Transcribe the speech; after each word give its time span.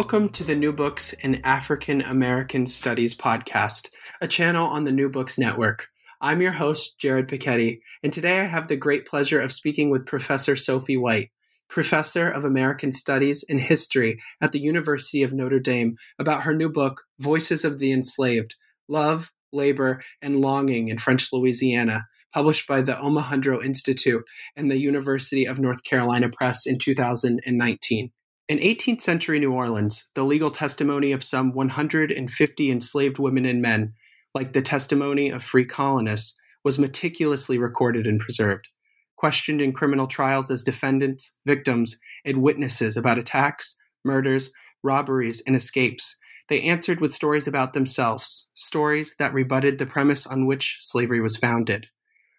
Welcome 0.00 0.30
to 0.30 0.44
the 0.44 0.54
New 0.54 0.72
Books 0.72 1.12
in 1.12 1.44
African 1.44 2.00
American 2.00 2.66
Studies 2.66 3.14
podcast, 3.14 3.90
a 4.22 4.26
channel 4.26 4.66
on 4.66 4.84
the 4.84 4.92
New 4.92 5.10
Books 5.10 5.38
Network. 5.38 5.88
I'm 6.22 6.40
your 6.40 6.52
host, 6.52 6.98
Jared 6.98 7.28
Piketty, 7.28 7.80
and 8.02 8.10
today 8.10 8.40
I 8.40 8.44
have 8.44 8.66
the 8.66 8.76
great 8.76 9.06
pleasure 9.06 9.38
of 9.38 9.52
speaking 9.52 9.90
with 9.90 10.06
Professor 10.06 10.56
Sophie 10.56 10.96
White, 10.96 11.28
Professor 11.68 12.30
of 12.30 12.46
American 12.46 12.92
Studies 12.92 13.44
and 13.46 13.60
History 13.60 14.18
at 14.40 14.52
the 14.52 14.58
University 14.58 15.22
of 15.22 15.34
Notre 15.34 15.60
Dame, 15.60 15.96
about 16.18 16.44
her 16.44 16.54
new 16.54 16.70
book, 16.70 17.02
Voices 17.18 17.62
of 17.62 17.78
the 17.78 17.92
Enslaved 17.92 18.56
Love, 18.88 19.30
Labor, 19.52 20.02
and 20.22 20.40
Longing 20.40 20.88
in 20.88 20.96
French 20.96 21.30
Louisiana, 21.30 22.04
published 22.32 22.66
by 22.66 22.80
the 22.80 22.94
Omohundro 22.94 23.62
Institute 23.62 24.24
and 24.56 24.70
the 24.70 24.80
University 24.80 25.44
of 25.44 25.60
North 25.60 25.84
Carolina 25.84 26.30
Press 26.30 26.66
in 26.66 26.78
2019. 26.78 28.12
In 28.50 28.58
18th 28.58 29.00
century 29.00 29.38
New 29.38 29.52
Orleans, 29.52 30.10
the 30.14 30.24
legal 30.24 30.50
testimony 30.50 31.12
of 31.12 31.22
some 31.22 31.52
150 31.54 32.70
enslaved 32.72 33.16
women 33.20 33.44
and 33.44 33.62
men, 33.62 33.94
like 34.34 34.54
the 34.54 34.60
testimony 34.60 35.30
of 35.30 35.44
free 35.44 35.64
colonists, 35.64 36.36
was 36.64 36.76
meticulously 36.76 37.58
recorded 37.58 38.08
and 38.08 38.18
preserved. 38.18 38.68
Questioned 39.14 39.60
in 39.60 39.72
criminal 39.72 40.08
trials 40.08 40.50
as 40.50 40.64
defendants, 40.64 41.32
victims, 41.46 42.00
and 42.24 42.42
witnesses 42.42 42.96
about 42.96 43.18
attacks, 43.18 43.76
murders, 44.04 44.50
robberies, 44.82 45.40
and 45.46 45.54
escapes, 45.54 46.16
they 46.48 46.60
answered 46.62 47.00
with 47.00 47.14
stories 47.14 47.46
about 47.46 47.72
themselves, 47.72 48.50
stories 48.54 49.14
that 49.20 49.32
rebutted 49.32 49.78
the 49.78 49.86
premise 49.86 50.26
on 50.26 50.44
which 50.44 50.78
slavery 50.80 51.20
was 51.20 51.36
founded. 51.36 51.86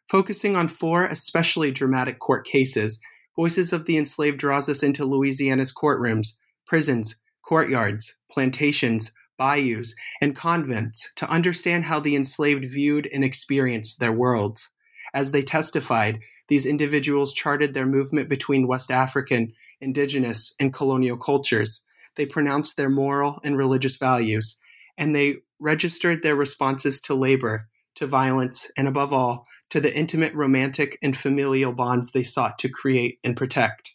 Focusing 0.10 0.58
on 0.58 0.68
four 0.68 1.06
especially 1.06 1.72
dramatic 1.72 2.20
court 2.20 2.46
cases, 2.46 3.00
Voices 3.36 3.72
of 3.72 3.86
the 3.86 3.98
Enslaved 3.98 4.38
draws 4.38 4.68
us 4.68 4.84
into 4.84 5.06
Louisiana's 5.06 5.74
courtrooms, 5.74 6.34
prisons, 6.66 7.16
courtyards, 7.44 8.16
plantations, 8.30 9.12
bayous, 9.38 9.96
and 10.22 10.36
convents 10.36 11.12
to 11.16 11.30
understand 11.30 11.86
how 11.86 12.00
the 12.00 12.16
enslaved 12.16 12.66
viewed 12.66 13.10
and 13.14 13.24
experienced 13.24 14.00
their 14.00 14.12
worlds. 14.12 14.70
As 15.14 15.32
they 15.32 15.42
testified, 15.42 16.20
these 16.48 16.66
individuals 16.66 17.34
charted 17.34 17.74
their 17.74 17.86
movement 17.86 18.30
between 18.30 18.68
West 18.68 18.92
African, 18.92 19.54
indigenous, 19.80 20.54
and 20.60 20.74
colonial 20.74 21.18
cultures. 21.18 21.86
They 22.16 22.26
pronounced 22.26 22.78
their 22.78 22.90
moral 22.90 23.40
and 23.44 23.58
religious 23.58 23.96
values, 23.96 24.60
and 24.98 25.16
they 25.16 25.38
registered 25.60 26.22
their 26.22 26.36
responses 26.36 27.00
to 27.02 27.16
labor, 27.16 27.70
to 27.96 28.06
violence, 28.06 28.70
and 28.78 28.88
above 28.88 29.14
all, 29.14 29.44
to 29.72 29.80
the 29.80 29.98
intimate 29.98 30.34
romantic 30.34 30.98
and 31.02 31.18
familial 31.18 31.74
bonds 31.74 32.12
they 32.12 32.24
sought 32.24 32.60
to 32.60 32.70
create 32.70 33.20
and 33.24 33.36
protect. 33.36 33.94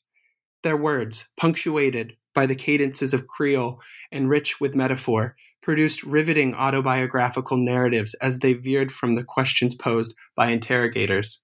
Their 0.62 0.76
words, 0.76 1.32
punctuated 1.36 2.16
by 2.34 2.46
the 2.46 2.54
cadences 2.54 3.14
of 3.14 3.26
Creole 3.26 3.80
and 4.10 4.28
rich 4.28 4.60
with 4.60 4.74
metaphor, 4.74 5.36
produced 5.62 6.02
riveting 6.02 6.54
autobiographical 6.54 7.56
narratives 7.56 8.14
as 8.14 8.38
they 8.38 8.52
veered 8.54 8.90
from 8.90 9.14
the 9.14 9.24
questions 9.24 9.74
posed 9.74 10.14
by 10.34 10.48
interrogators. 10.48 11.42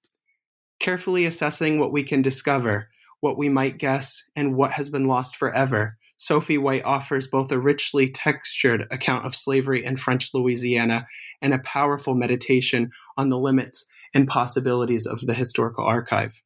Carefully 0.81 1.27
assessing 1.27 1.79
what 1.79 1.93
we 1.93 2.03
can 2.03 2.23
discover, 2.23 2.89
what 3.21 3.39
we 3.39 3.49
might 3.49 3.79
guess, 3.79 4.29
and 4.35 4.57
what 4.57 4.73
has 4.73 4.91
been 4.91 5.07
lost 5.07 5.37
forever, 5.37 5.93
Sophie 6.17 6.59
White 6.59 6.85
offers 6.85 7.27
both 7.27 7.51
a 7.53 7.59
richly 7.59 8.09
textured 8.09 8.87
account 8.91 9.27
of 9.27 9.35
slavery 9.35 9.85
in 9.85 9.97
French 9.97 10.31
Louisiana 10.33 11.07
and 11.41 11.53
a 11.53 11.59
powerful 11.59 12.15
meditation 12.15 12.91
on 13.17 13.29
the 13.29 13.39
limits 13.39 13.87
and 14.15 14.27
possibilities 14.27 15.07
of 15.07 15.21
the 15.21 15.35
historical 15.35 15.85
archive. 15.85 16.43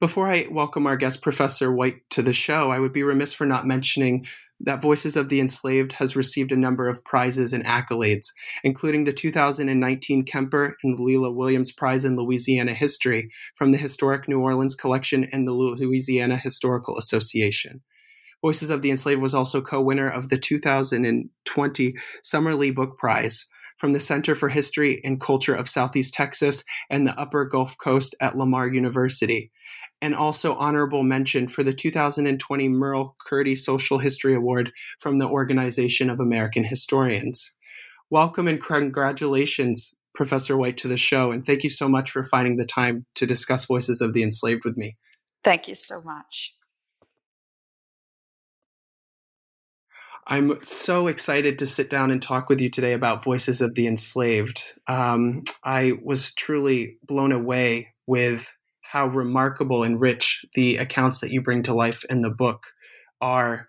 Before 0.00 0.28
I 0.28 0.46
welcome 0.50 0.86
our 0.86 0.96
guest, 0.96 1.22
Professor 1.22 1.72
White, 1.72 1.98
to 2.10 2.20
the 2.20 2.32
show, 2.32 2.70
I 2.70 2.78
would 2.78 2.92
be 2.92 3.02
remiss 3.02 3.32
for 3.32 3.46
not 3.46 3.64
mentioning 3.64 4.26
that 4.60 4.82
Voices 4.82 5.16
of 5.16 5.28
the 5.28 5.40
Enslaved 5.40 5.92
has 5.92 6.16
received 6.16 6.52
a 6.52 6.56
number 6.56 6.88
of 6.88 7.04
prizes 7.04 7.52
and 7.52 7.64
accolades, 7.64 8.26
including 8.62 9.04
the 9.04 9.12
2019 9.12 10.24
Kemper 10.24 10.76
and 10.82 10.98
Leila 10.98 11.30
Williams 11.30 11.72
Prize 11.72 12.04
in 12.04 12.16
Louisiana 12.16 12.74
History 12.74 13.30
from 13.54 13.72
the 13.72 13.78
Historic 13.78 14.28
New 14.28 14.40
Orleans 14.40 14.74
Collection 14.74 15.26
and 15.32 15.46
the 15.46 15.52
Louisiana 15.52 16.36
Historical 16.36 16.98
Association. 16.98 17.82
Voices 18.42 18.70
of 18.70 18.82
the 18.82 18.90
Enslaved 18.90 19.22
was 19.22 19.34
also 19.34 19.60
co 19.62 19.80
winner 19.80 20.08
of 20.08 20.28
the 20.28 20.36
2020 20.36 21.94
Summerlee 22.22 22.74
Book 22.74 22.98
Prize 22.98 23.46
from 23.76 23.92
the 23.92 24.00
Center 24.00 24.34
for 24.34 24.48
History 24.48 25.00
and 25.04 25.20
Culture 25.20 25.54
of 25.54 25.68
Southeast 25.68 26.14
Texas 26.14 26.64
and 26.90 27.06
the 27.06 27.18
Upper 27.18 27.44
Gulf 27.44 27.76
Coast 27.78 28.14
at 28.20 28.36
Lamar 28.36 28.68
University. 28.68 29.50
And 30.00 30.14
also 30.14 30.54
honorable 30.54 31.02
mention 31.02 31.48
for 31.48 31.62
the 31.62 31.72
2020 31.72 32.68
Merle 32.68 33.16
Curti 33.26 33.56
Social 33.56 33.98
History 33.98 34.34
Award 34.34 34.72
from 35.00 35.18
the 35.18 35.28
Organization 35.28 36.10
of 36.10 36.20
American 36.20 36.64
Historians. 36.64 37.54
Welcome 38.10 38.48
and 38.48 38.62
congratulations, 38.62 39.94
Professor 40.14 40.56
White, 40.56 40.76
to 40.78 40.88
the 40.88 40.96
show. 40.96 41.32
And 41.32 41.44
thank 41.44 41.64
you 41.64 41.70
so 41.70 41.88
much 41.88 42.10
for 42.10 42.22
finding 42.22 42.56
the 42.56 42.66
time 42.66 43.06
to 43.14 43.26
discuss 43.26 43.64
Voices 43.64 44.00
of 44.00 44.12
the 44.12 44.22
Enslaved 44.22 44.64
with 44.64 44.76
me. 44.76 44.94
Thank 45.42 45.68
you 45.68 45.74
so 45.74 46.02
much. 46.02 46.54
I'm 50.26 50.62
so 50.62 51.06
excited 51.06 51.58
to 51.58 51.66
sit 51.66 51.90
down 51.90 52.10
and 52.10 52.22
talk 52.22 52.48
with 52.48 52.60
you 52.60 52.70
today 52.70 52.94
about 52.94 53.22
Voices 53.22 53.60
of 53.60 53.74
the 53.74 53.86
Enslaved. 53.86 54.62
Um, 54.86 55.42
I 55.62 55.92
was 56.02 56.32
truly 56.32 56.96
blown 57.06 57.30
away 57.30 57.94
with 58.06 58.50
how 58.82 59.06
remarkable 59.06 59.82
and 59.82 60.00
rich 60.00 60.44
the 60.54 60.76
accounts 60.76 61.20
that 61.20 61.30
you 61.30 61.42
bring 61.42 61.62
to 61.64 61.74
life 61.74 62.04
in 62.08 62.22
the 62.22 62.30
book 62.30 62.68
are, 63.20 63.68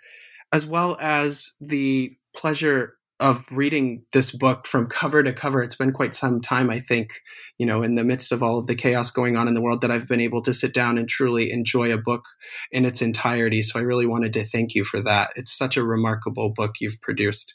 as 0.53 0.65
well 0.65 0.97
as 1.01 1.53
the 1.59 2.15
pleasure 2.33 2.94
of 3.19 3.45
reading 3.49 4.03
this 4.11 4.31
book 4.31 4.67
from 4.67 4.87
cover 4.87 5.23
to 5.23 5.31
cover. 5.31 5.63
It's 5.63 5.75
been 5.75 5.93
quite 5.93 6.13
some 6.13 6.41
time, 6.41 6.69
I 6.69 6.79
think, 6.79 7.13
you 7.57 7.65
know, 7.65 7.81
in 7.81 7.95
the 7.95 8.03
midst 8.03 8.31
of 8.31 8.43
all 8.43 8.57
of 8.57 8.67
the 8.67 8.75
chaos 8.75 9.09
going 9.09 9.37
on 9.37 9.47
in 9.47 9.53
the 9.53 9.61
world, 9.61 9.81
that 9.81 9.91
I've 9.91 10.07
been 10.07 10.19
able 10.19 10.41
to 10.41 10.53
sit 10.53 10.73
down 10.73 10.97
and 10.97 11.07
truly 11.07 11.51
enjoy 11.51 11.93
a 11.93 11.97
book 11.97 12.23
in 12.71 12.83
its 12.83 13.01
entirety. 13.01 13.61
So 13.61 13.79
I 13.79 13.83
really 13.83 14.05
wanted 14.05 14.33
to 14.33 14.43
thank 14.43 14.75
you 14.75 14.83
for 14.83 15.01
that. 15.03 15.31
It's 15.35 15.57
such 15.57 15.77
a 15.77 15.83
remarkable 15.83 16.51
book 16.53 16.75
you've 16.81 16.99
produced. 17.01 17.53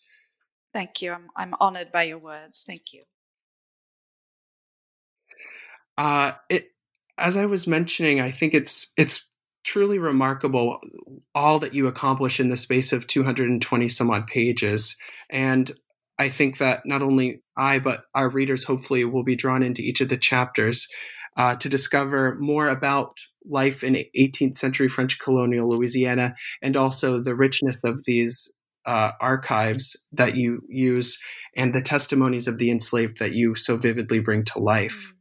Thank 0.72 1.02
you. 1.02 1.12
I'm, 1.12 1.28
I'm 1.36 1.54
honored 1.60 1.92
by 1.92 2.04
your 2.04 2.18
words. 2.18 2.64
Thank 2.66 2.92
you. 2.92 3.02
Uh, 5.98 6.32
it, 6.48 6.68
as 7.18 7.36
I 7.36 7.44
was 7.44 7.66
mentioning, 7.66 8.20
I 8.20 8.30
think 8.30 8.54
it's 8.54 8.90
it's 8.96 9.26
truly 9.64 9.98
remarkable 9.98 10.80
all 11.34 11.58
that 11.58 11.74
you 11.74 11.86
accomplish 11.86 12.40
in 12.40 12.48
the 12.48 12.56
space 12.56 12.92
of 12.92 13.06
220 13.06 13.88
some 13.88 14.10
odd 14.10 14.26
pages. 14.26 14.96
And 15.30 15.70
I 16.18 16.28
think 16.28 16.58
that 16.58 16.82
not 16.84 17.02
only 17.02 17.42
I, 17.56 17.78
but 17.78 18.04
our 18.14 18.28
readers 18.28 18.64
hopefully 18.64 19.04
will 19.04 19.24
be 19.24 19.36
drawn 19.36 19.62
into 19.62 19.82
each 19.82 20.00
of 20.00 20.08
the 20.08 20.16
chapters 20.16 20.88
uh, 21.36 21.56
to 21.56 21.68
discover 21.68 22.36
more 22.38 22.68
about 22.68 23.18
life 23.48 23.82
in 23.82 24.04
18th 24.18 24.56
century 24.56 24.88
French 24.88 25.18
colonial 25.18 25.68
Louisiana 25.68 26.34
and 26.62 26.76
also 26.76 27.18
the 27.18 27.34
richness 27.34 27.82
of 27.84 28.04
these 28.04 28.52
uh, 28.86 29.12
archives 29.20 29.96
that 30.12 30.36
you 30.36 30.62
use 30.68 31.18
and 31.56 31.74
the 31.74 31.82
testimonies 31.82 32.48
of 32.48 32.58
the 32.58 32.70
enslaved 32.70 33.18
that 33.18 33.32
you 33.32 33.54
so 33.54 33.76
vividly 33.76 34.20
bring 34.20 34.44
to 34.44 34.58
life. 34.58 35.14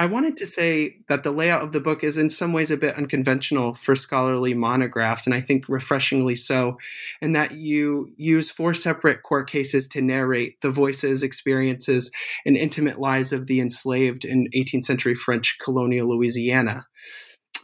I 0.00 0.06
wanted 0.06 0.38
to 0.38 0.46
say 0.46 0.96
that 1.10 1.24
the 1.24 1.30
layout 1.30 1.60
of 1.60 1.72
the 1.72 1.80
book 1.80 2.02
is 2.02 2.16
in 2.16 2.30
some 2.30 2.54
ways 2.54 2.70
a 2.70 2.78
bit 2.78 2.96
unconventional 2.96 3.74
for 3.74 3.94
scholarly 3.94 4.54
monographs, 4.54 5.26
and 5.26 5.34
I 5.34 5.42
think 5.42 5.68
refreshingly 5.68 6.36
so, 6.36 6.78
and 7.20 7.36
that 7.36 7.52
you 7.52 8.10
use 8.16 8.50
four 8.50 8.72
separate 8.72 9.22
court 9.22 9.46
cases 9.46 9.86
to 9.88 10.00
narrate 10.00 10.58
the 10.62 10.70
voices, 10.70 11.22
experiences, 11.22 12.10
and 12.46 12.56
intimate 12.56 12.98
lives 12.98 13.30
of 13.34 13.46
the 13.46 13.60
enslaved 13.60 14.24
in 14.24 14.48
18th 14.56 14.84
century 14.84 15.14
French 15.14 15.58
colonial 15.62 16.08
Louisiana. 16.08 16.86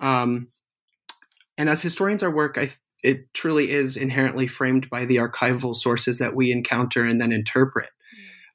Um, 0.03 0.49
and 1.57 1.71
as 1.71 1.81
historians, 1.81 2.23
our 2.23 2.31
work, 2.31 2.59
I, 2.59 2.69
it 3.03 3.33
truly 3.33 3.71
is 3.71 3.97
inherently 3.97 4.47
framed 4.47 4.91
by 4.91 5.07
the 5.07 5.17
archival 5.17 5.75
sources 5.75 6.19
that 6.19 6.37
we 6.37 6.53
encounter 6.53 7.03
and 7.03 7.19
then 7.19 7.33
interpret. 7.33 7.89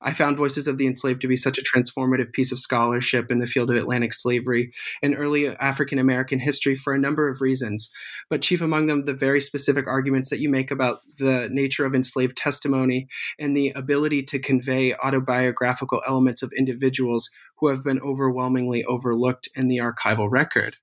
I 0.03 0.13
found 0.13 0.37
Voices 0.37 0.67
of 0.67 0.77
the 0.77 0.87
Enslaved 0.87 1.21
to 1.21 1.27
be 1.27 1.37
such 1.37 1.57
a 1.57 1.63
transformative 1.63 2.33
piece 2.33 2.51
of 2.51 2.59
scholarship 2.59 3.31
in 3.31 3.39
the 3.39 3.47
field 3.47 3.69
of 3.69 3.75
Atlantic 3.75 4.13
slavery 4.13 4.73
and 5.03 5.15
early 5.15 5.47
African 5.57 5.99
American 5.99 6.39
history 6.39 6.75
for 6.75 6.93
a 6.93 6.99
number 6.99 7.29
of 7.29 7.41
reasons, 7.41 7.91
but 8.29 8.41
chief 8.41 8.61
among 8.61 8.87
them 8.87 9.05
the 9.05 9.13
very 9.13 9.41
specific 9.41 9.85
arguments 9.87 10.29
that 10.29 10.39
you 10.39 10.49
make 10.49 10.71
about 10.71 11.01
the 11.19 11.47
nature 11.51 11.85
of 11.85 11.93
enslaved 11.93 12.35
testimony 12.35 13.07
and 13.37 13.55
the 13.55 13.69
ability 13.75 14.23
to 14.23 14.39
convey 14.39 14.93
autobiographical 14.95 16.01
elements 16.07 16.41
of 16.41 16.51
individuals 16.57 17.29
who 17.59 17.67
have 17.67 17.83
been 17.83 17.99
overwhelmingly 17.99 18.83
overlooked 18.85 19.49
in 19.55 19.67
the 19.67 19.77
archival 19.77 20.27
record. 20.29 20.77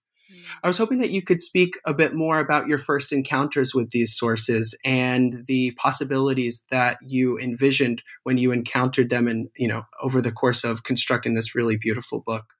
I 0.63 0.69
was 0.69 0.79
hoping 0.79 0.99
that 0.99 1.11
you 1.11 1.23
could 1.23 1.41
speak 1.41 1.75
a 1.87 1.95
bit 1.95 2.15
more 2.15 2.39
about 2.39 2.67
your 2.67 2.79
first 2.79 3.13
encounters 3.13 3.75
with 3.75 3.91
these 3.91 4.17
sources 4.17 4.77
and 4.85 5.45
the 5.47 5.73
possibilities 5.73 6.65
that 6.71 6.99
you 7.07 7.39
envisioned 7.39 8.03
when 8.25 8.39
you 8.39 8.53
encountered 8.53 9.11
them 9.11 9.29
and, 9.29 9.49
you 9.57 9.69
know, 9.69 9.83
over 10.03 10.21
the 10.21 10.33
course 10.33 10.65
of 10.65 10.85
constructing 10.85 11.35
this 11.35 11.55
really 11.55 11.77
beautiful 11.77 12.23
book. 12.25 12.55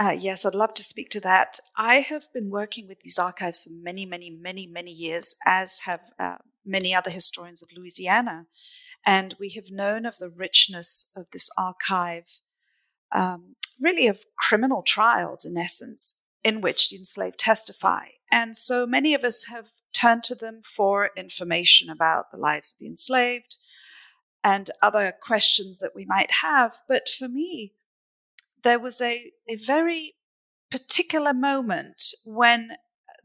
Uh, 0.00 0.10
yes, 0.10 0.44
I'd 0.44 0.54
love 0.54 0.74
to 0.74 0.82
speak 0.82 1.10
to 1.10 1.20
that. 1.20 1.60
I 1.76 1.96
have 2.00 2.24
been 2.32 2.50
working 2.50 2.88
with 2.88 3.00
these 3.00 3.18
archives 3.18 3.62
for 3.62 3.70
many, 3.70 4.04
many, 4.04 4.30
many, 4.30 4.66
many 4.66 4.90
years, 4.90 5.36
as 5.46 5.80
have 5.80 6.00
uh, 6.18 6.36
many 6.64 6.94
other 6.94 7.10
historians 7.10 7.62
of 7.62 7.68
Louisiana. 7.76 8.46
And 9.04 9.36
we 9.38 9.50
have 9.50 9.70
known 9.70 10.06
of 10.06 10.18
the 10.18 10.30
richness 10.30 11.10
of 11.14 11.26
this 11.32 11.50
archive, 11.58 12.40
um, 13.12 13.56
really 13.80 14.06
of 14.06 14.20
criminal 14.38 14.82
trials, 14.82 15.44
in 15.44 15.56
essence, 15.56 16.14
in 16.44 16.60
which 16.60 16.90
the 16.90 16.96
enslaved 16.96 17.38
testify. 17.38 18.06
And 18.30 18.56
so 18.56 18.86
many 18.86 19.14
of 19.14 19.24
us 19.24 19.44
have 19.44 19.66
turned 19.92 20.24
to 20.24 20.34
them 20.34 20.60
for 20.62 21.10
information 21.16 21.90
about 21.90 22.30
the 22.30 22.38
lives 22.38 22.72
of 22.72 22.78
the 22.78 22.86
enslaved 22.86 23.56
and 24.42 24.70
other 24.82 25.12
questions 25.22 25.78
that 25.78 25.94
we 25.94 26.04
might 26.04 26.30
have. 26.42 26.80
But 26.88 27.08
for 27.08 27.28
me, 27.28 27.74
there 28.64 28.78
was 28.78 29.00
a, 29.00 29.32
a 29.48 29.56
very 29.56 30.14
particular 30.70 31.34
moment 31.34 32.02
when 32.24 32.70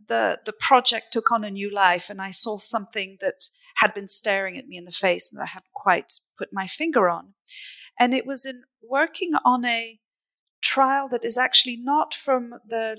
the 0.08 0.40
the 0.46 0.54
project 0.54 1.12
took 1.12 1.31
on 1.31 1.44
a 1.44 1.50
new 1.50 1.74
life 1.74 2.10
and 2.10 2.22
I 2.22 2.30
saw 2.30 2.58
something 2.58 3.18
that 3.22 3.50
had 3.78 3.94
been 3.94 4.08
staring 4.08 4.58
at 4.58 4.68
me 4.68 4.78
in 4.78 4.86
the 4.86 4.92
face 4.92 5.31
and 5.31 5.42
I 5.42 5.46
hadn't 5.46 5.74
quite 5.74 6.13
put 6.38 6.50
my 6.52 6.68
finger 6.68 7.10
on. 7.10 7.34
And 8.00 8.13
it 8.13 8.25
was 8.25 8.46
in 8.46 8.63
working 8.81 9.31
on 9.46 9.66
a 9.66 10.00
trial 10.62 11.07
that 11.09 11.24
is 11.24 11.38
actually 11.38 11.77
not 11.77 12.13
from 12.13 12.56
the 12.68 12.98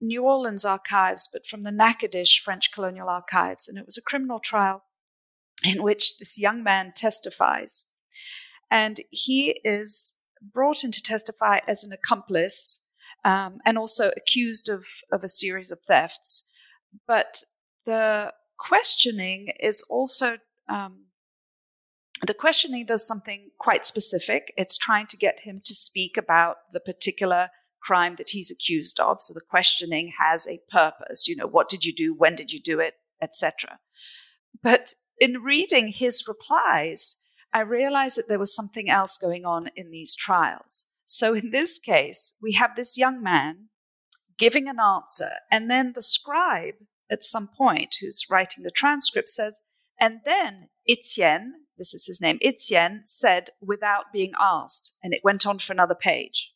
New 0.00 0.24
Orleans 0.24 0.64
archives, 0.64 1.28
but 1.32 1.46
from 1.46 1.62
the 1.64 1.72
Natchitoches 1.72 2.34
French 2.36 2.72
colonial 2.72 3.08
archives. 3.08 3.68
And 3.68 3.78
it 3.78 3.84
was 3.84 3.98
a 3.98 4.02
criminal 4.02 4.38
trial 4.38 4.82
in 5.64 5.82
which 5.82 6.18
this 6.18 6.38
young 6.38 6.62
man 6.62 6.92
testifies. 6.94 7.84
And 8.70 9.00
he 9.10 9.60
is 9.64 10.14
brought 10.40 10.84
in 10.84 10.92
to 10.92 11.02
testify 11.02 11.58
as 11.66 11.82
an 11.82 11.92
accomplice 11.92 12.80
um, 13.24 13.58
and 13.64 13.76
also 13.76 14.12
accused 14.16 14.68
of, 14.68 14.84
of 15.10 15.24
a 15.24 15.28
series 15.28 15.72
of 15.72 15.80
thefts. 15.80 16.44
But 17.06 17.42
the 17.86 18.32
questioning 18.58 19.48
is 19.60 19.84
also 19.88 20.38
um, 20.68 21.06
the 22.26 22.34
questioning 22.34 22.86
does 22.86 23.06
something 23.06 23.50
quite 23.58 23.86
specific. 23.86 24.52
It's 24.56 24.76
trying 24.76 25.06
to 25.08 25.16
get 25.16 25.40
him 25.40 25.60
to 25.64 25.74
speak 25.74 26.16
about 26.16 26.56
the 26.72 26.80
particular 26.80 27.48
crime 27.80 28.16
that 28.18 28.30
he's 28.30 28.50
accused 28.50 28.98
of. 28.98 29.22
So 29.22 29.34
the 29.34 29.40
questioning 29.40 30.12
has 30.20 30.46
a 30.46 30.60
purpose. 30.70 31.28
You 31.28 31.36
know, 31.36 31.46
what 31.46 31.68
did 31.68 31.84
you 31.84 31.94
do? 31.94 32.14
When 32.14 32.34
did 32.34 32.52
you 32.52 32.60
do 32.60 32.80
it? 32.80 32.94
Etc. 33.22 33.78
But 34.62 34.94
in 35.18 35.42
reading 35.42 35.88
his 35.88 36.24
replies, 36.26 37.16
I 37.52 37.60
realized 37.60 38.18
that 38.18 38.28
there 38.28 38.38
was 38.38 38.54
something 38.54 38.90
else 38.90 39.16
going 39.16 39.44
on 39.44 39.70
in 39.74 39.90
these 39.90 40.14
trials. 40.14 40.86
So 41.06 41.34
in 41.34 41.50
this 41.50 41.78
case, 41.78 42.34
we 42.42 42.52
have 42.52 42.76
this 42.76 42.98
young 42.98 43.22
man 43.22 43.68
giving 44.38 44.68
an 44.68 44.78
answer, 44.78 45.30
and 45.50 45.70
then 45.70 45.92
the 45.94 46.02
scribe 46.02 46.74
at 47.10 47.24
some 47.24 47.48
point 47.48 47.96
who's 48.00 48.26
writing 48.30 48.62
the 48.62 48.70
transcript 48.70 49.28
says, 49.28 49.60
and 49.98 50.20
then 50.24 50.68
Etienne, 50.88 51.54
this 51.78 51.94
is 51.94 52.06
his 52.06 52.20
name, 52.20 52.38
Etienne 52.42 53.00
said 53.04 53.50
without 53.60 54.12
being 54.12 54.32
asked, 54.38 54.92
and 55.02 55.14
it 55.14 55.20
went 55.24 55.46
on 55.46 55.58
for 55.58 55.72
another 55.72 55.94
page. 55.94 56.52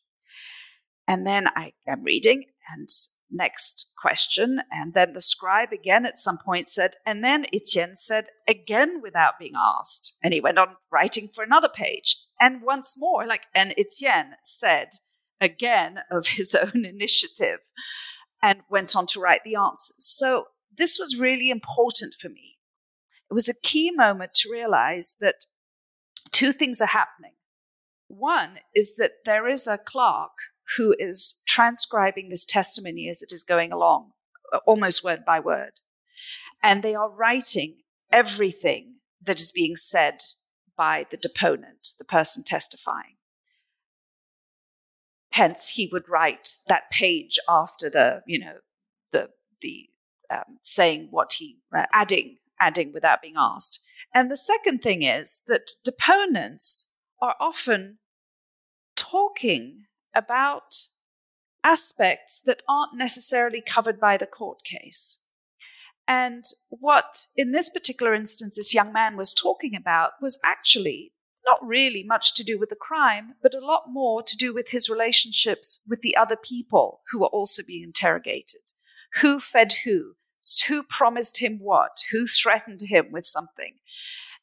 And 1.07 1.25
then 1.25 1.47
I 1.55 1.73
am 1.87 2.03
reading, 2.03 2.45
and 2.71 2.89
next 3.33 3.87
question. 3.99 4.61
And 4.71 4.93
then 4.93 5.13
the 5.13 5.21
scribe 5.21 5.71
again 5.73 6.05
at 6.05 6.17
some 6.17 6.37
point 6.37 6.69
said, 6.69 6.95
and 7.05 7.23
then 7.23 7.45
Etienne 7.53 7.95
said 7.95 8.25
again 8.47 9.01
without 9.01 9.39
being 9.39 9.53
asked. 9.57 10.13
And 10.23 10.33
he 10.33 10.39
went 10.39 10.59
on 10.59 10.75
writing 10.91 11.27
for 11.33 11.43
another 11.43 11.69
page. 11.73 12.17
And 12.39 12.61
once 12.61 12.95
more, 12.97 13.25
like, 13.25 13.43
and 13.55 13.73
Etienne 13.77 14.35
said 14.43 14.89
again 15.41 15.99
of 16.11 16.27
his 16.27 16.55
own 16.61 16.85
initiative 16.85 17.59
and 18.41 18.59
went 18.69 18.95
on 18.95 19.07
to 19.07 19.19
write 19.19 19.41
the 19.43 19.55
answers. 19.55 19.95
So 19.99 20.45
this 20.77 20.97
was 20.99 21.17
really 21.17 21.49
important 21.49 22.15
for 22.21 22.29
me. 22.29 22.52
It 23.29 23.33
was 23.33 23.49
a 23.49 23.53
key 23.53 23.91
moment 23.91 24.33
to 24.35 24.51
realize 24.51 25.17
that 25.21 25.45
two 26.31 26.51
things 26.51 26.81
are 26.81 26.87
happening. 26.87 27.33
One 28.07 28.59
is 28.75 28.95
that 28.97 29.11
there 29.25 29.47
is 29.47 29.65
a 29.67 29.77
clerk 29.77 30.31
who 30.77 30.95
is 30.99 31.41
transcribing 31.47 32.29
this 32.29 32.45
testimony 32.45 33.09
as 33.09 33.21
it 33.21 33.31
is 33.31 33.43
going 33.43 33.71
along, 33.71 34.11
almost 34.65 35.03
word 35.03 35.25
by 35.25 35.39
word. 35.39 35.79
And 36.61 36.83
they 36.83 36.95
are 36.95 37.09
writing 37.09 37.77
everything 38.11 38.95
that 39.21 39.39
is 39.39 39.51
being 39.51 39.75
said 39.75 40.21
by 40.77 41.05
the 41.11 41.17
deponent, 41.17 41.89
the 41.97 42.05
person 42.05 42.43
testifying. 42.43 43.17
Hence, 45.31 45.69
he 45.69 45.89
would 45.91 46.07
write 46.07 46.57
that 46.67 46.91
page 46.91 47.39
after 47.49 47.89
the, 47.89 48.21
you 48.27 48.39
know, 48.39 48.57
the 49.11 49.29
the 49.61 49.89
um, 50.29 50.59
saying 50.61 51.07
what 51.09 51.33
he 51.33 51.57
uh, 51.75 51.85
adding 51.91 52.37
adding 52.63 52.93
without 52.93 53.21
being 53.21 53.35
asked. 53.37 53.79
And 54.13 54.29
the 54.29 54.37
second 54.37 54.79
thing 54.79 55.03
is 55.03 55.41
that 55.47 55.71
deponents 55.83 56.85
are 57.21 57.35
often 57.39 57.97
talking 58.95 59.85
about 60.15 60.87
aspects 61.63 62.41
that 62.45 62.61
aren't 62.67 62.97
necessarily 62.97 63.61
covered 63.65 63.99
by 63.99 64.17
the 64.17 64.25
court 64.25 64.63
case. 64.63 65.17
And 66.07 66.43
what, 66.69 67.25
in 67.35 67.51
this 67.51 67.69
particular 67.69 68.13
instance, 68.13 68.55
this 68.55 68.73
young 68.73 68.91
man 68.91 69.15
was 69.15 69.33
talking 69.33 69.75
about 69.75 70.11
was 70.21 70.39
actually 70.43 71.13
not 71.45 71.65
really 71.65 72.03
much 72.03 72.35
to 72.35 72.43
do 72.43 72.59
with 72.59 72.69
the 72.69 72.75
crime, 72.75 73.35
but 73.41 73.53
a 73.53 73.65
lot 73.65 73.83
more 73.87 74.21
to 74.23 74.37
do 74.37 74.53
with 74.53 74.69
his 74.69 74.89
relationships 74.89 75.81
with 75.87 76.01
the 76.01 76.15
other 76.15 76.35
people 76.35 77.01
who 77.11 77.19
were 77.19 77.27
also 77.27 77.63
being 77.65 77.83
interrogated. 77.83 78.61
Who 79.21 79.39
fed 79.39 79.73
who? 79.85 80.15
Who 80.67 80.83
promised 80.83 81.41
him 81.41 81.59
what? 81.61 81.97
Who 82.11 82.27
threatened 82.27 82.81
him 82.81 83.11
with 83.11 83.25
something? 83.25 83.75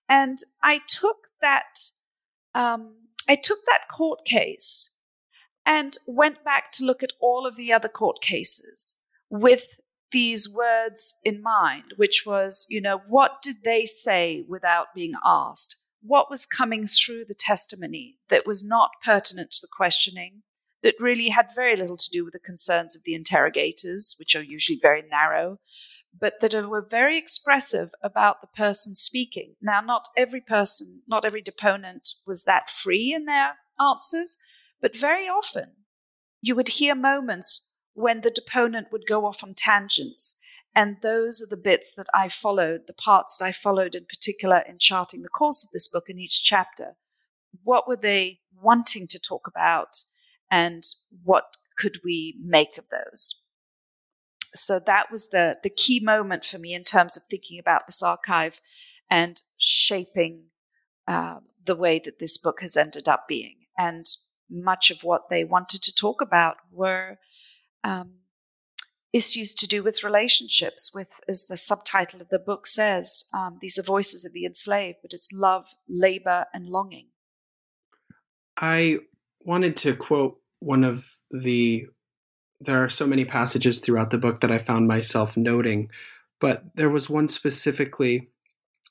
And 0.09 0.39
I 0.63 0.81
took 0.89 1.29
that, 1.41 1.91
um, 2.55 2.95
I 3.29 3.37
took 3.37 3.59
that 3.67 3.89
court 3.91 4.25
case 4.25 4.91
and 5.65 5.97
went 6.07 6.43
back 6.45 6.73
to 6.73 6.85
look 6.85 7.03
at 7.03 7.13
all 7.21 7.47
of 7.47 7.57
the 7.57 7.73
other 7.73 7.89
court 7.89 8.21
cases 8.21 8.95
with 9.29 9.77
these 10.11 10.49
words 10.49 11.21
in 11.25 11.41
mind, 11.41 11.95
which 11.97 12.25
was, 12.27 12.67
you 12.69 12.81
know, 12.81 13.03
what 13.09 13.43
did 13.43 13.57
they 13.63 13.85
say 13.85 14.45
without 14.49 14.89
being 14.95 15.13
asked? 15.25 15.77
What 16.03 16.31
was 16.31 16.47
coming 16.47 16.87
through 16.87 17.27
the 17.29 17.35
testimony 17.35 18.17
that 18.29 18.47
was 18.47 18.65
not 18.65 18.91
pertinent 19.05 19.53
to 19.53 19.59
the 19.63 19.69
questioning, 19.71 20.43
that 20.83 20.95
really 20.99 21.29
had 21.29 21.55
very 21.55 21.77
little 21.77 21.97
to 21.97 22.11
do 22.11 22.25
with 22.25 22.33
the 22.33 22.39
concerns 22.39 22.97
of 22.97 23.03
the 23.05 23.15
interrogators, 23.15 24.17
which 24.19 24.35
are 24.35 24.43
usually 24.43 24.79
very 24.81 25.03
narrow, 25.03 25.59
but 26.19 26.35
that 26.41 26.55
were 26.69 26.87
very 26.89 27.19
expressive 27.19 27.91
about 28.03 28.41
the 28.41 28.47
person 28.47 28.95
speaking. 28.95 29.55
Now, 29.63 29.81
not 29.81 30.09
every 30.17 30.41
person, 30.41 31.03
not 31.07 31.25
every 31.25 31.43
deponent 31.43 32.09
was 32.27 32.45
that 32.45 32.71
free 32.71 33.15
in 33.15 33.25
their 33.25 33.57
answers, 33.81 34.37
but 34.81 34.97
very 34.97 35.27
often, 35.27 35.73
you 36.41 36.55
would 36.55 36.69
hear 36.69 36.95
moments 36.95 37.69
when 37.95 38.23
the 38.23 38.31
deponent 38.31 38.89
would 38.93 39.07
go 39.07 39.27
off 39.27 39.45
on 39.45 39.55
tangents. 39.55 40.39
And 40.75 40.97
those 41.03 41.43
are 41.43 41.49
the 41.49 41.61
bits 41.61 41.93
that 41.97 42.07
I 42.15 42.29
followed, 42.29 42.83
the 42.87 42.93
parts 42.93 43.39
that 43.39 43.45
I 43.45 43.53
followed 43.53 43.95
in 43.95 44.07
particular 44.07 44.59
in 44.59 44.79
charting 44.79 45.23
the 45.23 45.29
course 45.29 45.65
of 45.65 45.71
this 45.73 45.89
book 45.89 46.05
in 46.09 46.19
each 46.19 46.45
chapter. 46.45 46.97
What 47.65 47.89
were 47.89 47.97
they 47.97 48.41
wanting 48.55 49.09
to 49.09 49.19
talk 49.19 49.47
about? 49.49 50.05
And 50.51 50.85
what 51.25 51.45
could 51.77 51.99
we 52.05 52.37
make 52.43 52.79
of 52.79 52.85
those? 52.91 53.40
So 54.55 54.81
that 54.87 55.11
was 55.11 55.29
the, 55.29 55.59
the 55.63 55.71
key 55.71 56.01
moment 56.01 56.45
for 56.45 56.59
me 56.59 56.75
in 56.75 56.85
terms 56.85 57.17
of 57.17 57.25
thinking 57.25 57.59
about 57.59 57.87
this 57.87 58.03
archive 58.03 58.61
and 59.11 59.41
shaping 59.59 60.45
uh, 61.07 61.37
the 61.65 61.77
way 61.77 62.01
that 62.05 62.19
this 62.19 62.37
book 62.39 62.61
has 62.61 62.77
ended 62.77 63.09
up 63.09 63.27
being. 63.29 63.57
And 63.77 64.07
much 64.51 64.91
of 64.91 65.03
what 65.03 65.31
they 65.31 65.45
wanted 65.45 65.83
to 65.83 65.95
talk 65.95 66.21
about 66.21 66.57
were 66.73 67.19
um, 67.85 68.15
issues 69.13 69.55
to 69.55 69.67
do 69.67 69.83
with 69.83 70.05
relationships, 70.05 70.93
with, 70.95 71.09
as 71.29 71.47
the 71.47 71.57
subtitle 71.57 72.21
of 72.21 72.29
the 72.29 72.39
book 72.39 72.67
says, 72.67 73.25
um, 73.33 73.59
these 73.61 73.79
are 73.79 73.83
voices 73.83 74.25
of 74.25 74.33
the 74.33 74.45
enslaved, 74.45 74.99
but 75.03 75.13
it's 75.13 75.33
love, 75.33 75.67
labor, 75.89 76.47
and 76.53 76.67
longing. 76.67 77.09
I 78.57 78.99
wanted 79.45 79.77
to 79.79 79.97
quote 79.97 80.39
one 80.59 80.85
of 80.85 81.19
the. 81.31 81.87
There 82.61 82.83
are 82.83 82.89
so 82.89 83.07
many 83.07 83.25
passages 83.25 83.79
throughout 83.79 84.11
the 84.11 84.19
book 84.19 84.41
that 84.41 84.53
I 84.53 84.59
found 84.59 84.87
myself 84.87 85.37
noting, 85.37 85.91
but 86.41 86.65
there 86.75 86.91
was 86.91 87.09
one 87.09 87.29
specifically 87.29 88.29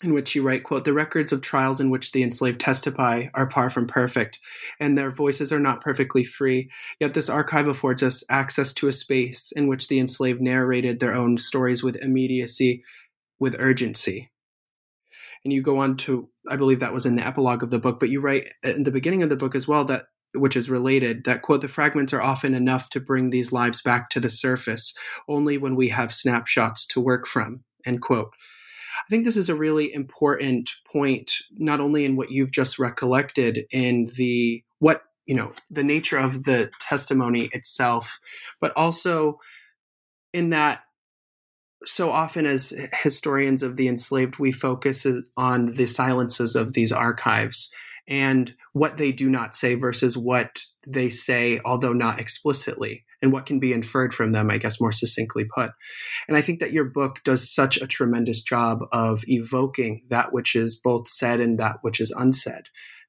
in 0.02 0.14
which 0.14 0.34
you 0.34 0.44
write 0.44 0.64
quote 0.64 0.86
the 0.86 0.94
records 0.94 1.32
of 1.32 1.42
trials 1.42 1.82
in 1.82 1.90
which 1.90 2.12
the 2.12 2.24
enslaved 2.24 2.60
testify 2.60 3.26
are 3.34 3.50
far 3.50 3.70
from 3.70 3.86
perfect 3.86 4.40
and 4.80 4.98
their 4.98 5.10
voices 5.10 5.52
are 5.52 5.60
not 5.60 5.82
perfectly 5.82 6.24
free 6.24 6.70
yet 7.00 7.14
this 7.14 7.30
archive 7.30 7.68
affords 7.68 8.02
us 8.02 8.24
access 8.30 8.72
to 8.74 8.88
a 8.88 8.94
space 8.94 9.52
in 9.56 9.68
which 9.68 9.88
the 9.88 10.00
enslaved 10.00 10.42
narrated 10.42 11.00
their 11.00 11.14
own 11.14 11.38
stories 11.38 11.84
with 11.84 11.98
immediacy 11.98 12.82
with 13.40 13.56
urgency. 13.60 14.30
And 15.46 15.54
you 15.54 15.62
go 15.62 15.80
on 15.80 15.98
to 15.98 16.30
i 16.50 16.56
believe 16.56 16.80
that 16.80 16.94
was 16.94 17.06
in 17.06 17.16
the 17.16 17.26
epilogue 17.26 17.64
of 17.64 17.70
the 17.70 17.80
book 17.80 18.00
but 18.00 18.10
you 18.10 18.22
write 18.22 18.46
uh, 18.66 18.70
in 18.70 18.84
the 18.84 18.92
beginning 18.92 19.24
of 19.24 19.30
the 19.30 19.36
book 19.36 19.56
as 19.56 19.68
well 19.68 19.84
that 19.86 20.06
which 20.36 20.56
is 20.56 20.70
related, 20.70 21.24
that 21.26 21.42
quote, 21.42 21.62
the 21.62 21.68
fragments 21.68 22.14
are 22.14 22.22
often 22.22 22.54
enough 22.54 22.90
to 22.92 23.00
bring 23.00 23.30
these 23.30 23.52
lives 23.52 23.82
back 23.82 24.10
to 24.10 24.20
the 24.20 24.30
surface 24.30 24.94
only 25.28 25.58
when 25.58 25.76
we 25.76 25.90
have 25.90 26.14
snapshots 26.14 26.86
to 26.88 27.02
work 27.02 27.26
from, 27.28 27.64
end 27.86 28.02
quote. 28.02 28.32
I 29.00 29.10
think 29.10 29.24
this 29.24 29.38
is 29.38 29.50
a 29.50 29.56
really 29.56 29.94
important 29.94 30.72
point, 30.92 31.32
not 31.52 31.80
only 31.80 32.06
in 32.06 32.16
what 32.16 32.32
you've 32.32 32.52
just 32.52 32.78
recollected 32.78 33.66
in 33.72 34.12
the 34.16 34.64
what 34.80 35.04
you 35.26 35.36
know 35.36 35.54
the 35.70 35.84
nature 35.84 36.18
of 36.18 36.44
the 36.44 36.70
testimony 36.80 37.50
itself, 37.52 38.20
but 38.60 38.72
also 38.76 39.40
in 40.34 40.50
that 40.52 40.84
so 41.86 42.12
often 42.12 42.46
as 42.46 42.74
historians 43.02 43.64
of 43.64 43.78
the 43.78 43.88
enslaved, 43.88 44.38
we 44.38 44.52
focus 44.52 45.08
on 45.38 45.68
the 45.68 45.88
silences 45.88 46.56
of 46.56 46.74
these 46.74 46.92
archives 46.92 47.72
and 48.10 48.54
what 48.74 48.98
they 48.98 49.12
do 49.12 49.30
not 49.30 49.56
say 49.56 49.76
versus 49.76 50.18
what 50.18 50.60
they 50.88 51.10
say, 51.10 51.60
although 51.64 51.94
not 51.94 52.20
explicitly, 52.20 53.06
and 53.22 53.32
what 53.32 53.46
can 53.46 53.60
be 53.60 53.72
inferred 53.72 54.14
from 54.14 54.32
them, 54.32 54.50
I 54.50 54.58
guess, 54.58 54.82
more 54.82 54.92
succinctly 54.92 55.46
put. 55.46 55.72
And 56.28 56.36
I 56.36 56.42
think 56.42 56.60
that 56.60 56.74
your 56.74 56.86
book 56.86 57.24
does 57.24 57.54
such 57.54 57.78
a 57.78 57.88
tremendous 57.88 58.42
job 58.42 58.80
of 58.92 59.24
evoking 59.28 60.02
that 60.10 60.34
which 60.34 60.56
is 60.56 60.76
both 60.76 61.08
said 61.08 61.40
and 61.40 61.60
that 61.60 61.78
which 61.82 62.00
is 62.00 62.12
unsaid. 62.12 62.64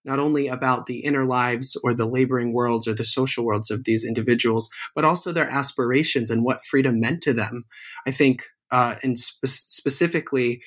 Not 0.05 0.19
only 0.19 0.49
about 0.49 0.87
the 0.87 1.01
inner 1.01 1.25
lives 1.25 1.77
or 1.83 1.95
the 1.95 2.07
laboring 2.07 2.53
worlds 2.53 2.89
or 2.89 2.95
the 2.95 3.05
social 3.05 3.45
worlds 3.45 3.71
of 3.71 3.85
these 3.85 4.05
individuals, 4.05 4.69
but 4.95 5.05
also 5.05 5.31
their 5.31 5.49
aspirations 5.49 6.31
and 6.31 6.45
what 6.45 6.65
freedom 6.65 7.01
meant 7.01 7.23
to 7.23 7.33
them. 7.33 7.65
I 8.07 8.11
think, 8.11 8.45
uh, 8.71 8.97
and 9.03 9.19
spe- 9.19 9.47
specifically, 9.47 10.63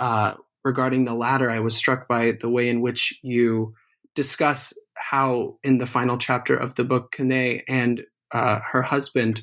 uh, 0.00 0.34
regarding 0.64 1.04
the 1.04 1.14
latter, 1.14 1.50
I 1.50 1.60
was 1.60 1.76
struck 1.76 2.08
by 2.08 2.32
the 2.32 2.48
way 2.48 2.68
in 2.68 2.80
which 2.80 3.18
you 3.22 3.74
discuss 4.14 4.72
how, 4.96 5.58
in 5.62 5.78
the 5.78 5.86
final 5.86 6.18
chapter 6.18 6.56
of 6.56 6.74
the 6.74 6.84
book, 6.84 7.12
Quenet 7.16 7.62
and 7.68 8.02
uh, 8.32 8.60
her 8.72 8.82
husband, 8.82 9.42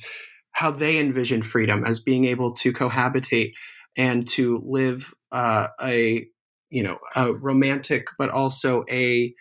how 0.51 0.71
they 0.71 0.99
envision 0.99 1.41
freedom 1.41 1.83
as 1.85 1.99
being 1.99 2.25
able 2.25 2.51
to 2.53 2.73
cohabitate 2.73 3.53
and 3.97 4.27
to 4.27 4.61
live 4.63 5.13
uh, 5.31 5.67
a 5.81 6.25
you 6.69 6.83
know 6.83 6.97
a 7.15 7.33
romantic 7.33 8.07
but 8.17 8.29
also 8.29 8.83
a 8.89 9.33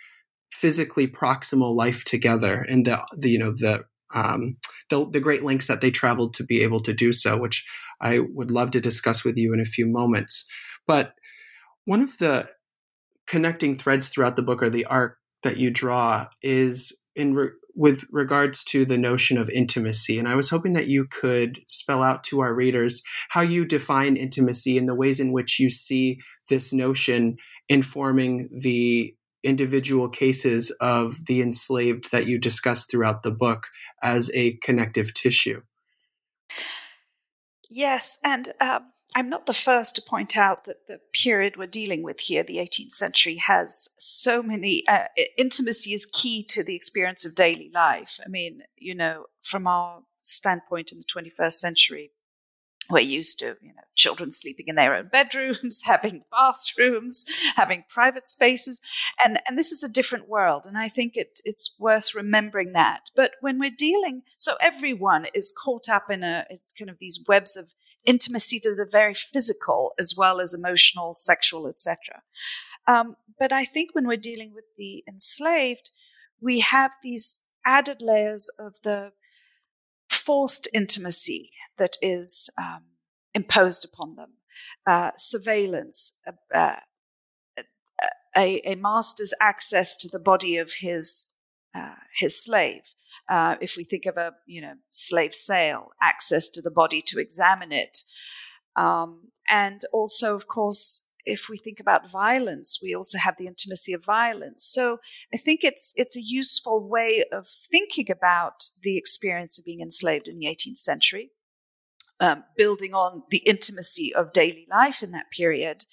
physically 0.53 1.07
proximal 1.07 1.75
life 1.75 2.05
together 2.05 2.65
and 2.69 2.87
the, 2.87 3.03
the 3.17 3.31
you 3.31 3.39
know 3.39 3.53
the 3.53 3.85
um, 4.15 4.57
the, 4.91 5.09
the 5.11 5.21
great 5.21 5.43
lengths 5.43 5.67
that 5.67 5.81
they 5.81 5.91
traveled 5.91 6.35
to 6.35 6.45
be 6.45 6.63
able 6.63 6.81
to 6.81 6.93
do 6.93 7.13
so, 7.13 7.37
which 7.37 7.67
I 8.01 8.21
would 8.21 8.51
love 8.51 8.71
to 8.73 8.81
discuss 8.81 9.25
with 9.25 9.37
you 9.37 9.53
in 9.53 9.61
a 9.61 9.65
few 9.65 9.87
moments. 9.87 10.47
But 10.87 11.15
one 11.85 12.03
of 12.03 12.17
the 12.19 12.49
connecting 13.27 13.77
threads 13.77 14.09
throughout 14.09 14.37
the 14.37 14.43
book 14.43 14.63
or 14.63 14.71
the 14.71 14.85
arc 14.85 15.19
that 15.43 15.57
you 15.57 15.71
draw 15.71 16.27
is 16.43 16.93
in 17.15 17.35
re- 17.35 17.51
with 17.77 18.05
regards 18.11 18.63
to 18.63 18.85
the 18.85 18.99
notion 18.99 19.37
of 19.37 19.51
intimacy 19.51 20.19
and 20.19 20.29
i 20.29 20.37
was 20.37 20.51
hoping 20.51 20.75
that 20.75 20.87
you 20.87 21.07
could 21.07 21.59
spell 21.67 22.03
out 22.03 22.23
to 22.23 22.41
our 22.41 22.55
readers 22.55 23.03
how 23.31 23.41
you 23.41 23.65
define 23.65 24.17
intimacy 24.17 24.79
and 24.79 24.89
the 24.89 24.95
ways 24.95 25.19
in 25.19 25.33
which 25.33 25.59
you 25.59 25.69
see 25.69 26.19
this 26.49 26.73
notion 26.73 27.37
informing 27.69 28.49
the 28.63 29.15
individual 29.45 30.09
cases 30.09 30.71
of 30.81 31.27
the 31.27 31.41
enslaved 31.41 32.11
that 32.11 32.27
you 32.27 32.39
discuss 32.39 32.87
throughout 32.87 33.23
the 33.23 33.31
book 33.31 33.69
as 34.03 34.31
a 34.35 34.55
connective 34.55 35.13
tissue. 35.15 35.61
Yes 37.71 38.19
and 38.25 38.53
um, 38.61 38.87
I'm 39.15 39.29
not 39.29 39.47
the 39.47 39.55
first 39.55 39.95
to 39.95 40.03
point 40.03 40.37
out 40.37 40.65
that 40.65 40.89
the 40.89 40.99
period 41.13 41.57
we're 41.57 41.67
dealing 41.67 42.03
with 42.03 42.21
here, 42.21 42.43
the 42.43 42.57
18th 42.57 42.93
century, 42.93 43.37
has 43.37 43.91
so 43.99 44.43
many. 44.43 44.85
Uh, 44.89 45.05
intimacy 45.39 45.93
is 45.93 46.07
key 46.13 46.43
to 46.47 46.65
the 46.65 46.75
experience 46.75 47.25
of 47.25 47.35
daily 47.35 47.71
life. 47.73 48.19
I 48.25 48.29
mean, 48.29 48.63
you 48.77 48.95
know, 48.95 49.27
from 49.43 49.69
our 49.69 50.01
standpoint 50.25 50.91
in 50.91 50.99
the 50.99 51.05
21st 51.05 51.53
century, 51.53 52.11
we're 52.91 53.01
used 53.01 53.39
to, 53.39 53.57
you 53.63 53.69
know, 53.69 53.83
children 53.95 54.33
sleeping 54.33 54.67
in 54.69 54.75
their 54.75 54.95
own 54.95 55.09
bedrooms, 55.09 55.83
having 55.85 56.23
bathrooms, 56.31 57.25
having 57.57 57.85
private 57.89 58.29
spaces, 58.29 58.81
and 59.25 59.41
and 59.49 59.59
this 59.59 59.73
is 59.73 59.83
a 59.83 59.89
different 59.89 60.29
world. 60.29 60.67
And 60.67 60.77
I 60.77 60.89
think 60.89 61.17
it 61.17 61.41
it's 61.45 61.75
worth 61.79 62.15
remembering 62.15 62.73
that. 62.73 63.11
But 63.15 63.33
when 63.41 63.59
we're 63.59 63.71
dealing, 63.71 64.23
so 64.37 64.57
everyone 64.61 65.27
is 65.35 65.53
caught 65.57 65.89
up 65.89 66.11
in 66.11 66.23
a 66.23 66.45
it's 66.51 66.73
kind 66.73 66.91
of 66.91 66.99
these 66.99 67.25
webs 67.27 67.57
of 67.57 67.69
intimacy 68.05 68.61
to 68.61 68.75
the 68.75 68.85
very 68.91 69.15
physical 69.15 69.93
as 69.99 70.15
well 70.17 70.41
as 70.41 70.55
emotional, 70.55 71.15
sexual, 71.15 71.67
etc. 71.67 71.97
Um, 72.87 73.17
but 73.39 73.53
I 73.53 73.65
think 73.65 73.95
when 73.95 74.07
we're 74.07 74.17
dealing 74.17 74.53
with 74.55 74.65
the 74.77 75.05
enslaved, 75.09 75.91
we 76.41 76.61
have 76.61 76.93
these 77.03 77.39
added 77.65 78.01
layers 78.01 78.51
of 78.59 78.75
the 78.85 79.13
forced 80.11 80.69
intimacy 80.73 81.51
that 81.79 81.97
is 82.03 82.51
um, 82.59 82.83
imposed 83.35 83.85
upon 83.85 84.17
them, 84.17 84.33
uh, 84.87 85.11
surveillance, 85.17 86.21
uh, 86.27 86.33
uh, 86.57 86.77
a, 88.37 88.61
a, 88.65 88.75
master's 88.75 89.33
access 89.41 89.97
to 89.97 90.09
the 90.09 90.19
body 90.19 90.57
of 90.57 90.73
his 90.81 91.27
uh, 91.75 91.95
his 92.17 92.39
slave, 92.39 92.83
uh, 93.29 93.57
if 93.61 93.77
we 93.77 93.85
think 93.85 94.07
of 94.07 94.17
a 94.17 94.33
you 94.47 94.61
know 94.61 94.75
slave 94.93 95.35
sale, 95.35 95.91
access 96.03 96.51
to 96.51 96.63
the 96.63 96.71
body 96.71 97.03
to 97.07 97.19
examine 97.19 97.73
it, 97.73 97.99
um, 98.77 99.29
and 99.49 99.81
also, 99.93 100.35
of 100.35 100.47
course, 100.47 101.01
if 101.27 101.49
we 101.49 101.57
think 101.57 101.81
about 101.81 102.11
violence, 102.11 102.81
we 102.83 102.95
also 102.95 103.19
have 103.19 103.37
the 103.39 103.47
intimacy 103.47 103.93
of 103.93 104.05
violence. 104.05 104.65
So 104.65 104.99
I 105.33 105.39
think 105.39 105.61
it's 105.63 105.93
it's 105.97 106.17
a 106.17 106.23
useful 106.23 106.87
way 106.87 107.25
of 107.33 107.49
thinking 107.49 108.11
about 108.11 108.65
the 108.83 108.99
experience 108.99 109.59
of 109.59 109.65
being 109.65 109.81
enslaved 109.81 110.29
in 110.29 110.39
the 110.39 110.47
18th 110.47 110.77
century, 110.77 111.31
um, 112.21 112.45
building 112.57 112.95
on 112.95 113.23
the 113.31 113.39
intimacy 113.39 114.15
of 114.15 114.33
daily 114.33 114.67
life 114.71 115.03
in 115.03 115.13
that 115.13 115.31
period. 115.35 115.85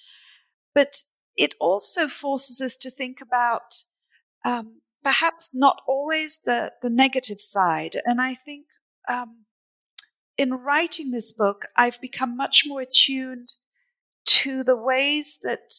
But 0.74 1.04
it 1.36 1.54
also 1.58 2.08
forces 2.08 2.60
us 2.60 2.76
to 2.76 2.90
think 2.90 3.18
about 3.22 3.84
um, 4.44 4.81
perhaps 5.02 5.54
not 5.54 5.80
always 5.86 6.40
the, 6.44 6.72
the 6.82 6.90
negative 6.90 7.40
side. 7.40 8.00
And 8.04 8.20
I 8.20 8.34
think 8.34 8.66
um, 9.08 9.44
in 10.38 10.54
writing 10.54 11.10
this 11.10 11.32
book, 11.32 11.66
I've 11.76 12.00
become 12.00 12.36
much 12.36 12.64
more 12.66 12.80
attuned 12.80 13.54
to 14.24 14.62
the 14.62 14.76
ways 14.76 15.38
that 15.42 15.74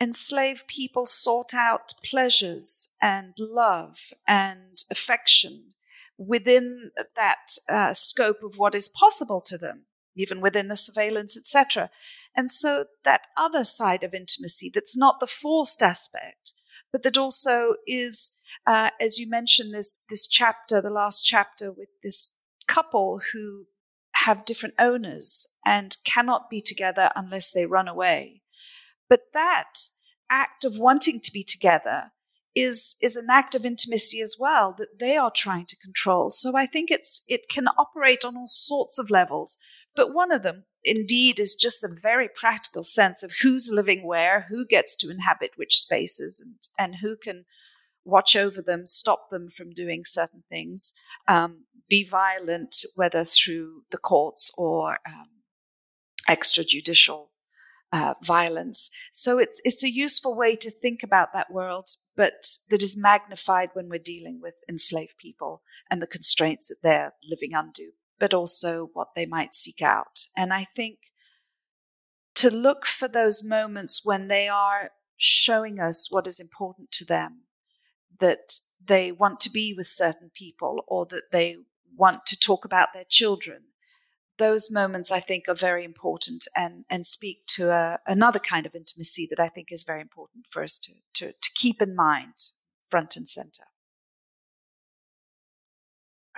enslaved 0.00 0.66
people 0.66 1.06
sought 1.06 1.54
out 1.54 1.94
pleasures 2.04 2.88
and 3.00 3.34
love 3.38 4.12
and 4.26 4.78
affection 4.90 5.74
within 6.16 6.90
that 7.16 7.58
uh, 7.68 7.92
scope 7.92 8.42
of 8.42 8.56
what 8.56 8.74
is 8.74 8.88
possible 8.88 9.40
to 9.40 9.58
them, 9.58 9.86
even 10.16 10.40
within 10.40 10.68
the 10.68 10.76
surveillance, 10.76 11.36
etc. 11.36 11.90
And 12.36 12.50
so 12.50 12.86
that 13.04 13.22
other 13.36 13.64
side 13.64 14.02
of 14.02 14.14
intimacy 14.14 14.70
that's 14.72 14.96
not 14.96 15.20
the 15.20 15.26
forced 15.26 15.82
aspect, 15.82 16.52
but 16.92 17.02
that 17.02 17.18
also 17.18 17.74
is 17.86 18.32
uh, 18.66 18.90
as 19.00 19.18
you 19.18 19.28
mentioned, 19.28 19.74
this 19.74 20.04
this 20.08 20.26
chapter, 20.26 20.80
the 20.80 20.90
last 20.90 21.22
chapter, 21.22 21.70
with 21.70 21.88
this 22.02 22.32
couple 22.68 23.20
who 23.32 23.64
have 24.14 24.44
different 24.44 24.74
owners 24.78 25.46
and 25.64 25.96
cannot 26.04 26.48
be 26.48 26.60
together 26.60 27.10
unless 27.14 27.52
they 27.52 27.66
run 27.66 27.88
away. 27.88 28.42
But 29.08 29.20
that 29.32 29.74
act 30.30 30.64
of 30.64 30.78
wanting 30.78 31.20
to 31.20 31.32
be 31.32 31.44
together 31.44 32.12
is 32.54 32.94
is 33.02 33.16
an 33.16 33.26
act 33.30 33.54
of 33.54 33.66
intimacy 33.66 34.20
as 34.22 34.36
well 34.38 34.74
that 34.78 34.98
they 35.00 35.16
are 35.16 35.32
trying 35.34 35.66
to 35.66 35.76
control. 35.76 36.30
So 36.30 36.56
I 36.56 36.66
think 36.66 36.90
it's 36.90 37.22
it 37.28 37.48
can 37.50 37.66
operate 37.78 38.24
on 38.24 38.36
all 38.36 38.46
sorts 38.46 38.98
of 38.98 39.10
levels. 39.10 39.58
But 39.96 40.12
one 40.12 40.32
of 40.32 40.42
them, 40.42 40.64
indeed, 40.82 41.38
is 41.38 41.54
just 41.54 41.80
the 41.80 41.88
very 42.02 42.28
practical 42.28 42.82
sense 42.82 43.22
of 43.22 43.32
who's 43.42 43.70
living 43.72 44.04
where, 44.04 44.46
who 44.48 44.66
gets 44.66 44.96
to 44.96 45.10
inhabit 45.10 45.52
which 45.56 45.78
spaces, 45.78 46.40
and, 46.40 46.54
and 46.76 46.96
who 46.96 47.16
can 47.16 47.44
watch 48.04 48.36
over 48.36 48.62
them, 48.62 48.86
stop 48.86 49.30
them 49.30 49.48
from 49.50 49.70
doing 49.70 50.02
certain 50.04 50.42
things, 50.48 50.92
um, 51.28 51.64
be 51.88 52.04
violent, 52.04 52.76
whether 52.94 53.24
through 53.24 53.82
the 53.90 53.98
courts 53.98 54.50
or 54.56 54.98
um, 55.06 55.28
extrajudicial 56.28 57.28
uh, 57.92 58.14
violence. 58.22 58.90
So 59.12 59.38
it's 59.38 59.60
it's 59.64 59.84
a 59.84 59.92
useful 59.92 60.36
way 60.36 60.56
to 60.56 60.70
think 60.70 61.02
about 61.02 61.32
that 61.32 61.52
world, 61.52 61.90
but 62.16 62.46
that 62.70 62.82
is 62.82 62.96
magnified 62.96 63.70
when 63.74 63.88
we're 63.88 63.98
dealing 63.98 64.40
with 64.42 64.54
enslaved 64.68 65.16
people 65.18 65.62
and 65.90 66.02
the 66.02 66.06
constraints 66.06 66.68
that 66.68 66.78
they're 66.82 67.12
living 67.28 67.54
under, 67.54 67.92
but 68.18 68.34
also 68.34 68.90
what 68.94 69.08
they 69.14 69.26
might 69.26 69.54
seek 69.54 69.80
out. 69.80 70.26
And 70.36 70.52
I 70.52 70.66
think 70.74 70.98
to 72.36 72.50
look 72.50 72.84
for 72.84 73.06
those 73.06 73.44
moments 73.44 74.00
when 74.04 74.26
they 74.26 74.48
are 74.48 74.90
showing 75.16 75.78
us 75.78 76.08
what 76.10 76.26
is 76.26 76.40
important 76.40 76.90
to 76.90 77.04
them 77.04 77.43
that 78.20 78.60
they 78.86 79.12
want 79.12 79.40
to 79.40 79.50
be 79.50 79.74
with 79.76 79.88
certain 79.88 80.30
people 80.34 80.84
or 80.86 81.06
that 81.06 81.30
they 81.32 81.56
want 81.96 82.26
to 82.26 82.38
talk 82.38 82.64
about 82.64 82.88
their 82.92 83.04
children. 83.08 83.62
Those 84.36 84.70
moments, 84.70 85.12
I 85.12 85.20
think, 85.20 85.44
are 85.48 85.54
very 85.54 85.84
important 85.84 86.46
and, 86.56 86.84
and 86.90 87.06
speak 87.06 87.46
to 87.48 87.70
a, 87.70 87.98
another 88.06 88.40
kind 88.40 88.66
of 88.66 88.74
intimacy 88.74 89.28
that 89.30 89.38
I 89.38 89.48
think 89.48 89.68
is 89.70 89.84
very 89.84 90.00
important 90.00 90.46
for 90.50 90.62
us 90.62 90.78
to, 90.78 90.92
to, 91.14 91.32
to 91.32 91.50
keep 91.54 91.80
in 91.80 91.94
mind 91.94 92.48
front 92.90 93.16
and 93.16 93.28
center. 93.28 93.64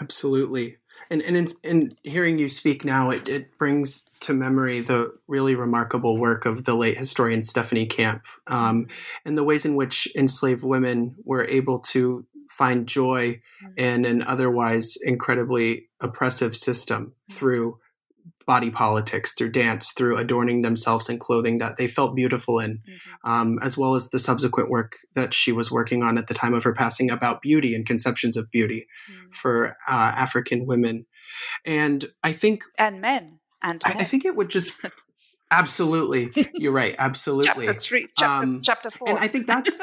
Absolutely. 0.01 0.77
And, 1.11 1.23
and 1.23 1.37
in, 1.37 1.49
in, 1.63 1.97
hearing 2.03 2.39
you 2.39 2.49
speak 2.49 2.85
now, 2.85 3.11
it, 3.11 3.29
it 3.29 3.59
brings 3.59 4.09
to 4.21 4.33
memory 4.33 4.81
the 4.81 5.15
really 5.29 5.55
remarkable 5.55 6.19
work 6.19 6.47
of 6.47 6.65
the 6.65 6.75
late 6.75 6.99
historian 6.99 7.45
Stephanie 7.45 7.87
Camp 7.87 8.25
um, 8.47 8.87
and 9.25 9.37
the 9.37 9.45
ways 9.45 9.65
in 9.65 9.77
which 9.77 10.09
enslaved 10.17 10.65
women 10.65 11.17
were 11.25 11.45
able 11.45 11.79
to 11.79 12.27
find 12.51 12.87
joy 12.87 13.41
mm. 13.63 13.73
in 13.77 14.05
an 14.05 14.23
otherwise 14.23 14.97
incredibly 15.03 15.89
oppressive 16.01 16.57
system 16.57 17.13
mm. 17.31 17.35
through 17.35 17.79
body 18.47 18.71
politics, 18.71 19.35
through 19.35 19.51
dance, 19.51 19.93
through 19.93 20.17
adorning 20.17 20.63
themselves 20.63 21.09
in 21.09 21.19
clothing 21.19 21.59
that 21.59 21.77
they 21.77 21.87
felt 21.87 22.15
beautiful 22.15 22.61
in, 22.61 22.79
mm-hmm. 22.79 23.31
um, 23.31 23.59
as 23.61 23.77
well 23.77 23.95
as 23.95 24.11
the 24.11 24.19
subsequent 24.19 24.71
work 24.71 24.97
that 25.15 25.35
she 25.35 25.51
was 25.51 25.71
working 25.71 26.03
on 26.03 26.17
at 26.17 26.29
the 26.29 26.35
time 26.35 26.55
of 26.55 26.63
her 26.63 26.73
passing 26.73 27.11
about 27.11 27.43
beauty 27.43 27.75
and 27.75 27.85
conceptions 27.85 28.37
of 28.37 28.51
beauty 28.51 28.87
mm-hmm. 29.11 29.31
for 29.31 29.77
uh, 29.89 30.13
African 30.17 30.65
women. 30.67 31.07
And 31.65 32.05
I 32.23 32.33
think. 32.33 32.63
And 32.79 33.01
men. 33.01 33.41
And 33.63 33.83
I, 33.85 33.91
I 33.91 34.05
think 34.05 34.25
it 34.25 34.37
would 34.37 34.49
just. 34.49 34.77
Absolutely. 35.51 36.31
You're 36.55 36.73
right. 36.73 36.95
Absolutely. 36.99 37.67
chapter 37.67 37.81
three, 37.81 38.09
chapter, 38.19 38.45
um, 38.45 38.63
chapter 38.63 38.91
four. 38.91 39.09
And 39.09 39.19
I 39.19 39.29
think 39.29 39.47
that's. 39.47 39.81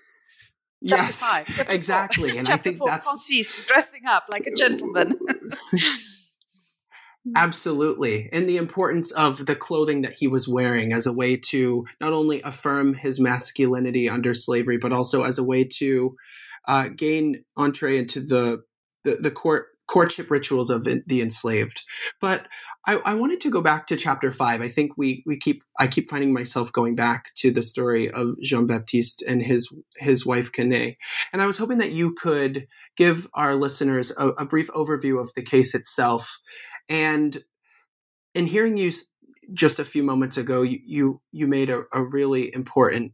yes, 0.80 1.20
five, 1.20 1.66
exactly. 1.68 2.30
And 2.38 2.48
I 2.48 2.56
think 2.56 2.78
four, 2.78 2.88
that's. 2.88 3.06
Francis, 3.06 3.66
dressing 3.66 4.06
up 4.06 4.24
like 4.30 4.46
a 4.46 4.54
gentleman. 4.54 5.18
Mm. 7.26 7.32
Absolutely. 7.34 8.28
And 8.32 8.48
the 8.48 8.56
importance 8.56 9.10
of 9.12 9.46
the 9.46 9.56
clothing 9.56 10.02
that 10.02 10.14
he 10.14 10.28
was 10.28 10.48
wearing 10.48 10.92
as 10.92 11.06
a 11.06 11.12
way 11.12 11.36
to 11.48 11.84
not 12.00 12.12
only 12.12 12.40
affirm 12.42 12.94
his 12.94 13.18
masculinity 13.18 14.08
under 14.08 14.34
slavery, 14.34 14.78
but 14.78 14.92
also 14.92 15.22
as 15.22 15.38
a 15.38 15.44
way 15.44 15.64
to 15.78 16.16
uh, 16.68 16.88
gain 16.94 17.44
entree 17.56 17.96
into 17.96 18.20
the, 18.20 18.62
the, 19.04 19.16
the 19.16 19.30
court 19.30 19.66
courtship 19.88 20.30
rituals 20.30 20.68
of 20.68 20.84
the 20.84 21.20
enslaved. 21.20 21.82
But 22.20 22.48
I, 22.86 22.96
I, 23.04 23.14
wanted 23.14 23.40
to 23.42 23.50
go 23.50 23.60
back 23.60 23.86
to 23.86 23.96
chapter 23.96 24.30
five. 24.30 24.60
I 24.60 24.68
think 24.68 24.92
we 24.96 25.22
we 25.26 25.38
keep 25.38 25.62
I 25.78 25.86
keep 25.86 26.08
finding 26.08 26.32
myself 26.32 26.72
going 26.72 26.94
back 26.94 27.34
to 27.36 27.50
the 27.50 27.62
story 27.62 28.10
of 28.10 28.34
Jean 28.42 28.66
Baptiste 28.66 29.22
and 29.22 29.42
his 29.42 29.68
his 29.98 30.26
wife 30.26 30.52
Quenet, 30.52 30.96
and 31.32 31.42
I 31.42 31.46
was 31.46 31.58
hoping 31.58 31.78
that 31.78 31.92
you 31.92 32.14
could 32.14 32.66
give 32.96 33.28
our 33.34 33.54
listeners 33.54 34.12
a, 34.18 34.28
a 34.30 34.44
brief 34.44 34.68
overview 34.70 35.20
of 35.20 35.32
the 35.34 35.42
case 35.42 35.74
itself 35.74 36.38
and 36.88 37.36
in 38.34 38.46
hearing 38.46 38.76
you 38.76 38.92
just 39.54 39.78
a 39.78 39.84
few 39.84 40.02
moments 40.02 40.36
ago, 40.36 40.62
you 40.62 40.78
you, 40.84 41.20
you 41.32 41.46
made 41.46 41.70
a, 41.70 41.82
a 41.92 42.02
really 42.02 42.54
important 42.54 43.12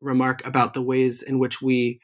remark 0.00 0.44
about 0.46 0.74
the 0.74 0.82
ways 0.82 1.22
in 1.22 1.38
which 1.38 1.62
we 1.62 2.00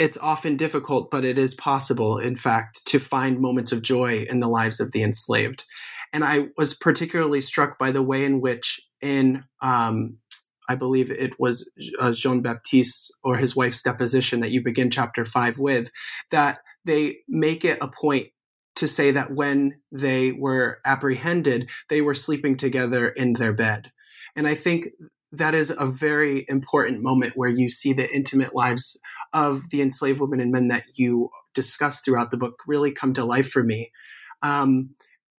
it's 0.00 0.16
often 0.16 0.56
difficult, 0.56 1.10
but 1.10 1.26
it 1.26 1.36
is 1.36 1.54
possible, 1.54 2.16
in 2.16 2.34
fact, 2.34 2.80
to 2.86 2.98
find 2.98 3.38
moments 3.38 3.70
of 3.70 3.82
joy 3.82 4.24
in 4.30 4.40
the 4.40 4.48
lives 4.48 4.80
of 4.80 4.92
the 4.92 5.02
enslaved. 5.02 5.64
And 6.14 6.24
I 6.24 6.48
was 6.56 6.72
particularly 6.72 7.42
struck 7.42 7.78
by 7.78 7.90
the 7.90 8.02
way 8.02 8.24
in 8.24 8.40
which, 8.40 8.80
in 9.02 9.44
um, 9.60 10.16
I 10.70 10.74
believe 10.74 11.10
it 11.10 11.38
was 11.38 11.70
uh, 12.00 12.12
Jean 12.12 12.40
Baptiste 12.40 13.14
or 13.22 13.36
his 13.36 13.54
wife's 13.54 13.82
deposition 13.82 14.40
that 14.40 14.52
you 14.52 14.62
begin 14.62 14.90
chapter 14.90 15.26
five 15.26 15.58
with, 15.58 15.90
that 16.30 16.60
they 16.86 17.18
make 17.28 17.64
it 17.64 17.78
a 17.82 17.88
point 17.88 18.28
to 18.80 18.88
say 18.88 19.10
that 19.12 19.32
when 19.32 19.80
they 19.92 20.32
were 20.32 20.80
apprehended, 20.84 21.70
they 21.88 22.00
were 22.00 22.14
sleeping 22.14 22.56
together 22.56 23.08
in 23.08 23.34
their 23.34 23.52
bed. 23.52 23.92
And 24.34 24.46
I 24.46 24.54
think 24.54 24.88
that 25.32 25.54
is 25.54 25.70
a 25.70 25.86
very 25.86 26.44
important 26.48 27.02
moment 27.02 27.34
where 27.36 27.50
you 27.50 27.70
see 27.70 27.92
the 27.92 28.10
intimate 28.12 28.54
lives 28.54 28.98
of 29.32 29.70
the 29.70 29.80
enslaved 29.80 30.20
women 30.20 30.40
and 30.40 30.50
men 30.50 30.68
that 30.68 30.82
you 30.96 31.30
discuss 31.54 32.00
throughout 32.00 32.30
the 32.30 32.36
book 32.36 32.56
really 32.66 32.90
come 32.90 33.14
to 33.14 33.24
life 33.24 33.48
for 33.48 33.62
me. 33.62 33.90
Um, 34.42 34.90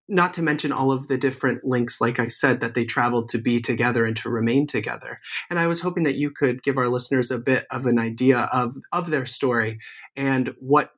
not 0.08 0.34
to 0.34 0.42
mention 0.42 0.72
all 0.72 0.92
of 0.92 1.08
the 1.08 1.18
different 1.18 1.64
links, 1.64 2.00
like 2.00 2.18
I 2.18 2.28
said, 2.28 2.60
that 2.60 2.74
they 2.74 2.84
traveled 2.84 3.28
to 3.30 3.38
be 3.38 3.60
together 3.60 4.04
and 4.04 4.16
to 4.18 4.30
remain 4.30 4.66
together. 4.66 5.20
And 5.48 5.58
I 5.58 5.66
was 5.66 5.80
hoping 5.80 6.04
that 6.04 6.16
you 6.16 6.30
could 6.30 6.62
give 6.62 6.78
our 6.78 6.88
listeners 6.88 7.30
a 7.30 7.38
bit 7.38 7.66
of 7.70 7.86
an 7.86 7.98
idea 7.98 8.48
of, 8.52 8.74
of 8.92 9.10
their 9.10 9.24
story 9.24 9.78
and 10.16 10.54
what 10.58 10.90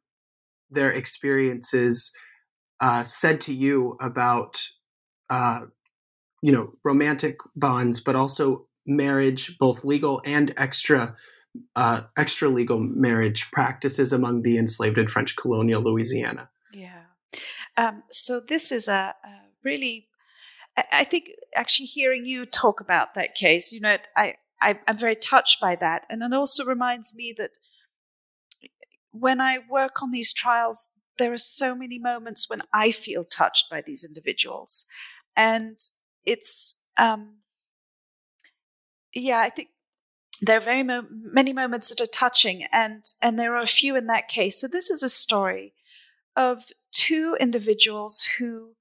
their 0.71 0.91
experiences 0.91 2.13
uh, 2.81 3.03
said 3.03 3.41
to 3.43 3.55
you 3.55 3.97
about 4.01 4.69
uh, 5.31 5.61
you 6.43 6.53
know 6.53 6.73
romantic 6.85 7.39
bonds, 7.57 8.01
but 8.01 8.17
also 8.17 8.67
marriage, 8.87 9.57
both 9.59 9.85
legal 9.85 10.21
and 10.25 10.53
extra 10.57 11.15
uh, 11.77 12.03
extra 12.17 12.49
legal 12.49 12.79
marriage 12.79 13.51
practices 13.53 14.13
among 14.13 14.43
the 14.43 14.59
enslaved 14.59 14.99
in 14.99 15.07
French 15.07 15.37
colonial 15.37 15.83
Louisiana. 15.83 16.51
Yeah. 16.73 17.03
Um, 17.77 18.03
so 18.11 18.41
this 18.47 18.73
is 18.73 18.89
a, 18.89 19.15
a 19.25 19.31
really, 19.65 20.09
I 20.93 21.05
think, 21.05 21.31
actually 21.55 21.87
hearing 21.87 22.25
you 22.25 22.47
talk 22.47 22.81
about 22.81 23.15
that 23.15 23.35
case, 23.35 23.73
you 23.73 23.81
know, 23.81 23.97
I, 24.17 24.35
I 24.61 24.79
I'm 24.87 24.99
very 24.99 25.17
touched 25.17 25.61
by 25.61 25.77
that, 25.77 26.07
and 26.09 26.23
it 26.23 26.33
also 26.33 26.65
reminds 26.65 27.15
me 27.15 27.35
that 27.39 27.51
when 29.13 29.41
I 29.41 29.59
work 29.71 30.03
on 30.03 30.11
these 30.11 30.33
trials, 30.33 30.91
there 31.19 31.33
are 31.33 31.39
so 31.39 31.75
many 31.75 31.99
moments 31.99 32.49
when 32.49 32.63
I 32.73 32.91
feel 32.91 33.25
touched 33.25 33.71
by 33.71 33.83
these 33.83 34.05
individuals. 34.05 34.87
And 35.37 35.79
it's, 36.25 36.81
um, 36.99 37.37
yeah, 39.15 39.41
I 39.41 39.51
think 39.51 39.69
there 40.41 40.57
are 40.57 40.65
very 40.65 40.83
mo- 40.83 41.07
many 41.11 41.53
moments 41.53 41.89
that 41.89 42.01
are 42.01 42.07
touching, 42.07 42.67
and, 42.73 43.05
and 43.23 43.39
there 43.39 43.55
are 43.55 43.63
a 43.63 43.67
few 43.67 43.97
in 43.97 44.07
that 44.07 44.29
case. 44.29 44.61
So, 44.61 44.67
this 44.69 44.91
is 44.91 45.03
a 45.03 45.09
story 45.09 45.75
of 46.37 46.65
two 46.93 47.37
individuals 47.39 48.29
who 48.39 48.75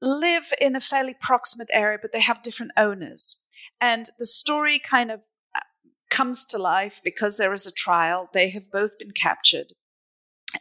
live 0.00 0.52
in 0.60 0.76
a 0.76 0.80
fairly 0.80 1.16
proximate 1.20 1.68
area, 1.72 1.98
but 2.00 2.12
they 2.12 2.20
have 2.20 2.42
different 2.42 2.72
owners. 2.76 3.36
And 3.80 4.08
the 4.18 4.26
story 4.26 4.80
kind 4.88 5.10
of 5.10 5.20
uh, 5.54 5.60
comes 6.10 6.44
to 6.46 6.58
life 6.58 7.00
because 7.02 7.36
there 7.36 7.52
is 7.52 7.66
a 7.66 7.72
trial. 7.72 8.30
They 8.32 8.50
have 8.50 8.70
both 8.70 8.98
been 8.98 9.10
captured 9.10 9.72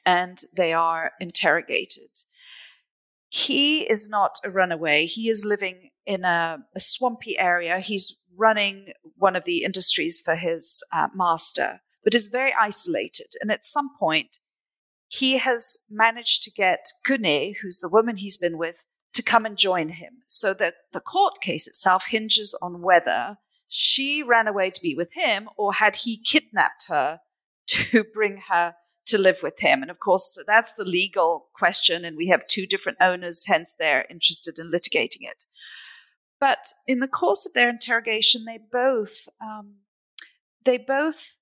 and 0.05 0.39
they 0.55 0.73
are 0.73 1.11
interrogated. 1.19 2.09
He 3.29 3.81
is 3.81 4.07
not 4.07 4.39
a 4.43 4.49
runaway. 4.49 5.05
He 5.05 5.29
is 5.29 5.45
living 5.45 5.89
in 6.05 6.23
a, 6.23 6.57
a 6.75 6.79
swampy 6.79 7.37
area. 7.37 7.79
He's 7.79 8.17
running 8.37 8.93
one 9.17 9.35
of 9.35 9.45
the 9.45 9.63
industries 9.63 10.21
for 10.21 10.35
his 10.35 10.83
uh, 10.93 11.07
master, 11.13 11.81
but 12.03 12.13
is 12.13 12.27
very 12.27 12.53
isolated. 12.59 13.33
And 13.41 13.51
at 13.51 13.65
some 13.65 13.89
point, 13.97 14.37
he 15.07 15.37
has 15.37 15.77
managed 15.89 16.43
to 16.43 16.51
get 16.51 16.85
Quenet, 17.05 17.57
who's 17.61 17.79
the 17.79 17.89
woman 17.89 18.17
he's 18.17 18.37
been 18.37 18.57
with, 18.57 18.83
to 19.13 19.23
come 19.23 19.45
and 19.45 19.57
join 19.57 19.89
him. 19.89 20.23
So 20.27 20.53
that 20.55 20.75
the 20.93 20.99
court 20.99 21.41
case 21.41 21.67
itself 21.67 22.05
hinges 22.09 22.57
on 22.61 22.81
whether 22.81 23.37
she 23.67 24.21
ran 24.23 24.47
away 24.47 24.69
to 24.69 24.81
be 24.81 24.95
with 24.95 25.13
him 25.13 25.49
or 25.57 25.73
had 25.73 25.97
he 25.97 26.21
kidnapped 26.21 26.85
her 26.87 27.19
to 27.67 28.03
bring 28.13 28.41
her 28.49 28.75
to 29.05 29.17
live 29.17 29.39
with 29.43 29.59
him. 29.59 29.81
And 29.81 29.91
of 29.91 29.99
course, 29.99 30.37
that's 30.47 30.73
the 30.73 30.83
legal 30.83 31.47
question. 31.53 32.05
And 32.05 32.17
we 32.17 32.27
have 32.27 32.47
two 32.47 32.65
different 32.65 32.97
owners, 33.01 33.45
hence 33.45 33.73
they're 33.77 34.05
interested 34.09 34.57
in 34.59 34.71
litigating 34.71 35.21
it. 35.21 35.43
But 36.39 36.67
in 36.87 36.99
the 36.99 37.07
course 37.07 37.45
of 37.45 37.53
their 37.53 37.69
interrogation, 37.69 38.45
they 38.45 38.59
both 38.71 39.27
um, 39.41 39.75
they 40.65 40.77
both 40.77 41.35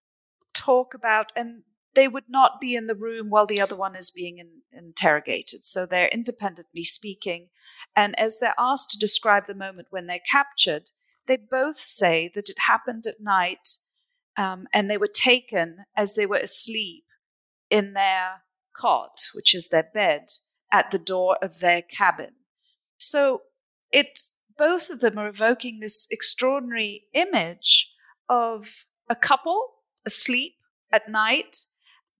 talk 0.54 0.94
about, 0.94 1.32
and 1.36 1.64
they 1.96 2.08
would 2.08 2.30
not 2.30 2.60
be 2.60 2.76
in 2.76 2.88
the 2.88 2.96
room 2.96 3.30
while 3.30 3.46
the 3.46 3.62
other 3.62 3.76
one 3.76 3.96
is 3.96 4.12
being 4.12 4.38
in, 4.38 4.62
interrogated. 4.72 5.66
So 5.66 5.86
they're 5.86 6.10
independently 6.10 6.84
speaking. 6.84 7.50
And 7.96 8.18
as 8.20 8.40
they're 8.40 8.56
asked 8.58 8.92
to 8.92 9.00
describe 9.00 9.48
the 9.48 9.56
moment 9.56 9.88
when 9.92 10.08
they're 10.08 10.20
captured, 10.30 10.90
they 11.28 11.38
both 11.38 11.80
say 11.80 12.32
that 12.36 12.50
it 12.50 12.58
happened 12.68 13.06
at 13.08 13.22
night 13.22 13.78
um, 14.38 14.68
and 14.74 14.90
they 14.90 14.98
were 14.98 15.08
taken 15.08 15.86
as 15.96 16.16
they 16.16 16.26
were 16.26 16.38
asleep 16.38 17.03
in 17.74 17.94
their 17.94 18.44
cot, 18.78 19.18
which 19.34 19.56
is 19.56 19.70
their 19.70 19.90
bed, 19.96 20.28
at 20.72 20.92
the 20.92 21.00
door 21.00 21.38
of 21.42 21.60
their 21.60 21.82
cabin. 21.82 22.36
So 23.00 23.42
it's 23.92 24.30
both 24.56 24.92
of 24.92 25.00
them 25.00 25.18
are 25.18 25.28
evoking 25.28 25.80
this 25.80 26.08
extraordinary 26.12 27.06
image 27.14 27.90
of 28.30 28.86
a 29.10 29.16
couple 29.16 29.70
asleep 30.06 30.54
at 30.92 31.10
night, 31.10 31.66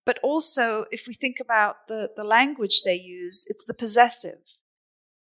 but 0.08 0.18
also 0.24 0.86
if 0.92 1.04
we 1.08 1.14
think 1.14 1.38
about 1.40 1.88
the, 1.88 2.10
the 2.18 2.24
language 2.24 2.82
they 2.82 3.00
use, 3.00 3.46
it's 3.48 3.66
the 3.66 3.76
possessive 3.76 4.42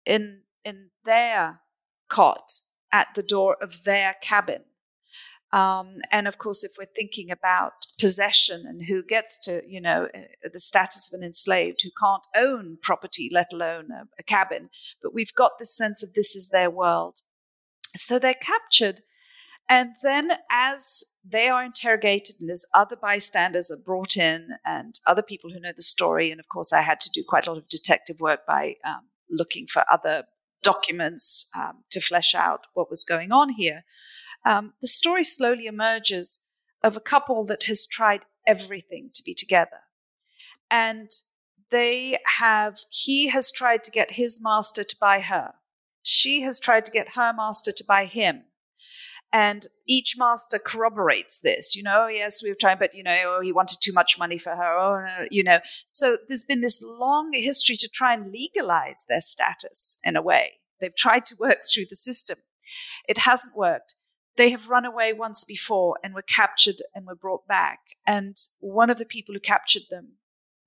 in 0.07 0.43
in 0.64 0.90
their 1.05 1.61
cot 2.09 2.61
at 2.93 3.09
the 3.16 3.23
door 3.23 3.57
of 3.61 3.83
their 3.83 4.14
cabin. 4.23 4.62
Um, 5.53 5.97
and 6.13 6.29
of 6.29 6.39
course, 6.39 6.63
if 6.63 6.73
we're 6.79 6.87
thinking 6.95 7.31
about 7.31 7.73
possession 7.99 8.65
and 8.67 8.85
who 8.87 9.03
gets 9.03 9.39
to, 9.41 9.63
you 9.67 9.81
know, 9.81 10.09
uh, 10.15 10.49
the 10.53 10.61
status 10.61 11.09
of 11.13 11.19
an 11.19 11.25
enslaved 11.25 11.81
who 11.83 11.91
can't 12.01 12.27
own 12.37 12.79
property, 12.83 13.29
let 13.33 13.49
alone 13.53 13.89
a, 13.91 14.05
a 14.19 14.23
cabin, 14.23 14.71
but 15.03 15.13
we've 15.13 15.35
got 15.35 15.59
this 15.59 15.77
sense 15.77 16.03
of 16.03 16.15
this 16.15 16.37
is 16.37 16.49
their 16.49 16.71
world. 16.71 17.19
So 17.97 18.19
they're 18.19 18.35
captured. 18.35 19.03
And 19.69 19.91
then, 20.03 20.33
as 20.51 21.05
they 21.25 21.49
are 21.49 21.65
interrogated, 21.65 22.37
and 22.41 22.51
as 22.51 22.67
other 22.75 22.97
bystanders 22.97 23.71
are 23.71 23.77
brought 23.77 24.17
in, 24.17 24.49
and 24.65 24.95
other 25.07 25.23
people 25.23 25.51
who 25.51 25.61
know 25.61 25.73
the 25.75 25.83
story. 25.83 26.31
And 26.31 26.41
of 26.41 26.49
course, 26.49 26.73
I 26.73 26.81
had 26.83 27.01
to 27.03 27.11
do 27.11 27.23
quite 27.27 27.47
a 27.47 27.51
lot 27.53 27.59
of 27.59 27.69
detective 27.69 28.21
work 28.21 28.41
by 28.47 28.75
um, 28.85 29.03
looking 29.31 29.67
for 29.69 29.85
other 29.91 30.25
documents 30.63 31.49
um, 31.57 31.85
to 31.91 32.01
flesh 32.01 32.35
out 32.35 32.67
what 32.75 32.91
was 32.91 33.05
going 33.05 33.31
on 33.31 33.51
here. 33.51 33.85
Um, 34.44 34.74
the 34.81 34.88
story 34.88 35.24
slowly 35.24 35.66
emerges 35.66 36.40
of 36.83 36.96
a 36.96 37.00
couple 37.00 37.44
that 37.44 37.64
has 37.64 37.87
tried 37.87 38.20
everything 38.46 39.11
to 39.14 39.22
be 39.22 39.35
together. 39.35 39.81
And 40.70 41.11
they 41.70 42.18
have, 42.38 42.79
he 42.90 43.29
has 43.29 43.50
tried 43.50 43.85
to 43.85 43.90
get 43.90 44.12
his 44.12 44.40
master 44.42 44.85
to 44.85 44.96
buy 45.00 45.20
her. 45.20 45.55
She 46.03 46.42
has 46.42 46.59
tried 46.59 46.87
to 46.87 46.90
get 46.90 47.11
her 47.14 47.33
master 47.37 47.72
to 47.72 47.85
buy 47.85 48.07
him. 48.07 48.44
And 49.33 49.66
each 49.87 50.16
master 50.18 50.59
corroborates 50.59 51.38
this, 51.38 51.76
you 51.76 51.85
know, 51.85 52.09
yes, 52.09 52.42
we've 52.42 52.59
tried, 52.59 52.81
but, 52.81 52.94
you 52.96 53.05
know, 53.05 53.38
he 53.40 53.53
wanted 53.53 53.79
too 53.81 53.92
much 53.92 54.18
money 54.18 54.38
for 54.38 54.57
her, 54.57 54.79
oh, 54.79 55.26
you 55.31 55.44
know. 55.44 55.61
So 55.87 56.16
there's 56.26 56.44
been 56.44 56.62
this 56.62 56.83
long 56.83 57.31
history 57.33 57.76
to 57.76 57.88
try 57.88 58.12
and 58.12 58.33
legalize 58.33 59.05
their 59.09 59.20
status 59.20 59.98
in 60.03 60.16
a 60.16 60.22
way. 60.22 60.55
They've 60.81 60.94
tried 60.94 61.26
to 61.26 61.37
work 61.37 61.59
through 61.72 61.87
the 61.88 61.96
system. 61.96 62.38
It 63.07 63.18
hasn't 63.18 63.57
worked. 63.57 63.94
They 64.37 64.51
have 64.51 64.69
run 64.69 64.85
away 64.85 65.12
once 65.12 65.45
before 65.45 65.99
and 66.03 66.14
were 66.14 66.23
captured 66.23 66.83
and 66.95 67.07
were 67.07 67.14
brought 67.14 67.47
back. 67.47 67.81
And 68.07 68.37
one 68.61 68.90
of 68.90 68.99
the 68.99 69.05
people 69.05 69.35
who 69.35 69.40
captured 69.40 69.83
them 69.90 70.12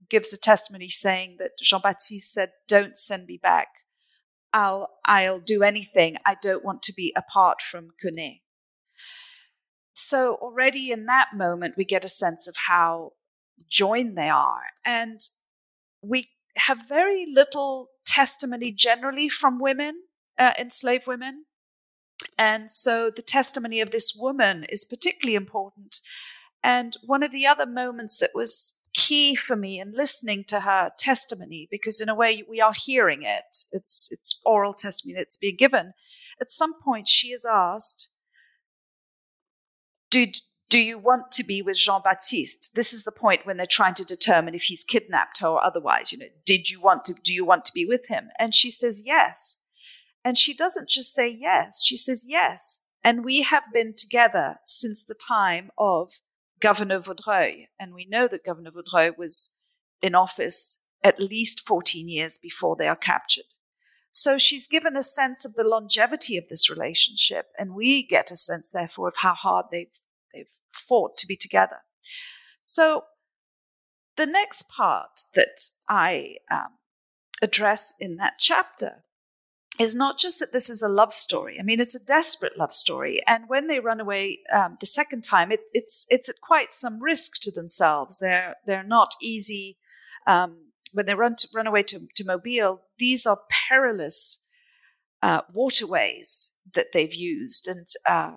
gives 0.10 0.34
a 0.34 0.38
testimony 0.38 0.90
saying 0.90 1.38
that 1.40 1.52
Jean 1.62 1.82
Baptiste 1.82 2.32
said, 2.32 2.52
Don't 2.68 2.98
send 2.98 3.26
me 3.26 3.40
back. 3.42 3.68
I'll, 4.54 4.90
I'll 5.06 5.40
do 5.40 5.64
anything. 5.64 6.18
I 6.26 6.36
don't 6.42 6.64
want 6.64 6.84
to 6.84 6.94
be 6.94 7.14
apart 7.18 7.62
from 7.62 7.90
Quenet. 8.04 8.42
So 9.94 10.36
already 10.42 10.92
in 10.92 11.06
that 11.06 11.30
moment, 11.34 11.76
we 11.78 11.86
get 11.86 12.06
a 12.06 12.10
sense 12.10 12.48
of 12.48 12.56
how 12.68 13.14
joined 13.70 14.18
they 14.18 14.30
are. 14.30 14.64
And 14.86 15.20
we 16.02 16.30
have 16.58 16.88
very 16.88 17.26
little 17.32 17.90
testimony 18.06 18.72
generally 18.72 19.30
from 19.30 19.60
women, 19.60 20.04
uh, 20.38 20.52
enslaved 20.60 21.08
women. 21.08 21.46
And 22.38 22.70
so 22.70 23.12
the 23.16 23.22
testimony 23.22 23.82
of 23.82 23.92
this 23.92 24.16
woman 24.16 24.66
is 24.70 24.86
particularly 24.86 25.36
important. 25.36 26.00
And 26.64 26.96
one 27.06 27.24
of 27.24 27.32
the 27.32 27.46
other 27.46 27.66
moments 27.66 28.20
that 28.20 28.32
was 28.34 28.74
key 28.94 29.36
for 29.36 29.56
me 29.56 29.80
in 29.80 29.92
listening 29.92 30.44
to 30.46 30.62
her 30.62 30.92
testimony, 30.98 31.68
because 31.70 32.00
in 32.00 32.10
a 32.10 32.16
way 32.16 32.44
we 32.48 32.62
are 32.62 32.74
hearing 32.74 33.24
it, 33.24 33.58
it's, 33.72 34.08
it's 34.12 34.40
oral 34.46 34.74
testimony 34.74 35.18
that's 35.18 35.38
being 35.38 35.58
given. 35.58 35.94
At 36.40 36.52
some 36.52 36.74
point, 36.82 37.08
she 37.08 37.30
is 37.30 37.46
asked, 37.46 38.08
do, 40.10 40.28
do 40.70 40.80
you 40.80 40.98
want 40.98 41.32
to 41.32 41.44
be 41.44 41.62
with 41.62 41.78
Jean 41.78 42.02
Baptiste? 42.04 42.72
This 42.76 42.94
is 42.94 43.04
the 43.04 43.12
point 43.12 43.46
when 43.46 43.58
they're 43.58 43.66
trying 43.66 43.96
to 43.96 44.06
determine 44.06 44.54
if 44.56 44.64
he's 44.64 44.84
kidnapped 44.84 45.40
her 45.40 45.48
or 45.48 45.64
otherwise. 45.64 46.12
You 46.12 46.20
know, 46.20 46.28
did 46.46 46.70
you 46.70 46.80
want 46.80 47.06
to? 47.06 47.14
Do 47.14 47.34
you 47.34 47.46
want 47.46 47.66
to 47.66 47.72
be 47.74 47.86
with 47.86 48.08
him? 48.08 48.30
And 48.40 48.54
she 48.54 48.70
says 48.70 49.02
yes. 49.06 49.58
And 50.24 50.38
she 50.38 50.54
doesn't 50.54 50.90
just 50.90 51.14
say 51.14 51.28
yes. 51.30 51.84
She 51.84 51.98
says 51.98 52.26
yes. 52.28 52.80
And 53.04 53.26
we 53.26 53.42
have 53.42 53.66
been 53.74 53.94
together 53.96 54.58
since 54.66 55.04
the 55.04 55.16
time 55.16 55.72
of 55.78 56.14
Governor 56.60 57.00
Vaudreuil. 57.00 57.66
And 57.80 57.94
we 57.94 58.06
know 58.06 58.28
that 58.28 58.46
Governor 58.46 58.72
Vaudreuil 58.72 59.18
was 59.18 59.50
in 60.02 60.16
office 60.16 60.78
at 61.04 61.20
least 61.20 61.68
14 61.68 62.08
years 62.08 62.38
before 62.38 62.76
they 62.76 62.88
are 62.88 62.96
captured. 62.96 63.46
So 64.12 64.38
she's 64.38 64.68
given 64.68 64.96
a 64.96 65.04
sense 65.04 65.44
of 65.44 65.56
the 65.56 65.64
longevity 65.64 66.38
of 66.38 66.48
this 66.48 66.70
relationship, 66.70 67.48
and 67.58 67.74
we 67.74 68.06
get 68.06 68.30
a 68.30 68.36
sense, 68.36 68.70
therefore, 68.70 69.08
of 69.08 69.16
how 69.18 69.34
hard 69.34 69.66
they've 69.72 69.88
they've 70.32 70.46
fought 70.72 71.18
to 71.18 71.28
be 71.28 71.36
together. 71.36 71.78
So, 72.60 73.06
the 74.16 74.28
next 74.28 74.70
part 74.70 75.22
that 75.34 75.72
I 75.90 76.36
um, 76.52 76.78
address 77.42 77.96
in 78.00 78.18
that 78.18 78.34
chapter 78.40 79.04
is 79.80 79.96
not 79.96 80.20
just 80.20 80.40
that 80.40 80.54
this 80.54 80.70
is 80.70 80.82
a 80.82 80.88
love 80.88 81.14
story. 81.14 81.58
I 81.60 81.64
mean, 81.64 81.80
it's 81.80 81.96
a 81.96 82.00
desperate 82.00 82.58
love 82.58 82.74
story. 82.74 83.24
And 83.26 83.46
when 83.48 83.68
they 83.68 83.80
run 83.80 84.00
away 84.00 84.40
um, 84.54 84.78
the 84.80 84.86
second 84.86 85.24
time, 85.24 85.52
it, 85.52 85.62
it's 85.74 86.06
it's 86.10 86.30
at 86.30 86.42
quite 86.42 86.72
some 86.72 87.02
risk 87.02 87.42
to 87.42 87.52
themselves. 87.52 88.20
They're 88.20 88.56
they're 88.68 88.84
not 88.84 89.16
easy. 89.22 89.78
Um, 90.28 90.68
when 90.94 91.08
they 91.08 91.16
run 91.16 91.36
to, 91.38 91.48
run 91.56 91.66
away 91.66 91.82
to, 91.84 92.02
to 92.16 92.24
Mobile, 92.24 92.82
these 93.00 93.26
are 93.26 93.40
perilous 93.68 94.44
uh, 95.24 95.42
waterways 95.52 96.52
that 96.76 96.88
they've 96.94 97.14
used, 97.14 97.68
and 97.68 97.88
uh, 98.08 98.34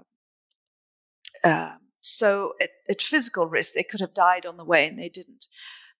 uh, 1.44 1.74
so 2.00 2.54
at, 2.62 2.70
at 2.88 3.02
physical 3.02 3.46
risk, 3.46 3.72
they 3.74 3.82
could 3.82 4.00
have 4.00 4.14
died 4.14 4.46
on 4.46 4.56
the 4.56 4.64
way 4.64 4.86
and 4.86 4.98
they 4.98 5.08
didn't. 5.08 5.46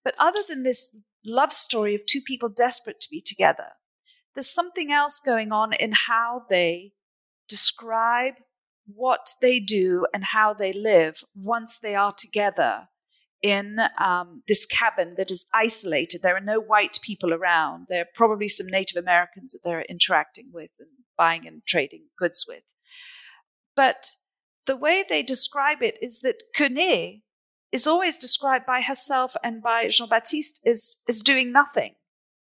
But 0.03 0.15
other 0.17 0.39
than 0.47 0.63
this 0.63 0.95
love 1.25 1.51
story 1.53 1.93
of 1.93 2.05
two 2.07 2.21
people 2.25 2.49
desperate 2.49 3.01
to 3.01 3.09
be 3.11 3.21
together, 3.21 3.73
there's 4.37 4.53
something 4.53 4.91
else 4.91 5.19
going 5.19 5.51
on 5.51 5.73
in 5.73 5.91
how 5.93 6.43
they 6.47 6.91
describe 7.49 8.35
what 8.85 9.31
they 9.41 9.59
do 9.59 10.05
and 10.13 10.25
how 10.25 10.53
they 10.53 10.71
live 10.71 11.23
once 11.35 11.79
they 11.79 11.95
are 11.95 12.13
together 12.15 12.87
in 13.41 13.79
um, 13.99 14.43
this 14.47 14.67
cabin 14.67 15.15
that 15.17 15.31
is 15.31 15.47
isolated. 15.55 16.21
There 16.21 16.37
are 16.37 16.39
no 16.39 16.59
white 16.59 16.99
people 17.01 17.33
around. 17.33 17.87
There 17.89 18.01
are 18.01 18.09
probably 18.13 18.47
some 18.47 18.67
Native 18.67 18.97
Americans 19.01 19.53
that 19.53 19.61
they're 19.63 19.81
interacting 19.89 20.51
with 20.53 20.69
and 20.77 20.89
buying 21.17 21.47
and 21.47 21.63
trading 21.65 22.03
goods 22.15 22.45
with. 22.47 22.61
But 23.75 24.05
the 24.67 24.77
way 24.77 25.03
they 25.09 25.23
describe 25.23 25.81
it 25.81 25.95
is 25.99 26.19
that 26.19 26.43
Quenet 26.55 27.23
is 27.71 27.87
always 27.87 28.19
described 28.19 28.67
by 28.67 28.81
herself 28.81 29.35
and 29.43 29.63
by 29.63 29.87
Jean 29.87 30.09
Baptiste 30.09 30.61
as, 30.63 30.97
as 31.09 31.21
doing 31.21 31.51
nothing 31.51 31.95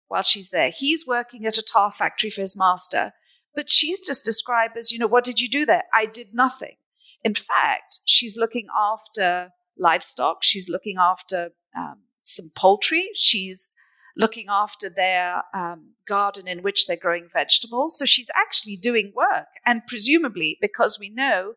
while 0.07 0.21
she's 0.21 0.49
there. 0.51 0.71
He's 0.75 1.05
working 1.07 1.45
at 1.45 1.57
a 1.57 1.63
tar 1.63 1.91
factory 1.91 2.29
for 2.29 2.41
his 2.41 2.57
master, 2.57 3.11
but 3.55 3.69
she's 3.69 3.99
just 3.99 4.25
described 4.25 4.77
as, 4.77 4.91
you 4.91 4.99
know, 4.99 5.07
what 5.07 5.23
did 5.23 5.39
you 5.39 5.49
do 5.49 5.65
there? 5.65 5.83
I 5.93 6.05
did 6.05 6.33
nothing. 6.33 6.75
In 7.23 7.33
fact, 7.33 8.01
she's 8.05 8.37
looking 8.37 8.67
after 8.77 9.49
livestock, 9.77 10.37
she's 10.41 10.69
looking 10.69 10.97
after 10.99 11.49
um, 11.75 12.03
some 12.23 12.51
poultry, 12.55 13.09
she's 13.15 13.73
looking 14.17 14.45
after 14.49 14.89
their 14.89 15.43
um, 15.53 15.95
garden 16.07 16.47
in 16.47 16.61
which 16.61 16.87
they're 16.87 16.95
growing 16.95 17.27
vegetables. 17.31 17.97
So 17.97 18.05
she's 18.05 18.29
actually 18.35 18.77
doing 18.77 19.11
work. 19.15 19.47
And 19.65 19.81
presumably, 19.87 20.57
because 20.61 20.97
we 20.99 21.09
know 21.09 21.53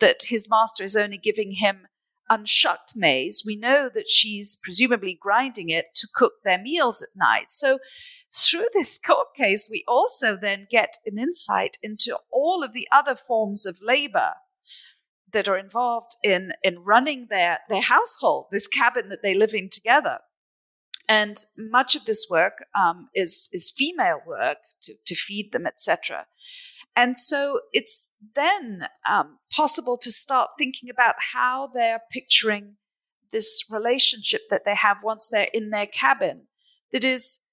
that 0.00 0.20
his 0.28 0.48
master 0.48 0.84
is 0.84 0.96
only 0.96 1.18
giving 1.18 1.52
him 1.52 1.86
unshucked 2.30 2.94
maize. 2.94 3.42
We 3.44 3.56
know 3.56 3.88
that 3.94 4.08
she's 4.08 4.56
presumably 4.62 5.18
grinding 5.20 5.70
it 5.70 5.86
to 5.96 6.08
cook 6.14 6.34
their 6.44 6.58
meals 6.58 7.02
at 7.02 7.16
night. 7.16 7.50
So, 7.50 7.78
through 8.32 8.66
this 8.74 8.98
court 9.06 9.28
case, 9.36 9.68
we 9.70 9.84
also 9.88 10.36
then 10.36 10.66
get 10.70 10.94
an 11.06 11.18
insight 11.18 11.78
into 11.82 12.18
all 12.30 12.62
of 12.62 12.72
the 12.72 12.88
other 12.92 13.14
forms 13.14 13.66
of 13.66 13.78
labor 13.80 14.32
that 15.32 15.48
are 15.48 15.58
involved 15.58 16.16
in, 16.22 16.52
in 16.62 16.78
running 16.80 17.26
their, 17.30 17.58
their 17.68 17.82
household, 17.82 18.46
this 18.50 18.66
cabin 18.66 19.08
that 19.10 19.22
they 19.22 19.34
live 19.34 19.54
in 19.54 19.68
together. 19.68 20.18
And 21.08 21.38
much 21.56 21.96
of 21.96 22.04
this 22.04 22.26
work 22.28 22.64
um, 22.78 23.08
is, 23.14 23.48
is 23.52 23.70
female 23.70 24.20
work 24.26 24.58
to, 24.82 24.94
to 25.06 25.14
feed 25.14 25.52
them, 25.52 25.66
etc. 25.66 26.26
And 26.98 27.16
so 27.16 27.60
it's 27.72 28.10
then 28.34 28.88
um, 29.08 29.38
possible 29.52 29.96
to 29.98 30.10
start 30.10 30.50
thinking 30.58 30.90
about 30.90 31.14
how 31.32 31.70
they're 31.72 32.02
picturing 32.10 32.74
this 33.30 33.62
relationship 33.70 34.40
that 34.50 34.62
they 34.64 34.74
have 34.74 35.04
once 35.04 35.28
they're 35.28 35.46
in 35.54 35.70
their 35.70 35.86
cabin 35.86 36.48
that 36.92 37.04
is 37.04 37.44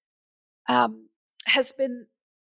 um, 0.68 1.10
has 1.44 1.70
been 1.70 2.06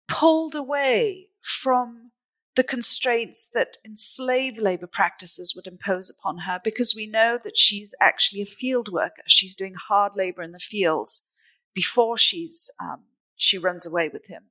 pulled 0.06 0.54
away 0.54 1.30
from 1.42 2.12
the 2.54 2.62
constraints 2.62 3.50
that 3.52 3.76
enslaved 3.84 4.58
labor 4.58 4.86
practices 4.86 5.52
would 5.56 5.66
impose 5.66 6.08
upon 6.08 6.38
her 6.46 6.60
because 6.62 6.94
we 6.94 7.08
know 7.08 7.40
that 7.42 7.58
she's 7.58 7.92
actually 8.00 8.40
a 8.40 8.46
field 8.46 8.88
worker. 8.92 9.24
She's 9.26 9.56
doing 9.56 9.74
hard 9.88 10.12
labor 10.14 10.44
in 10.44 10.52
the 10.52 10.60
fields 10.60 11.26
before 11.74 12.16
she's 12.16 12.70
um, 12.80 13.00
she 13.34 13.58
runs 13.58 13.84
away 13.84 14.08
with 14.12 14.26
him 14.26 14.44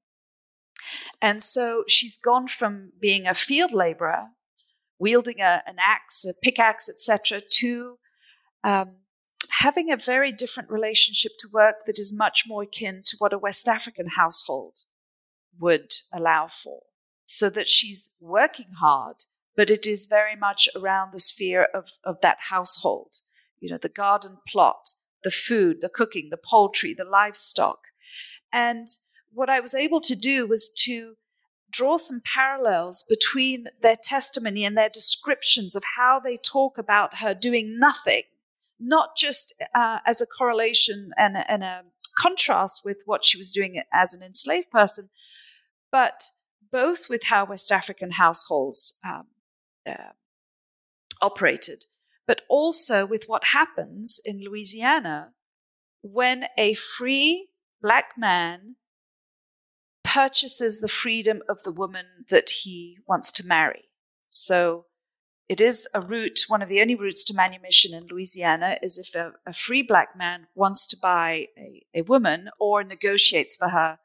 and 1.21 1.41
so 1.41 1.83
she's 1.87 2.17
gone 2.17 2.47
from 2.47 2.91
being 2.99 3.27
a 3.27 3.33
field 3.33 3.71
laborer, 3.71 4.27
wielding 4.99 5.39
a, 5.39 5.63
an 5.65 5.77
axe, 5.79 6.25
a 6.25 6.33
pickaxe, 6.41 6.89
etc., 6.89 7.41
to 7.51 7.97
um, 8.63 8.97
having 9.59 9.91
a 9.91 9.97
very 9.97 10.31
different 10.31 10.69
relationship 10.69 11.33
to 11.39 11.49
work 11.51 11.85
that 11.85 11.99
is 11.99 12.13
much 12.15 12.43
more 12.47 12.63
akin 12.63 13.01
to 13.05 13.15
what 13.19 13.33
a 13.33 13.37
West 13.37 13.67
African 13.67 14.07
household 14.15 14.79
would 15.59 15.93
allow 16.13 16.47
for. 16.47 16.83
So 17.25 17.49
that 17.51 17.69
she's 17.69 18.09
working 18.19 18.73
hard, 18.79 19.17
but 19.55 19.69
it 19.69 19.87
is 19.87 20.05
very 20.05 20.35
much 20.35 20.67
around 20.75 21.11
the 21.13 21.19
sphere 21.19 21.67
of, 21.73 21.85
of 22.03 22.17
that 22.21 22.37
household. 22.49 23.19
You 23.59 23.71
know, 23.71 23.77
the 23.77 23.89
garden 23.89 24.37
plot, 24.47 24.89
the 25.23 25.31
food, 25.31 25.77
the 25.81 25.89
cooking, 25.89 26.29
the 26.31 26.37
poultry, 26.37 26.93
the 26.93 27.05
livestock. 27.05 27.79
And 28.51 28.87
what 29.33 29.49
I 29.49 29.59
was 29.59 29.73
able 29.73 30.01
to 30.01 30.15
do 30.15 30.47
was 30.47 30.71
to 30.85 31.15
draw 31.71 31.97
some 31.97 32.21
parallels 32.33 33.03
between 33.09 33.65
their 33.81 33.95
testimony 34.01 34.63
and 34.63 34.77
their 34.77 34.89
descriptions 34.89 35.75
of 35.75 35.83
how 35.97 36.19
they 36.23 36.37
talk 36.37 36.77
about 36.77 37.17
her 37.17 37.33
doing 37.33 37.79
nothing, 37.79 38.23
not 38.79 39.17
just 39.17 39.53
uh, 39.73 39.99
as 40.05 40.21
a 40.21 40.27
correlation 40.27 41.11
and, 41.17 41.35
and 41.47 41.63
a 41.63 41.81
contrast 42.15 42.81
with 42.85 42.97
what 43.05 43.25
she 43.25 43.37
was 43.37 43.51
doing 43.51 43.81
as 43.91 44.13
an 44.13 44.21
enslaved 44.21 44.69
person, 44.69 45.09
but 45.91 46.29
both 46.71 47.09
with 47.09 47.23
how 47.23 47.45
West 47.45 47.71
African 47.71 48.11
households 48.11 48.99
um, 49.05 49.25
uh, 49.87 50.13
operated, 51.21 51.85
but 52.27 52.41
also 52.49 53.05
with 53.05 53.23
what 53.25 53.45
happens 53.45 54.19
in 54.23 54.43
Louisiana 54.43 55.31
when 56.01 56.45
a 56.57 56.73
free 56.73 57.47
black 57.81 58.11
man 58.17 58.75
purchases 60.13 60.79
the 60.79 60.87
freedom 60.87 61.41
of 61.49 61.63
the 61.63 61.71
woman 61.71 62.05
that 62.29 62.49
he 62.49 62.97
wants 63.07 63.31
to 63.31 63.45
marry. 63.45 63.85
So 64.29 64.85
it 65.49 65.59
is 65.59 65.87
a 65.93 66.01
route, 66.01 66.41
one 66.47 66.61
of 66.61 66.69
the 66.69 66.81
only 66.81 66.95
routes 66.95 67.23
to 67.25 67.33
manumission 67.33 67.93
in 67.93 68.07
Louisiana 68.07 68.77
is 68.81 68.97
if 68.97 69.13
a, 69.15 69.31
a 69.45 69.53
free 69.53 69.81
black 69.81 70.09
man 70.15 70.47
wants 70.55 70.87
to 70.87 70.97
buy 71.01 71.47
a, 71.57 71.85
a 71.95 72.01
woman 72.03 72.49
or 72.59 72.83
negotiates 72.83 73.55
for 73.55 73.69
her 73.69 73.97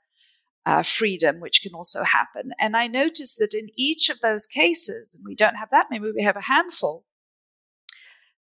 uh, 0.66 0.82
freedom, 0.82 1.40
which 1.40 1.62
can 1.62 1.74
also 1.74 2.02
happen. 2.02 2.52
And 2.58 2.76
I 2.76 2.86
noticed 2.86 3.38
that 3.38 3.54
in 3.54 3.68
each 3.76 4.08
of 4.08 4.20
those 4.20 4.46
cases, 4.46 5.14
and 5.14 5.24
we 5.24 5.34
don't 5.34 5.56
have 5.56 5.70
that 5.70 5.86
many, 5.90 6.12
we 6.14 6.22
have 6.22 6.36
a 6.36 6.42
handful, 6.42 7.04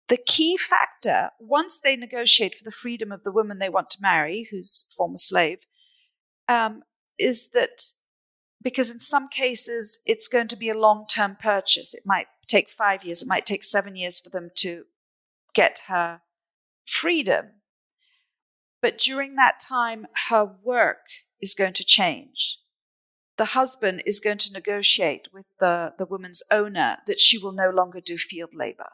the 0.09 0.17
key 0.17 0.57
factor, 0.57 1.31
once 1.41 1.81
they 1.81 1.97
negotiate 1.97 2.55
for 2.55 2.65
the 2.65 2.71
freedom 2.71 3.13
of 3.13 3.25
the 3.25 3.33
woman 3.33 3.59
they 3.59 3.69
want 3.69 3.91
to 3.91 3.99
marry, 4.01 4.49
who's 4.51 4.85
former 4.97 5.17
slave, 5.17 5.59
um, 6.49 6.83
is 7.19 7.49
that 7.49 7.93
because 8.63 8.91
in 8.91 8.99
some 8.99 9.29
cases 9.29 9.99
it's 10.07 10.29
going 10.29 10.49
to 10.49 10.57
be 10.57 10.69
a 10.69 10.79
long 10.79 11.07
term 11.07 11.37
purchase. 11.41 11.95
It 11.95 12.03
might 12.05 12.27
take 12.47 12.71
five 12.71 13.05
years, 13.05 13.23
it 13.23 13.29
might 13.29 13.47
take 13.47 13.65
seven 13.65 13.97
years 13.97 14.21
for 14.21 14.31
them 14.31 14.51
to 14.57 14.85
get 15.55 15.83
her 15.89 16.21
freedom. 16.87 17.47
But 18.83 18.99
during 18.99 19.35
that 19.37 19.59
time, 19.59 20.07
her 20.29 20.49
work 20.63 21.09
is 21.41 21.55
going 21.55 21.73
to 21.75 21.85
change. 21.85 22.59
The 23.37 23.47
husband 23.47 24.03
is 24.07 24.21
going 24.21 24.39
to 24.39 24.53
negotiate 24.53 25.29
with 25.33 25.47
the, 25.59 25.93
the 25.99 26.07
woman's 26.07 26.43
owner 26.51 26.99
that 27.07 27.21
she 27.21 27.37
will 27.37 27.53
no 27.53 27.71
longer 27.71 28.01
do 28.01 28.17
field 28.17 28.51
labor 28.55 28.91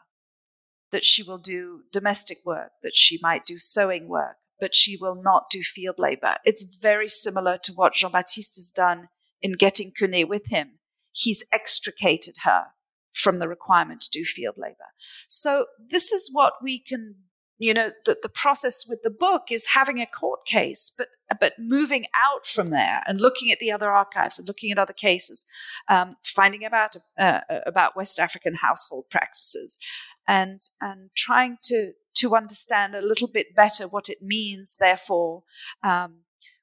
that 0.93 1.03
she 1.03 1.23
will 1.23 1.39
do 1.39 1.81
domestic 1.91 2.37
work, 2.45 2.71
that 2.83 2.95
she 2.95 3.19
might 3.21 3.45
do 3.45 3.57
sewing 3.57 4.07
work, 4.07 4.37
but 4.63 4.73
she 4.73 4.95
will 4.95 5.21
not 5.21 5.49
do 5.49 5.61
field 5.61 5.95
labor. 5.97 6.37
It's 6.45 6.63
very 6.63 7.09
similar 7.09 7.57
to 7.63 7.73
what 7.73 7.95
Jean 7.95 8.13
Baptiste 8.13 8.55
has 8.55 8.71
done 8.71 9.09
in 9.41 9.51
getting 9.51 9.91
Quenet 9.91 10.29
with 10.29 10.45
him. 10.45 10.79
He's 11.11 11.43
extricated 11.51 12.35
her 12.45 12.67
from 13.13 13.39
the 13.39 13.49
requirement 13.49 13.99
to 14.03 14.09
do 14.09 14.23
field 14.23 14.55
labor. 14.57 14.87
So 15.27 15.65
this 15.91 16.13
is 16.13 16.29
what 16.31 16.53
we 16.63 16.79
can, 16.79 17.15
you 17.57 17.73
know, 17.73 17.89
the, 18.05 18.15
the 18.21 18.29
process 18.29 18.85
with 18.87 19.01
the 19.03 19.09
book 19.09 19.51
is 19.51 19.65
having 19.73 19.99
a 19.99 20.05
court 20.05 20.45
case, 20.45 20.93
but 20.97 21.09
but 21.41 21.53
moving 21.59 22.05
out 22.15 22.45
from 22.45 22.69
there 22.69 23.03
and 23.05 23.19
looking 23.19 23.51
at 23.51 23.59
the 23.59 23.71
other 23.71 23.91
archives 23.91 24.39
and 24.39 24.47
looking 24.47 24.71
at 24.71 24.77
other 24.77 24.93
cases, 24.93 25.43
um, 25.89 26.15
finding 26.23 26.63
about 26.63 26.95
uh, 27.19 27.41
about 27.65 27.97
West 27.97 28.17
African 28.17 28.55
household 28.55 29.05
practices, 29.11 29.77
and 30.25 30.61
and 30.79 31.09
trying 31.17 31.57
to 31.63 31.91
to 32.15 32.35
understand 32.35 32.95
a 32.95 33.01
little 33.01 33.27
bit 33.27 33.55
better 33.55 33.87
what 33.87 34.09
it 34.09 34.21
means, 34.21 34.77
therefore, 34.79 35.43
um, 35.83 36.19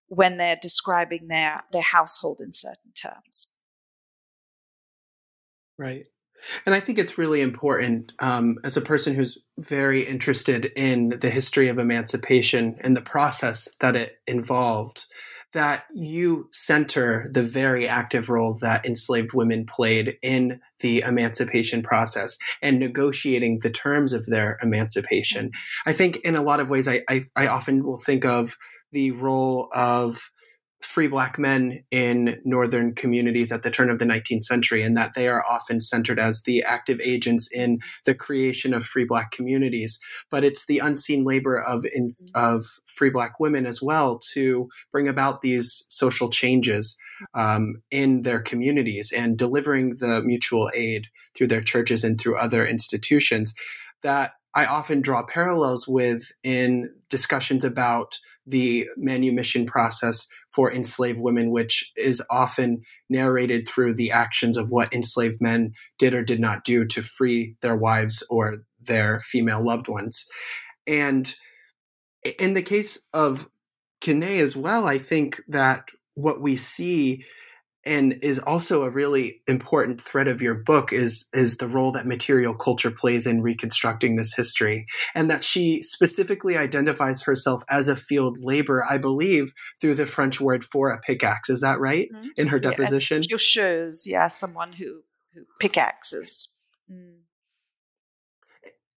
when 0.06 0.36
they're 0.36 0.58
describing 0.60 1.28
their 1.28 1.64
their 1.72 1.82
household 1.82 2.40
in 2.40 2.52
certain 2.52 2.92
terms. 2.94 3.46
Right. 5.78 6.06
And 6.64 6.74
I 6.74 6.80
think 6.80 6.98
it's 6.98 7.18
really 7.18 7.40
important 7.42 8.12
um, 8.18 8.56
as 8.64 8.76
a 8.76 8.82
person 8.82 9.14
who's 9.14 9.38
very 9.58 10.02
interested 10.02 10.72
in 10.76 11.10
the 11.20 11.30
history 11.30 11.68
of 11.68 11.78
emancipation 11.78 12.76
and 12.80 12.96
the 12.96 13.02
process 13.02 13.74
that 13.80 13.96
it 13.96 14.18
involved 14.26 15.06
that 15.52 15.84
you 15.92 16.48
center 16.52 17.24
the 17.30 17.42
very 17.42 17.88
active 17.88 18.28
role 18.28 18.56
that 18.60 18.84
enslaved 18.86 19.32
women 19.32 19.66
played 19.66 20.16
in 20.22 20.60
the 20.80 21.00
emancipation 21.00 21.82
process 21.82 22.38
and 22.62 22.78
negotiating 22.78 23.60
the 23.60 23.70
terms 23.70 24.12
of 24.12 24.26
their 24.26 24.58
emancipation. 24.62 25.50
I 25.86 25.92
think 25.92 26.18
in 26.18 26.36
a 26.36 26.42
lot 26.42 26.60
of 26.60 26.70
ways, 26.70 26.86
I, 26.86 27.00
I, 27.08 27.20
I 27.36 27.46
often 27.48 27.84
will 27.84 27.98
think 27.98 28.24
of 28.24 28.56
the 28.92 29.10
role 29.12 29.68
of 29.74 30.30
free 30.82 31.08
black 31.08 31.38
men 31.38 31.84
in 31.90 32.40
northern 32.44 32.94
communities 32.94 33.52
at 33.52 33.62
the 33.62 33.70
turn 33.70 33.90
of 33.90 33.98
the 33.98 34.04
19th 34.04 34.42
century 34.42 34.82
and 34.82 34.96
that 34.96 35.14
they 35.14 35.28
are 35.28 35.44
often 35.48 35.80
centered 35.80 36.18
as 36.18 36.42
the 36.42 36.62
active 36.62 37.00
agents 37.04 37.48
in 37.52 37.78
the 38.06 38.14
creation 38.14 38.72
of 38.72 38.84
free 38.84 39.04
black 39.04 39.30
communities. 39.30 40.00
But 40.30 40.42
it's 40.42 40.66
the 40.66 40.78
unseen 40.78 41.24
labor 41.24 41.58
of 41.58 41.84
in, 41.94 42.08
of 42.34 42.64
free 42.86 43.10
black 43.10 43.38
women 43.38 43.66
as 43.66 43.82
well 43.82 44.18
to 44.32 44.68
bring 44.90 45.06
about 45.06 45.42
these 45.42 45.84
social 45.88 46.30
changes 46.30 46.96
um, 47.34 47.82
in 47.90 48.22
their 48.22 48.40
communities 48.40 49.12
and 49.14 49.36
delivering 49.36 49.96
the 49.96 50.22
mutual 50.22 50.70
aid 50.74 51.08
through 51.34 51.48
their 51.48 51.60
churches 51.60 52.04
and 52.04 52.18
through 52.18 52.36
other 52.36 52.66
institutions 52.66 53.54
that 54.02 54.32
I 54.54 54.66
often 54.66 55.00
draw 55.00 55.22
parallels 55.22 55.86
with 55.86 56.24
in 56.42 56.90
discussions 57.08 57.64
about 57.64 58.18
the 58.46 58.86
manumission 58.96 59.64
process 59.64 60.26
for 60.52 60.72
enslaved 60.72 61.20
women, 61.20 61.50
which 61.52 61.90
is 61.96 62.22
often 62.30 62.82
narrated 63.08 63.68
through 63.68 63.94
the 63.94 64.10
actions 64.10 64.56
of 64.56 64.70
what 64.70 64.92
enslaved 64.92 65.40
men 65.40 65.72
did 65.98 66.14
or 66.14 66.22
did 66.22 66.40
not 66.40 66.64
do 66.64 66.84
to 66.86 67.02
free 67.02 67.54
their 67.62 67.76
wives 67.76 68.24
or 68.28 68.58
their 68.80 69.20
female 69.20 69.62
loved 69.64 69.88
ones. 69.88 70.26
And 70.86 71.32
in 72.38 72.54
the 72.54 72.62
case 72.62 72.98
of 73.14 73.48
Quenet 74.02 74.40
as 74.40 74.56
well, 74.56 74.86
I 74.86 74.98
think 74.98 75.40
that 75.48 75.90
what 76.14 76.40
we 76.40 76.56
see 76.56 77.24
and 77.84 78.18
is 78.22 78.38
also 78.38 78.82
a 78.82 78.90
really 78.90 79.40
important 79.46 80.00
thread 80.00 80.28
of 80.28 80.42
your 80.42 80.54
book 80.54 80.92
is 80.92 81.28
is 81.32 81.56
the 81.56 81.68
role 81.68 81.92
that 81.92 82.06
material 82.06 82.54
culture 82.54 82.90
plays 82.90 83.26
in 83.26 83.42
reconstructing 83.42 84.16
this 84.16 84.34
history 84.34 84.86
and 85.14 85.30
that 85.30 85.44
she 85.44 85.82
specifically 85.82 86.56
identifies 86.56 87.22
herself 87.22 87.62
as 87.68 87.88
a 87.88 87.96
field 87.96 88.38
labor 88.40 88.84
i 88.88 88.98
believe 88.98 89.52
through 89.80 89.94
the 89.94 90.06
french 90.06 90.40
word 90.40 90.62
for 90.64 90.90
a 90.90 91.00
pickaxe 91.00 91.48
is 91.48 91.60
that 91.60 91.80
right 91.80 92.08
mm-hmm. 92.12 92.28
in 92.36 92.48
her 92.48 92.58
deposition 92.58 93.22
yeah, 93.28 93.36
shows 93.36 94.04
yeah 94.06 94.28
someone 94.28 94.72
who 94.72 95.02
who 95.34 95.42
pickaxes 95.58 96.48
mm. 96.90 97.20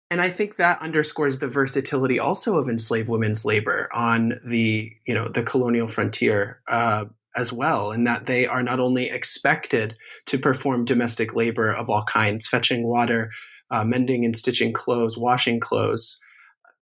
And 0.09 0.19
I 0.19 0.27
think 0.27 0.57
that 0.57 0.81
underscores 0.81 1.39
the 1.39 1.47
versatility 1.47 2.19
also 2.19 2.57
of 2.57 2.67
enslaved 2.67 3.07
women's 3.07 3.45
labor 3.45 3.87
on 3.93 4.33
the, 4.43 4.91
you 5.07 5.13
know, 5.13 5.29
the 5.29 5.41
colonial 5.41 5.87
frontier. 5.87 6.59
Uh, 6.67 7.05
as 7.35 7.53
well, 7.53 7.91
in 7.91 8.03
that 8.03 8.25
they 8.25 8.45
are 8.45 8.63
not 8.63 8.79
only 8.79 9.09
expected 9.09 9.95
to 10.25 10.37
perform 10.37 10.85
domestic 10.85 11.33
labor 11.33 11.71
of 11.71 11.89
all 11.89 12.03
kinds, 12.03 12.47
fetching 12.47 12.85
water, 12.87 13.31
uh, 13.69 13.83
mending 13.83 14.25
and 14.25 14.35
stitching 14.35 14.73
clothes, 14.73 15.17
washing 15.17 15.59
clothes, 15.59 16.19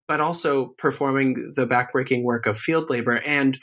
but 0.07 0.21
also 0.21 0.69
performing 0.79 1.53
the 1.55 1.67
backbreaking 1.67 2.25
work 2.25 2.47
of 2.47 2.57
field 2.57 2.89
labor. 2.89 3.21
And 3.27 3.59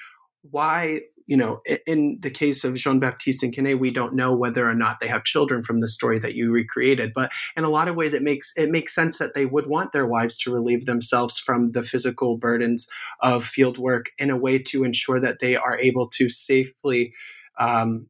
why 0.51 0.99
you 1.27 1.35
know, 1.35 1.59
in 1.87 2.19
the 2.21 2.29
case 2.29 2.63
of 2.63 2.75
Jean 2.75 2.99
Baptiste 2.99 3.43
and 3.43 3.53
Quenet, 3.53 3.79
we 3.79 3.91
don't 3.91 4.13
know 4.13 4.35
whether 4.35 4.67
or 4.67 4.75
not 4.75 4.99
they 4.99 5.07
have 5.07 5.23
children 5.23 5.63
from 5.63 5.79
the 5.79 5.89
story 5.89 6.19
that 6.19 6.35
you 6.35 6.51
recreated. 6.51 7.13
But 7.13 7.31
in 7.57 7.63
a 7.63 7.69
lot 7.69 7.87
of 7.87 7.95
ways, 7.95 8.13
it 8.13 8.21
makes 8.21 8.53
it 8.55 8.69
makes 8.69 8.93
sense 8.93 9.17
that 9.17 9.33
they 9.33 9.45
would 9.45 9.67
want 9.67 9.91
their 9.91 10.05
wives 10.05 10.37
to 10.39 10.53
relieve 10.53 10.85
themselves 10.85 11.39
from 11.39 11.71
the 11.71 11.83
physical 11.83 12.37
burdens 12.37 12.87
of 13.21 13.43
field 13.43 13.77
work 13.77 14.11
in 14.19 14.29
a 14.29 14.37
way 14.37 14.59
to 14.59 14.83
ensure 14.83 15.19
that 15.19 15.39
they 15.39 15.55
are 15.55 15.77
able 15.79 16.07
to 16.09 16.29
safely 16.29 17.13
um, 17.59 18.07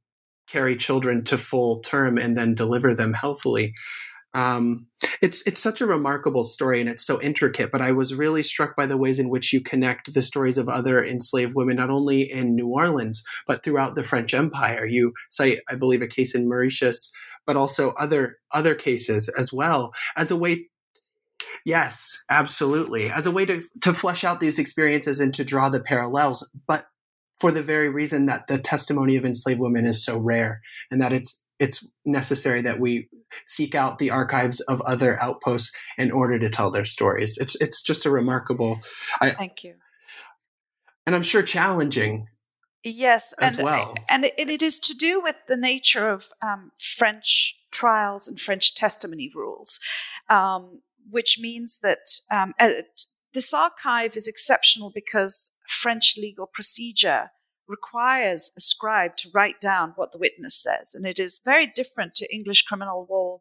carry 0.48 0.76
children 0.76 1.24
to 1.24 1.38
full 1.38 1.80
term 1.80 2.18
and 2.18 2.38
then 2.38 2.54
deliver 2.54 2.94
them 2.94 3.14
healthily. 3.14 3.74
Um, 4.36 4.88
it's 5.22 5.42
it's 5.48 5.62
such 5.62 5.80
a 5.80 5.86
remarkable 5.86 6.44
story 6.44 6.82
and 6.82 6.90
it's 6.90 7.06
so 7.06 7.22
intricate. 7.22 7.72
But 7.72 7.82
I 7.82 7.94
was 7.94 8.14
really 8.14 8.44
struck 8.44 8.76
by 8.76 8.86
the 8.86 8.98
ways 8.98 9.18
in 9.18 9.30
which 9.30 9.54
you 9.54 9.62
connect 9.62 10.14
the 10.14 10.22
stories 10.22 10.58
of 10.58 10.68
other 10.68 11.04
enslaved 11.04 11.54
women, 11.56 11.78
not 11.78 11.90
only 11.90 12.22
in 12.22 12.54
New 12.54 12.68
Orleans 12.68 13.24
but 13.48 13.64
throughout 13.64 13.96
the 13.96 14.04
French 14.04 14.34
Empire. 14.34 14.86
You 14.86 15.14
cite, 15.30 15.60
I 15.70 15.76
believe, 15.76 16.02
a 16.02 16.08
case 16.08 16.36
in 16.36 16.50
Mauritius, 16.50 17.12
but 17.48 17.56
also 17.56 17.92
other 17.92 18.38
other 18.52 18.76
cases 18.76 19.30
as 19.30 19.54
well 19.54 19.94
as 20.18 20.32
a 20.32 20.36
way. 20.36 20.68
Yes, 21.64 22.22
absolutely, 22.30 23.10
as 23.10 23.26
a 23.26 23.32
way 23.32 23.46
to 23.46 23.62
to 23.82 23.94
flesh 23.94 24.26
out 24.26 24.42
these 24.42 24.60
experiences 24.60 25.22
and 25.22 25.34
to 25.34 25.46
draw 25.46 25.70
the 25.70 25.82
parallels, 25.82 26.46
but 26.68 26.86
for 27.40 27.52
the 27.52 27.62
very 27.62 27.90
reason 27.90 28.26
that 28.26 28.48
the 28.48 28.58
testimony 28.58 29.16
of 29.16 29.26
enslaved 29.26 29.60
women 29.60 29.86
is 29.86 30.04
so 30.04 30.18
rare 30.18 30.62
and 30.90 31.02
that 31.02 31.14
it's 31.14 31.42
it's 31.60 31.86
necessary 32.06 32.62
that 32.62 32.80
we 32.80 33.10
seek 33.46 33.76
out 33.76 33.98
the 33.98 34.12
archives 34.12 34.60
of 34.62 34.82
other 34.82 35.22
outposts 35.22 35.76
in 35.98 36.12
order 36.12 36.38
to 36.40 36.50
tell 36.50 36.72
their 36.72 36.86
stories. 36.86 37.38
It's 37.38 37.56
it's 37.62 37.82
just 37.82 38.06
a 38.06 38.12
remarkable. 38.12 38.80
I, 39.22 39.32
Thank 39.32 39.64
you. 39.64 39.76
And 41.06 41.16
I'm 41.16 41.24
sure 41.24 41.44
challenging 41.44 42.28
Yes, 42.88 43.34
as 43.40 43.56
and, 43.56 43.66
well. 43.66 43.96
And 44.10 44.26
it, 44.26 44.34
it 44.38 44.62
is 44.62 44.78
to 44.80 44.94
do 44.94 45.20
with 45.20 45.36
the 45.48 45.58
nature 45.58 46.08
of 46.08 46.28
um, 46.44 46.72
French 46.80 47.56
trials 47.72 48.28
and 48.28 48.40
French 48.40 48.76
testimony 48.76 49.32
rules, 49.34 49.80
um, 50.30 50.82
which 51.10 51.40
means 51.40 51.80
that 51.82 52.20
um, 52.32 52.54
this 53.34 53.54
archive 53.56 54.16
is 54.16 54.28
exceptional 54.28 54.92
because 54.94 55.50
French 55.82 56.16
legal 56.16 56.46
procedure 56.46 57.32
requires 57.68 58.52
a 58.58 58.62
scribe 58.62 59.18
to 59.18 59.30
write 59.34 59.60
down 59.60 59.94
what 59.96 60.12
the 60.12 60.18
witness 60.18 60.62
says. 60.62 60.94
And 60.94 61.06
it 61.06 61.20
is 61.20 61.42
very 61.44 61.68
different 61.68 62.16
to 62.16 62.34
English 62.34 62.64
criminal 62.64 63.08
law 63.10 63.40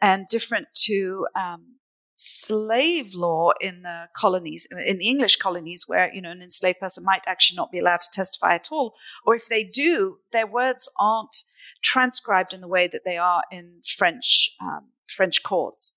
and 0.00 0.26
different 0.28 0.68
to 0.86 1.26
um, 1.36 1.76
slave 2.16 3.14
law 3.14 3.52
in 3.60 3.82
the 3.82 4.04
colonies, 4.16 4.66
in 4.86 4.98
the 4.98 5.08
English 5.08 5.36
colonies, 5.36 5.84
where 5.86 6.12
you 6.12 6.20
know 6.20 6.30
an 6.30 6.42
enslaved 6.42 6.80
person 6.80 7.04
might 7.04 7.22
actually 7.26 7.56
not 7.56 7.72
be 7.72 7.78
allowed 7.78 8.00
to 8.00 8.10
testify 8.12 8.54
at 8.54 8.68
all, 8.70 8.94
or 9.24 9.34
if 9.34 9.48
they 9.48 9.64
do, 9.64 10.18
their 10.32 10.46
words 10.46 10.90
aren't 10.98 11.44
transcribed 11.82 12.52
in 12.52 12.60
the 12.60 12.68
way 12.68 12.86
that 12.86 13.02
they 13.04 13.16
are 13.16 13.42
in 13.50 13.80
French 13.84 14.50
um, 14.60 14.88
French 15.06 15.42
courts. 15.42 15.92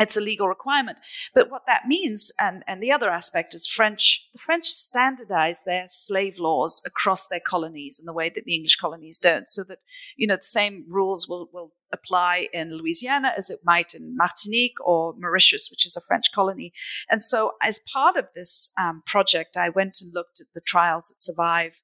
It's 0.00 0.16
a 0.16 0.20
legal 0.20 0.48
requirement. 0.48 0.98
But 1.34 1.50
what 1.50 1.66
that 1.66 1.86
means, 1.86 2.32
and, 2.40 2.64
and 2.66 2.82
the 2.82 2.90
other 2.90 3.10
aspect 3.10 3.54
is 3.54 3.66
French, 3.66 4.26
the 4.32 4.38
French 4.38 4.66
standardize 4.66 5.62
their 5.64 5.84
slave 5.86 6.38
laws 6.38 6.82
across 6.86 7.26
their 7.26 7.40
colonies 7.46 7.98
in 8.00 8.06
the 8.06 8.14
way 8.14 8.32
that 8.34 8.44
the 8.44 8.54
English 8.54 8.76
colonies 8.76 9.18
don't, 9.18 9.48
so 9.48 9.62
that, 9.64 9.80
you 10.16 10.26
know, 10.26 10.36
the 10.36 10.42
same 10.42 10.86
rules 10.88 11.28
will, 11.28 11.50
will 11.52 11.72
apply 11.92 12.48
in 12.52 12.78
Louisiana 12.78 13.32
as 13.36 13.50
it 13.50 13.60
might 13.62 13.94
in 13.94 14.16
Martinique 14.16 14.76
or 14.82 15.14
Mauritius, 15.18 15.68
which 15.70 15.84
is 15.84 15.96
a 15.96 16.00
French 16.00 16.32
colony. 16.34 16.72
And 17.10 17.22
so, 17.22 17.52
as 17.62 17.80
part 17.92 18.16
of 18.16 18.28
this 18.34 18.70
um, 18.80 19.02
project, 19.06 19.56
I 19.56 19.68
went 19.68 19.98
and 20.00 20.14
looked 20.14 20.40
at 20.40 20.46
the 20.54 20.62
trials 20.62 21.08
that 21.08 21.18
survive 21.18 21.82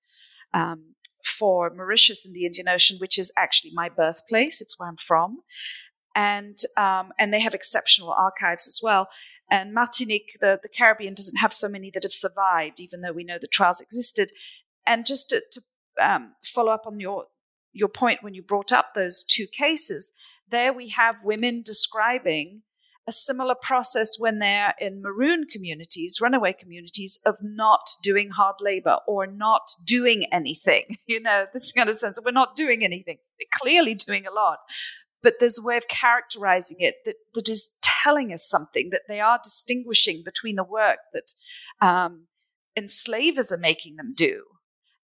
um, 0.55 0.95
for 1.23 1.71
Mauritius 1.71 2.25
in 2.25 2.33
the 2.33 2.47
Indian 2.47 2.69
Ocean, 2.69 2.97
which 2.99 3.19
is 3.19 3.33
actually 3.37 3.73
my 3.75 3.89
birthplace. 3.89 4.61
It's 4.61 4.79
where 4.79 4.89
I'm 4.89 4.97
from 5.07 5.41
and 6.17 6.59
um, 6.77 7.13
and 7.19 7.33
they 7.33 7.41
have 7.41 7.55
exceptional 7.55 8.11
archives 8.11 8.67
as 8.67 8.81
well. 8.83 9.09
And 9.49 9.73
Martinique, 9.73 10.37
the, 10.41 10.59
the 10.61 10.69
Caribbean, 10.69 11.15
doesn't 11.15 11.37
have 11.37 11.53
so 11.53 11.69
many 11.69 11.93
that 11.95 12.03
have 12.03 12.13
survived, 12.13 12.81
even 12.81 13.03
though 13.03 13.13
we 13.13 13.23
know 13.23 13.39
the 13.41 13.47
trials 13.47 13.81
existed. 13.81 14.33
And 14.85 15.07
just 15.07 15.31
to, 15.31 15.43
to 15.53 15.63
um, 16.03 16.33
follow 16.43 16.73
up 16.73 16.87
on 16.87 16.99
your 16.99 17.27
your 17.73 17.89
point 17.89 18.23
when 18.23 18.35
you 18.35 18.43
brought 18.43 18.73
up 18.73 18.95
those 18.95 19.23
two 19.23 19.47
cases, 19.47 20.11
there 20.51 20.73
we 20.73 20.89
have 20.89 21.17
women 21.23 21.63
describing 21.63 22.63
a 23.09 23.13
similar 23.13 23.55
process 23.55 24.19
when 24.19 24.41
they're 24.41 24.75
in 24.81 25.01
maroon 25.01 25.45
communities, 25.45 26.19
runaway 26.21 26.53
communities, 26.53 27.21
of 27.25 27.37
not 27.41 27.89
doing 28.03 28.31
hard 28.31 28.57
labor 28.61 28.97
or 29.07 29.27
not 29.27 29.71
doing 29.85 30.27
anything. 30.33 30.99
You 31.07 31.21
know, 31.21 31.47
this 31.53 31.71
kind 31.71 31.89
of 31.89 31.99
sense 32.01 32.19
of 32.19 32.25
we're 32.25 32.33
not 32.33 32.57
doing 32.57 32.85
anything. 32.85 33.19
They're 33.39 33.47
clearly 33.61 33.95
doing 33.95 34.27
a 34.27 34.33
lot, 34.33 34.59
but 35.27 35.41
there's 35.41 35.59
a 35.59 35.63
way 35.63 35.77
of 35.77 35.89
characterizing 35.89 36.77
it 36.79 36.99
that, 37.05 37.17
that 37.35 37.49
is 37.49 37.71
telling 37.83 38.33
us 38.33 38.49
something, 38.49 38.91
that 38.93 39.09
they 39.09 39.19
are 39.19 39.41
distinguishing 39.43 40.23
between 40.25 40.55
the 40.55 40.63
work 40.63 40.99
that 41.13 41.33
um, 41.85 42.29
enslavers 42.77 43.51
are 43.51 43.59
making 43.59 43.97
them 43.97 44.15
do 44.15 44.45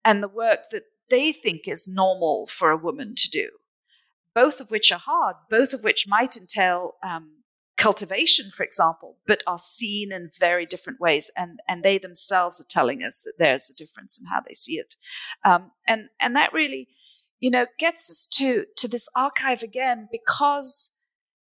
and 0.04 0.22
the 0.22 0.28
work 0.28 0.68
that 0.72 0.82
they 1.08 1.32
think 1.32 1.66
is 1.66 1.88
normal 1.88 2.46
for 2.46 2.70
a 2.70 2.76
woman 2.76 3.14
to 3.14 3.30
do, 3.30 3.48
both 4.34 4.60
of 4.60 4.70
which 4.70 4.92
are 4.92 4.98
hard, 4.98 5.36
both 5.48 5.72
of 5.72 5.84
which 5.84 6.04
might 6.06 6.36
entail 6.36 6.96
um, 7.02 7.30
cultivation, 7.78 8.50
for 8.54 8.62
example, 8.62 9.16
but 9.26 9.42
are 9.46 9.56
seen 9.56 10.12
in 10.12 10.30
very 10.38 10.66
different 10.66 11.00
ways, 11.00 11.30
and 11.34 11.60
and 11.66 11.82
they 11.82 11.96
themselves 11.96 12.60
are 12.60 12.68
telling 12.68 13.02
us 13.02 13.22
that 13.22 13.36
there's 13.38 13.70
a 13.70 13.74
difference 13.74 14.18
in 14.20 14.26
how 14.26 14.40
they 14.46 14.52
see 14.52 14.74
it, 14.74 14.96
um, 15.46 15.70
and 15.88 16.10
and 16.20 16.36
that 16.36 16.52
really 16.52 16.88
you 17.40 17.50
know, 17.50 17.66
gets 17.78 18.10
us 18.10 18.28
to, 18.34 18.66
to 18.76 18.86
this 18.86 19.08
archive 19.16 19.62
again 19.62 20.08
because 20.12 20.90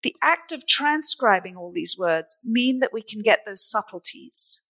the 0.02 0.14
act 0.22 0.52
of 0.52 0.66
transcribing 0.66 1.56
all 1.56 1.72
these 1.72 1.96
words 1.98 2.36
mean 2.44 2.80
that 2.80 2.92
we 2.92 3.02
can 3.02 3.22
get 3.22 3.40
those 3.46 3.64
subtleties. 3.64 4.60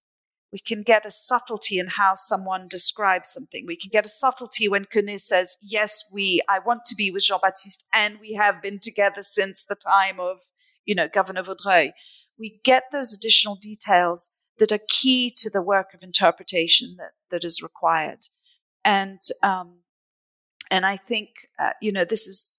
We 0.52 0.60
can 0.60 0.82
get 0.82 1.04
a 1.04 1.10
subtlety 1.10 1.78
in 1.78 1.88
how 1.88 2.14
someone 2.14 2.68
describes 2.68 3.30
something. 3.30 3.64
We 3.66 3.76
can 3.76 3.90
get 3.90 4.06
a 4.06 4.08
subtlety 4.08 4.68
when 4.68 4.84
Quenet 4.84 5.20
says, 5.20 5.56
Yes, 5.60 6.04
we, 6.12 6.40
I 6.48 6.60
want 6.60 6.82
to 6.86 6.94
be 6.94 7.10
with 7.10 7.24
Jean 7.24 7.40
Baptiste, 7.42 7.84
and 7.92 8.18
we 8.20 8.34
have 8.34 8.62
been 8.62 8.78
together 8.78 9.22
since 9.22 9.64
the 9.64 9.74
time 9.74 10.20
of, 10.20 10.38
you 10.84 10.94
know, 10.94 11.08
Governor 11.12 11.42
Vaudreuil. 11.42 11.90
We 12.38 12.60
get 12.64 12.84
those 12.92 13.12
additional 13.12 13.56
details 13.56 14.30
that 14.58 14.72
are 14.72 14.80
key 14.88 15.32
to 15.36 15.50
the 15.50 15.60
work 15.62 15.92
of 15.92 16.02
interpretation 16.02 16.96
that, 16.98 17.10
that 17.30 17.44
is 17.44 17.62
required. 17.62 18.20
And 18.84 19.18
um, 19.42 19.80
and 20.70 20.84
I 20.84 20.96
think 20.96 21.30
uh, 21.58 21.72
you 21.80 21.92
know 21.92 22.04
this 22.04 22.26
is 22.26 22.56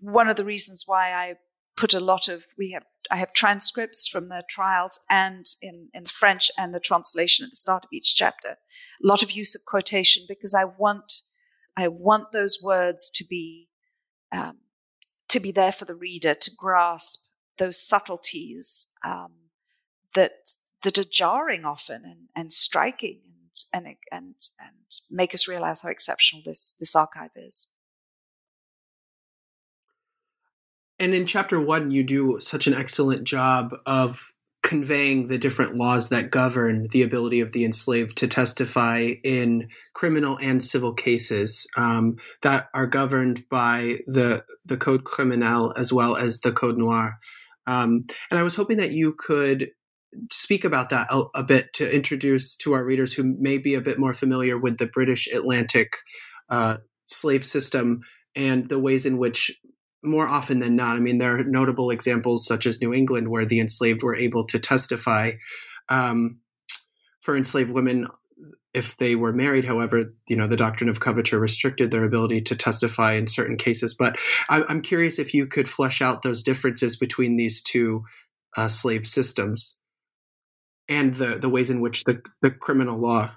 one 0.00 0.28
of 0.28 0.36
the 0.36 0.44
reasons 0.44 0.84
why 0.86 1.12
I 1.12 1.34
put 1.76 1.94
a 1.94 2.00
lot 2.00 2.28
of 2.28 2.44
we 2.58 2.72
have 2.72 2.84
I 3.10 3.16
have 3.16 3.32
transcripts 3.32 4.06
from 4.06 4.28
the 4.28 4.42
trials 4.48 5.00
and 5.08 5.46
in 5.62 5.88
in 5.94 6.06
French 6.06 6.50
and 6.58 6.74
the 6.74 6.80
translation 6.80 7.44
at 7.44 7.52
the 7.52 7.56
start 7.56 7.84
of 7.84 7.92
each 7.92 8.14
chapter. 8.16 8.50
A 9.02 9.06
lot 9.06 9.22
of 9.22 9.32
use 9.32 9.54
of 9.54 9.64
quotation 9.64 10.24
because 10.28 10.54
I 10.54 10.64
want 10.64 11.22
I 11.76 11.88
want 11.88 12.32
those 12.32 12.58
words 12.62 13.10
to 13.10 13.24
be 13.24 13.68
um, 14.32 14.58
to 15.28 15.40
be 15.40 15.52
there 15.52 15.72
for 15.72 15.84
the 15.84 15.94
reader 15.94 16.34
to 16.34 16.50
grasp 16.56 17.20
those 17.58 17.80
subtleties 17.80 18.86
um, 19.04 19.32
that 20.14 20.32
that 20.82 20.98
are 20.98 21.04
jarring 21.04 21.64
often 21.64 22.02
and, 22.04 22.28
and 22.34 22.52
striking 22.52 23.20
and 23.72 23.86
and 24.10 24.34
and 24.60 25.00
make 25.10 25.34
us 25.34 25.48
realize 25.48 25.82
how 25.82 25.88
exceptional 25.88 26.42
this 26.44 26.76
this 26.78 26.94
archive 26.96 27.30
is. 27.36 27.66
And 30.98 31.14
in 31.14 31.24
chapter 31.24 31.58
one, 31.58 31.90
you 31.90 32.04
do 32.04 32.38
such 32.40 32.66
an 32.66 32.74
excellent 32.74 33.24
job 33.24 33.74
of 33.86 34.32
conveying 34.62 35.28
the 35.28 35.38
different 35.38 35.74
laws 35.74 36.10
that 36.10 36.30
govern 36.30 36.86
the 36.90 37.02
ability 37.02 37.40
of 37.40 37.52
the 37.52 37.64
enslaved 37.64 38.16
to 38.18 38.28
testify 38.28 39.14
in 39.24 39.68
criminal 39.94 40.38
and 40.42 40.62
civil 40.62 40.92
cases 40.92 41.66
um, 41.78 42.16
that 42.42 42.68
are 42.74 42.86
governed 42.86 43.42
by 43.48 43.96
the 44.06 44.44
the 44.66 44.76
Code 44.76 45.04
Criminel 45.04 45.72
as 45.76 45.92
well 45.92 46.16
as 46.16 46.40
the 46.40 46.52
Code 46.52 46.76
Noir. 46.76 47.18
Um, 47.66 48.04
and 48.30 48.38
I 48.38 48.42
was 48.42 48.54
hoping 48.54 48.76
that 48.76 48.92
you 48.92 49.14
could 49.18 49.70
speak 50.30 50.64
about 50.64 50.90
that 50.90 51.06
a, 51.10 51.22
a, 51.34 51.42
bit 51.42 51.72
to 51.74 51.94
introduce 51.94 52.56
to 52.56 52.72
our 52.72 52.84
readers 52.84 53.12
who 53.12 53.22
may 53.38 53.58
be 53.58 53.74
a 53.74 53.80
bit 53.80 53.98
more 53.98 54.12
familiar 54.12 54.58
with 54.58 54.78
the 54.78 54.86
British 54.86 55.28
Atlantic 55.32 55.96
uh, 56.48 56.78
slave 57.06 57.44
system 57.44 58.00
and 58.36 58.68
the 58.68 58.78
ways 58.78 59.06
in 59.06 59.18
which, 59.18 59.50
more 60.02 60.26
often 60.26 60.58
than 60.60 60.76
not, 60.76 60.96
I 60.96 61.00
mean, 61.00 61.18
there 61.18 61.38
are 61.38 61.44
notable 61.44 61.90
examples 61.90 62.46
such 62.46 62.66
as 62.66 62.80
New 62.80 62.92
England 62.92 63.28
where 63.28 63.44
the 63.44 63.60
enslaved 63.60 64.02
were 64.02 64.16
able 64.16 64.44
to 64.46 64.58
testify. 64.58 65.32
Um, 65.88 66.40
for 67.20 67.36
enslaved 67.36 67.72
women, 67.72 68.06
if 68.72 68.96
they 68.96 69.16
were 69.16 69.32
married, 69.32 69.64
however, 69.64 70.14
you 70.28 70.36
know, 70.36 70.46
the 70.46 70.56
doctrine 70.56 70.88
of 70.88 71.00
coverture 71.00 71.38
restricted 71.38 71.90
their 71.90 72.04
ability 72.04 72.40
to 72.42 72.56
testify 72.56 73.14
in 73.14 73.26
certain 73.26 73.56
cases. 73.56 73.94
But 73.98 74.16
I, 74.48 74.62
am 74.68 74.80
curious 74.80 75.18
if 75.18 75.34
you 75.34 75.46
could 75.46 75.68
flesh 75.68 76.00
out 76.00 76.22
those 76.22 76.42
differences 76.42 76.96
between 76.96 77.36
these 77.36 77.60
two 77.60 78.04
uh, 78.56 78.68
slave 78.68 79.06
systems 79.06 79.79
and 80.90 81.14
the 81.14 81.38
the 81.38 81.48
ways 81.48 81.70
in 81.70 81.80
which 81.80 82.04
the 82.04 82.20
the 82.42 82.50
criminal 82.50 82.98
law 82.98 83.30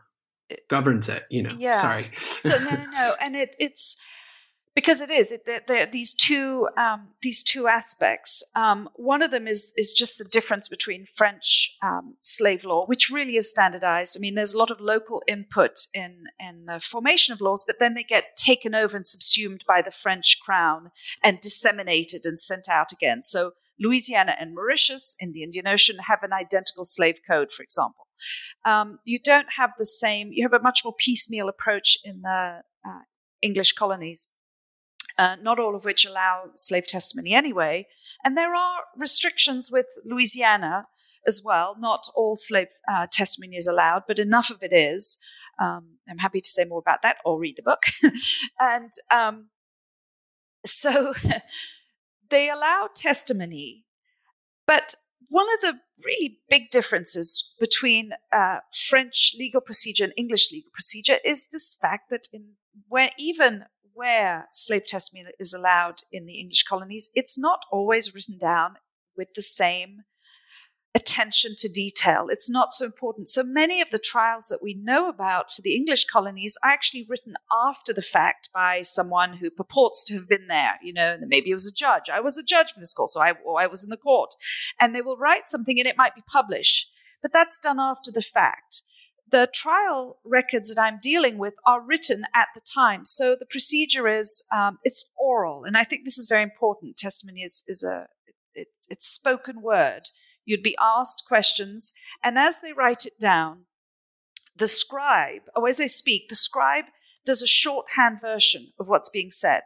governs 0.68 1.08
it. 1.08 1.24
You 1.30 1.44
know, 1.44 1.56
yeah. 1.58 1.74
Sorry. 1.74 2.10
so 2.16 2.50
no, 2.50 2.70
no, 2.72 2.84
no, 2.92 3.12
and 3.22 3.36
it 3.36 3.56
it's 3.60 3.96
because 4.76 5.02
it 5.02 5.12
is 5.12 5.32
it, 5.32 5.46
there, 5.68 5.86
these 5.86 6.14
two 6.14 6.68
um, 6.78 7.10
these 7.22 7.44
two 7.44 7.68
aspects. 7.68 8.44
Um, 8.56 8.90
one 8.96 9.22
of 9.22 9.30
them 9.30 9.48
is 9.48 9.72
is 9.78 9.94
just 9.94 10.18
the 10.18 10.24
difference 10.24 10.68
between 10.68 11.06
French 11.14 11.76
um, 11.84 12.16
slave 12.24 12.64
law, 12.64 12.86
which 12.86 13.12
really 13.12 13.38
is 13.38 13.50
standardized. 13.50 14.18
I 14.18 14.20
mean, 14.20 14.36
there's 14.36 14.56
a 14.56 14.58
lot 14.58 14.72
of 14.72 14.82
local 14.82 15.22
input 15.28 15.88
in 15.94 16.26
in 16.40 16.66
the 16.66 16.80
formation 16.80 17.34
of 17.34 17.42
laws, 17.42 17.64
but 17.66 17.78
then 17.80 17.94
they 17.94 18.04
get 18.04 18.36
taken 18.36 18.74
over 18.74 18.98
and 18.98 19.06
subsumed 19.06 19.64
by 19.68 19.82
the 19.82 19.92
French 19.92 20.40
crown 20.44 20.92
and 21.24 21.40
disseminated 21.40 22.26
and 22.26 22.40
sent 22.40 22.68
out 22.68 22.92
again. 22.92 23.22
So 23.22 23.54
Louisiana 23.84 24.36
and 24.40 24.54
Mauritius 24.56 25.16
in 25.20 25.34
the 25.34 25.44
Indian 25.44 25.68
Ocean 25.68 25.98
have 26.08 26.24
an 26.24 26.34
identical 26.34 26.86
slave 26.86 27.18
code, 27.30 27.52
for 27.52 27.64
example. 27.64 28.08
Um, 28.66 29.00
you 29.04 29.20
don't 29.20 29.48
have 29.58 29.72
the 29.78 29.86
same, 29.86 30.30
you 30.32 30.48
have 30.48 30.60
a 30.60 30.64
much 30.64 30.82
more 30.84 30.94
piecemeal 30.98 31.50
approach 31.50 31.98
in 32.04 32.22
the 32.22 32.62
uh, 32.86 33.00
English 33.42 33.74
colonies. 33.74 34.28
Uh, 35.18 35.36
not 35.42 35.60
all 35.60 35.76
of 35.76 35.86
which 35.86 36.06
allow 36.06 36.46
slave 36.56 36.88
testimony 36.88 37.36
anyway. 37.36 37.86
And 38.24 38.36
there 38.36 38.56
are 38.56 38.78
restrictions 38.98 39.70
with 39.72 39.86
Louisiana 40.04 40.88
as 41.28 41.42
well. 41.44 41.76
Not 41.78 42.08
all 42.16 42.36
slave 42.36 42.70
uh, 42.92 43.06
testimony 43.12 43.58
is 43.58 43.68
allowed, 43.68 44.04
but 44.08 44.18
enough 44.18 44.50
of 44.50 44.64
it 44.64 44.74
is. 44.74 45.18
Um, 45.62 45.98
I'm 46.10 46.18
happy 46.18 46.42
to 46.42 46.50
say 46.50 46.66
more 46.66 46.80
about 46.80 47.04
that 47.04 47.18
or 47.26 47.40
read 47.40 47.58
the 47.58 47.62
book. 47.62 47.84
and 48.60 48.92
um, 49.12 49.50
so 50.66 51.14
they 52.34 52.50
allow 52.50 52.90
testimony, 52.96 53.86
but 54.66 54.96
one 55.30 55.46
of 55.54 55.62
the 55.62 55.80
really 56.04 56.40
big 56.50 56.72
differences 56.72 57.44
between 57.60 58.12
uh, 58.36 58.58
French 58.90 59.36
legal 59.38 59.62
procedure 59.62 60.04
and 60.04 60.14
English 60.18 60.52
legal 60.52 60.72
procedure 60.74 61.20
is 61.24 61.48
this 61.52 61.78
fact 61.80 62.10
that 62.10 62.28
in 62.34 62.54
where 62.88 63.12
even 63.20 63.66
where 63.94 64.50
slave 64.52 64.88
testimony 64.88 65.30
is 65.40 65.54
allowed 65.54 66.02
in 66.12 66.26
the 66.26 66.40
English 66.40 66.64
colonies, 66.64 67.10
it's 67.14 67.38
not 67.38 67.60
always 67.72 68.16
written 68.16 68.40
down 68.40 68.78
with 69.16 69.28
the 69.36 69.42
same 69.44 70.02
attention 70.96 71.56
to 71.58 71.68
detail. 71.68 72.28
It's 72.30 72.50
not 72.50 72.72
so 72.72 72.86
important. 72.86 73.28
So 73.28 73.44
many 73.44 73.82
of 73.82 73.90
the 73.90 73.98
trials 73.98 74.48
that 74.50 74.62
we 74.62 74.76
know 74.76 75.10
about 75.10 75.52
for 75.52 75.64
the 75.64 75.76
English 75.76 76.06
colonies 76.06 76.56
are 76.64 76.70
actually 76.70 77.06
written 77.10 77.34
after 77.68 77.94
the 77.94 78.04
fact 78.04 78.50
by 78.54 78.84
someone 78.84 79.38
who 79.38 79.50
purports 79.50 80.04
to 80.06 80.16
have 80.16 80.30
been 80.30 80.48
there. 80.48 80.74
You 80.84 80.94
know, 80.94 81.18
maybe 81.26 81.50
it 81.50 81.56
was 81.56 81.68
a 81.68 81.74
judge. 81.74 82.10
I 82.14 82.20
was 82.20 82.38
a 82.38 82.44
judge 82.44 82.74
for 82.74 82.80
this 82.80 82.94
court, 82.94 83.10
so 83.10 83.22
I, 83.22 83.34
or 83.44 83.60
I 83.60 83.66
was 83.66 83.84
in 83.84 83.90
the 83.90 83.98
court. 83.98 84.36
And 84.80 84.94
they 84.94 85.02
will 85.02 85.18
write 85.18 85.48
something 85.48 85.80
and 85.80 85.88
it 85.88 85.98
might 85.98 86.16
be 86.16 86.24
published. 86.28 86.88
But 87.24 87.34
that's 87.34 87.58
done 87.58 87.80
after 87.80 88.12
the 88.12 88.22
fact. 88.22 88.84
The 89.32 89.50
trial 89.52 90.20
records 90.24 90.74
that 90.74 90.80
I'm 90.80 91.00
dealing 91.02 91.40
with 91.40 91.56
are 91.66 91.82
written 91.82 92.26
at 92.36 92.50
the 92.54 92.62
time. 92.62 93.06
So 93.06 93.36
the 93.40 93.48
procedure 93.48 94.08
is, 94.08 94.44
um, 94.56 94.78
it's 94.84 95.10
oral. 95.18 95.64
And 95.64 95.76
I 95.76 95.86
think 95.86 96.06
this 96.06 96.20
is 96.20 96.28
very 96.28 96.44
important. 96.44 96.98
Testimony 96.98 97.42
is, 97.42 97.64
is 97.68 97.82
a, 97.82 98.06
it, 98.54 98.68
it's 98.90 99.08
spoken 99.08 99.64
word. 99.64 100.10
You'd 100.46 100.64
be 100.64 100.78
asked 100.80 101.24
questions, 101.28 101.94
and 102.24 102.38
as 102.38 102.60
they 102.60 102.74
write 102.74 103.06
it 103.06 103.20
down, 103.20 103.66
the 104.56 104.68
scribe, 104.68 105.44
or 105.56 105.68
as 105.68 105.78
they 105.78 105.88
speak, 105.88 106.30
the 106.30 106.36
scribe 106.36 106.86
does 107.26 107.42
a 107.42 107.48
shorthand 107.48 108.20
version 108.22 108.74
of 108.80 108.90
what's 108.90 109.10
being 109.10 109.32
said. 109.32 109.64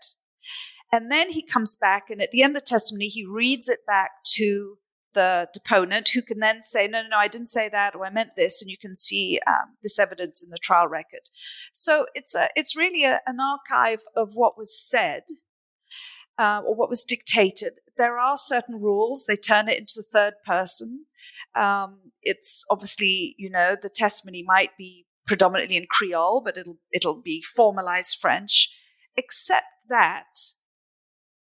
And 0.91 1.11
then 1.11 1.32
he 1.32 1.41
comes 1.41 1.75
back, 1.75 2.09
and 2.09 2.21
at 2.21 2.32
the 2.32 2.43
end 2.43 2.55
of 2.55 2.61
the 2.61 2.67
testimony, 2.67 3.09
he 3.09 3.25
reads 3.25 3.67
it 3.67 3.86
back 3.86 4.11
to 4.36 4.78
the 5.13 5.47
deponent, 5.51 6.09
who 6.09 6.21
can 6.21 6.39
then 6.39 6.61
say, 6.61 6.88
No, 6.88 7.01
no, 7.01 7.09
no, 7.09 7.17
I 7.17 7.28
didn't 7.28 7.47
say 7.47 7.67
that, 7.69 7.95
or 7.95 8.05
I 8.05 8.09
meant 8.09 8.36
this. 8.38 8.61
And 8.61 8.69
you 8.69 8.78
can 8.78 8.95
see 8.95 9.39
um, 9.47 9.75
this 9.82 9.99
evidence 9.99 10.43
in 10.43 10.49
the 10.49 10.59
trial 10.61 10.88
record. 10.88 11.30
So 11.73 12.05
it's, 12.13 12.36
a, 12.36 12.49
it's 12.55 12.75
really 12.75 13.03
a, 13.03 13.19
an 13.25 13.39
archive 13.39 14.01
of 14.15 14.36
what 14.36 14.57
was 14.57 14.80
said 14.80 15.23
uh, 16.38 16.61
or 16.65 16.75
what 16.75 16.89
was 16.89 17.03
dictated 17.03 17.73
there 17.97 18.17
are 18.17 18.37
certain 18.37 18.79
rules. 18.81 19.25
They 19.25 19.35
turn 19.35 19.67
it 19.67 19.77
into 19.77 19.93
the 19.95 20.05
third 20.11 20.33
person. 20.45 21.05
Um, 21.55 22.11
it's 22.21 22.65
obviously, 22.69 23.35
you 23.37 23.49
know, 23.49 23.75
the 23.81 23.89
testimony 23.89 24.43
might 24.45 24.77
be 24.77 25.05
predominantly 25.25 25.77
in 25.77 25.87
Creole, 25.89 26.41
but 26.43 26.57
it'll 26.57 26.77
it'll 26.91 27.21
be 27.21 27.41
formalized 27.41 28.17
French. 28.19 28.69
Except 29.15 29.65
that 29.89 30.25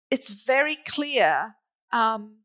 it's 0.09 0.29
very 0.29 0.77
clear 0.87 1.55
um, 1.91 2.37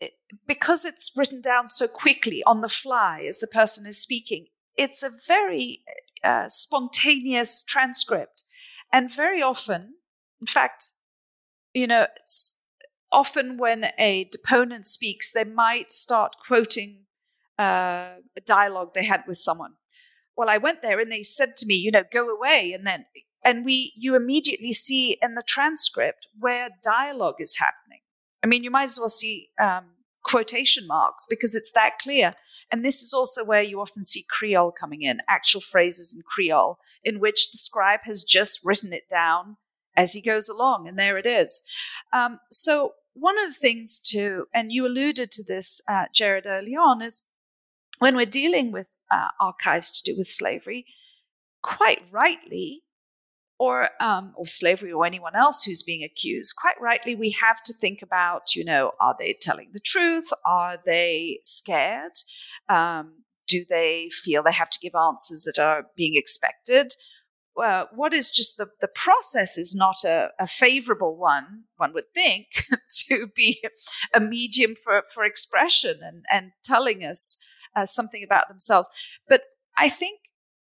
it, 0.00 0.12
because 0.46 0.84
it's 0.84 1.12
written 1.16 1.40
down 1.40 1.68
so 1.68 1.86
quickly 1.86 2.42
on 2.44 2.60
the 2.60 2.68
fly 2.68 3.24
as 3.28 3.38
the 3.38 3.46
person 3.46 3.86
is 3.86 4.00
speaking. 4.00 4.46
It's 4.76 5.02
a 5.02 5.10
very 5.28 5.82
uh, 6.24 6.48
spontaneous 6.48 7.62
transcript, 7.62 8.42
and 8.92 9.12
very 9.12 9.42
often, 9.42 9.94
in 10.40 10.46
fact, 10.46 10.92
you 11.74 11.86
know, 11.86 12.06
it's 12.20 12.54
often 13.12 13.58
when 13.58 13.86
a 13.98 14.24
deponent 14.24 14.86
speaks, 14.86 15.30
they 15.30 15.44
might 15.44 15.92
start 15.92 16.32
quoting 16.46 17.04
uh, 17.58 18.16
a 18.36 18.40
dialogue 18.44 18.94
they 18.94 19.04
had 19.04 19.22
with 19.28 19.38
someone. 19.38 19.74
Well, 20.36 20.48
I 20.48 20.58
went 20.58 20.82
there 20.82 20.98
and 20.98 21.12
they 21.12 21.22
said 21.22 21.56
to 21.58 21.66
me, 21.66 21.74
you 21.74 21.90
know, 21.90 22.04
go 22.10 22.28
away. 22.28 22.72
And 22.74 22.86
then, 22.86 23.04
and 23.44 23.64
we, 23.64 23.92
you 23.96 24.16
immediately 24.16 24.72
see 24.72 25.18
in 25.22 25.34
the 25.34 25.42
transcript 25.46 26.26
where 26.38 26.70
dialogue 26.82 27.36
is 27.38 27.58
happening. 27.58 28.00
I 28.42 28.46
mean, 28.46 28.64
you 28.64 28.70
might 28.70 28.84
as 28.84 28.98
well 28.98 29.08
see 29.08 29.50
um, 29.60 29.84
quotation 30.24 30.86
marks 30.86 31.26
because 31.28 31.54
it's 31.54 31.70
that 31.74 31.98
clear. 32.00 32.34
And 32.70 32.84
this 32.84 33.02
is 33.02 33.12
also 33.12 33.44
where 33.44 33.62
you 33.62 33.80
often 33.80 34.04
see 34.04 34.24
Creole 34.28 34.72
coming 34.72 35.02
in, 35.02 35.18
actual 35.28 35.60
phrases 35.60 36.14
in 36.14 36.22
Creole, 36.22 36.78
in 37.04 37.20
which 37.20 37.50
the 37.50 37.58
scribe 37.58 38.00
has 38.04 38.22
just 38.22 38.60
written 38.64 38.92
it 38.92 39.08
down 39.10 39.58
as 39.96 40.14
he 40.14 40.22
goes 40.22 40.48
along. 40.48 40.88
And 40.88 40.98
there 40.98 41.18
it 41.18 41.26
is. 41.26 41.62
Um, 42.12 42.40
so 42.50 42.92
one 43.14 43.38
of 43.38 43.48
the 43.52 43.58
things 43.58 44.00
to, 44.06 44.46
and 44.54 44.72
you 44.72 44.86
alluded 44.86 45.30
to 45.32 45.44
this, 45.44 45.80
uh, 45.88 46.04
Jared, 46.14 46.46
early 46.46 46.74
on, 46.74 47.02
is 47.02 47.22
when 47.98 48.16
we're 48.16 48.26
dealing 48.26 48.72
with 48.72 48.88
uh, 49.10 49.28
archives 49.40 49.92
to 49.92 50.12
do 50.12 50.18
with 50.18 50.28
slavery, 50.28 50.86
quite 51.62 52.00
rightly, 52.10 52.82
or 53.58 53.90
um, 54.00 54.32
or 54.36 54.44
slavery 54.44 54.90
or 54.90 55.06
anyone 55.06 55.36
else 55.36 55.62
who's 55.62 55.84
being 55.84 56.02
accused, 56.02 56.56
quite 56.60 56.80
rightly, 56.80 57.14
we 57.14 57.30
have 57.30 57.62
to 57.62 57.72
think 57.72 58.02
about, 58.02 58.56
you 58.56 58.64
know, 58.64 58.90
are 59.00 59.14
they 59.18 59.36
telling 59.40 59.70
the 59.72 59.78
truth? 59.78 60.30
Are 60.44 60.78
they 60.84 61.38
scared? 61.44 62.12
Um, 62.68 63.22
do 63.46 63.64
they 63.68 64.08
feel 64.10 64.42
they 64.42 64.52
have 64.52 64.70
to 64.70 64.80
give 64.80 64.94
answers 64.96 65.42
that 65.44 65.60
are 65.60 65.84
being 65.96 66.14
expected? 66.16 66.94
What 67.54 68.14
is 68.14 68.30
just 68.30 68.56
the, 68.56 68.66
the 68.80 68.88
process 68.88 69.58
is 69.58 69.74
not 69.74 70.04
a, 70.04 70.28
a 70.38 70.46
favorable 70.46 71.16
one, 71.16 71.64
one 71.76 71.92
would 71.92 72.12
think, 72.14 72.66
to 73.08 73.26
be 73.34 73.62
a 74.14 74.20
medium 74.20 74.74
for, 74.82 75.02
for 75.12 75.24
expression 75.24 76.00
and, 76.02 76.24
and 76.30 76.52
telling 76.64 77.04
us 77.04 77.36
uh, 77.76 77.86
something 77.86 78.22
about 78.24 78.48
themselves. 78.48 78.88
But 79.28 79.42
I 79.76 79.88
think 79.88 80.20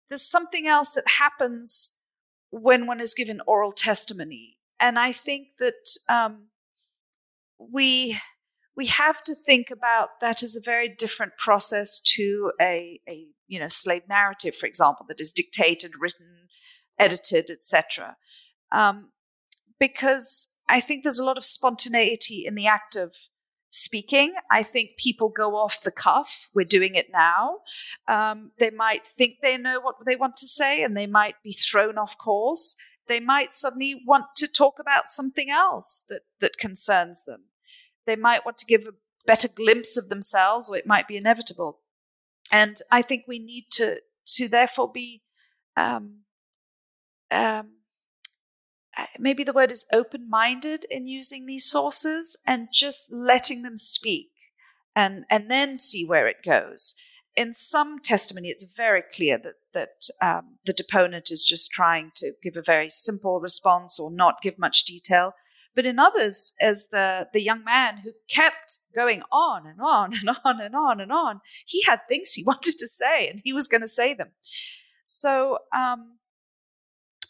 there's 0.08 0.28
something 0.28 0.66
else 0.66 0.94
that 0.94 1.08
happens 1.18 1.90
when 2.50 2.86
one 2.86 3.00
is 3.00 3.14
given 3.14 3.40
oral 3.46 3.72
testimony. 3.72 4.56
And 4.80 4.98
I 4.98 5.12
think 5.12 5.48
that 5.58 5.88
um, 6.08 6.48
we 7.58 8.18
we 8.76 8.86
have 8.86 9.24
to 9.24 9.34
think 9.34 9.72
about 9.72 10.20
that 10.20 10.44
as 10.44 10.54
a 10.54 10.60
very 10.60 10.88
different 10.88 11.32
process 11.36 12.00
to 12.16 12.52
a, 12.60 13.00
a 13.08 13.26
you 13.48 13.58
know 13.58 13.68
slave 13.68 14.02
narrative, 14.08 14.54
for 14.54 14.66
example, 14.66 15.04
that 15.08 15.20
is 15.20 15.32
dictated, 15.32 15.92
written, 15.98 16.47
edited, 16.98 17.50
etc. 17.50 18.16
Um, 18.72 19.10
because 19.78 20.48
I 20.68 20.80
think 20.80 21.02
there's 21.02 21.18
a 21.18 21.24
lot 21.24 21.38
of 21.38 21.44
spontaneity 21.44 22.44
in 22.46 22.54
the 22.54 22.66
act 22.66 22.96
of 22.96 23.12
speaking. 23.70 24.34
I 24.50 24.62
think 24.62 24.90
people 24.96 25.28
go 25.28 25.56
off 25.56 25.82
the 25.82 25.90
cuff. 25.90 26.48
We're 26.54 26.64
doing 26.64 26.94
it 26.94 27.08
now. 27.12 27.58
Um, 28.06 28.52
they 28.58 28.70
might 28.70 29.06
think 29.06 29.36
they 29.40 29.56
know 29.56 29.80
what 29.80 29.96
they 30.06 30.16
want 30.16 30.36
to 30.38 30.46
say 30.46 30.82
and 30.82 30.96
they 30.96 31.06
might 31.06 31.36
be 31.42 31.52
thrown 31.52 31.98
off 31.98 32.16
course. 32.18 32.76
They 33.08 33.20
might 33.20 33.52
suddenly 33.52 34.02
want 34.06 34.26
to 34.36 34.48
talk 34.48 34.74
about 34.78 35.08
something 35.08 35.50
else 35.50 36.04
that, 36.08 36.22
that 36.40 36.58
concerns 36.58 37.24
them. 37.24 37.44
They 38.06 38.16
might 38.16 38.44
want 38.44 38.58
to 38.58 38.66
give 38.66 38.82
a 38.82 38.94
better 39.26 39.48
glimpse 39.48 39.96
of 39.96 40.08
themselves, 40.08 40.68
or 40.68 40.76
it 40.76 40.86
might 40.86 41.08
be 41.08 41.16
inevitable. 41.16 41.80
And 42.50 42.76
I 42.90 43.02
think 43.02 43.24
we 43.26 43.38
need 43.38 43.66
to 43.72 43.98
to 44.36 44.48
therefore 44.48 44.90
be 44.92 45.22
um, 45.76 46.20
um, 47.30 47.68
maybe 49.18 49.44
the 49.44 49.52
word 49.52 49.70
is 49.70 49.86
open 49.92 50.28
minded 50.28 50.86
in 50.90 51.06
using 51.06 51.46
these 51.46 51.68
sources 51.68 52.36
and 52.46 52.68
just 52.72 53.12
letting 53.12 53.62
them 53.62 53.76
speak 53.76 54.30
and, 54.96 55.24
and 55.30 55.50
then 55.50 55.78
see 55.78 56.04
where 56.04 56.26
it 56.26 56.38
goes. 56.44 56.94
In 57.36 57.54
some 57.54 58.00
testimony, 58.00 58.48
it's 58.48 58.66
very 58.76 59.02
clear 59.14 59.38
that, 59.38 59.54
that 59.72 60.26
um, 60.26 60.58
the 60.66 60.72
deponent 60.72 61.30
is 61.30 61.44
just 61.44 61.70
trying 61.70 62.10
to 62.16 62.32
give 62.42 62.56
a 62.56 62.62
very 62.62 62.90
simple 62.90 63.38
response 63.38 64.00
or 64.00 64.10
not 64.10 64.42
give 64.42 64.58
much 64.58 64.84
detail. 64.84 65.34
But 65.76 65.86
in 65.86 66.00
others, 66.00 66.52
as 66.60 66.88
the, 66.90 67.28
the 67.32 67.40
young 67.40 67.62
man 67.62 67.98
who 67.98 68.10
kept 68.28 68.78
going 68.92 69.22
on 69.30 69.66
and 69.66 69.80
on 69.80 70.12
and 70.14 70.28
on 70.44 70.60
and 70.60 70.74
on 70.74 71.00
and 71.00 71.12
on, 71.12 71.40
he 71.64 71.84
had 71.84 72.00
things 72.08 72.32
he 72.32 72.42
wanted 72.46 72.76
to 72.78 72.88
say 72.88 73.28
and 73.28 73.40
he 73.44 73.52
was 73.52 73.68
going 73.68 73.82
to 73.82 73.88
say 73.88 74.14
them. 74.14 74.30
So, 75.04 75.58
um, 75.72 76.18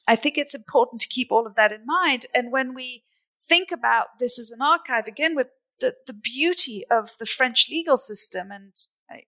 I 0.09 0.17
think 0.17 0.39
it's 0.39 0.55
important 0.55 1.03
to 1.03 1.09
keep 1.09 1.31
all 1.31 1.47
of 1.47 1.55
that 1.57 1.71
in 1.71 1.85
mind. 1.85 2.25
And 2.35 2.51
when 2.51 2.75
we 2.75 3.05
think 3.39 3.71
about 3.71 4.19
this 4.19 4.39
as 4.39 4.51
an 4.51 4.63
archive, 4.63 5.07
again, 5.07 5.37
with 5.37 5.49
the, 5.81 5.97
the 6.07 6.15
beauty 6.15 6.85
of 6.91 7.11
the 7.21 7.27
French 7.27 7.69
legal 7.71 7.99
system, 7.99 8.51
and 8.51 8.73
I, 9.11 9.25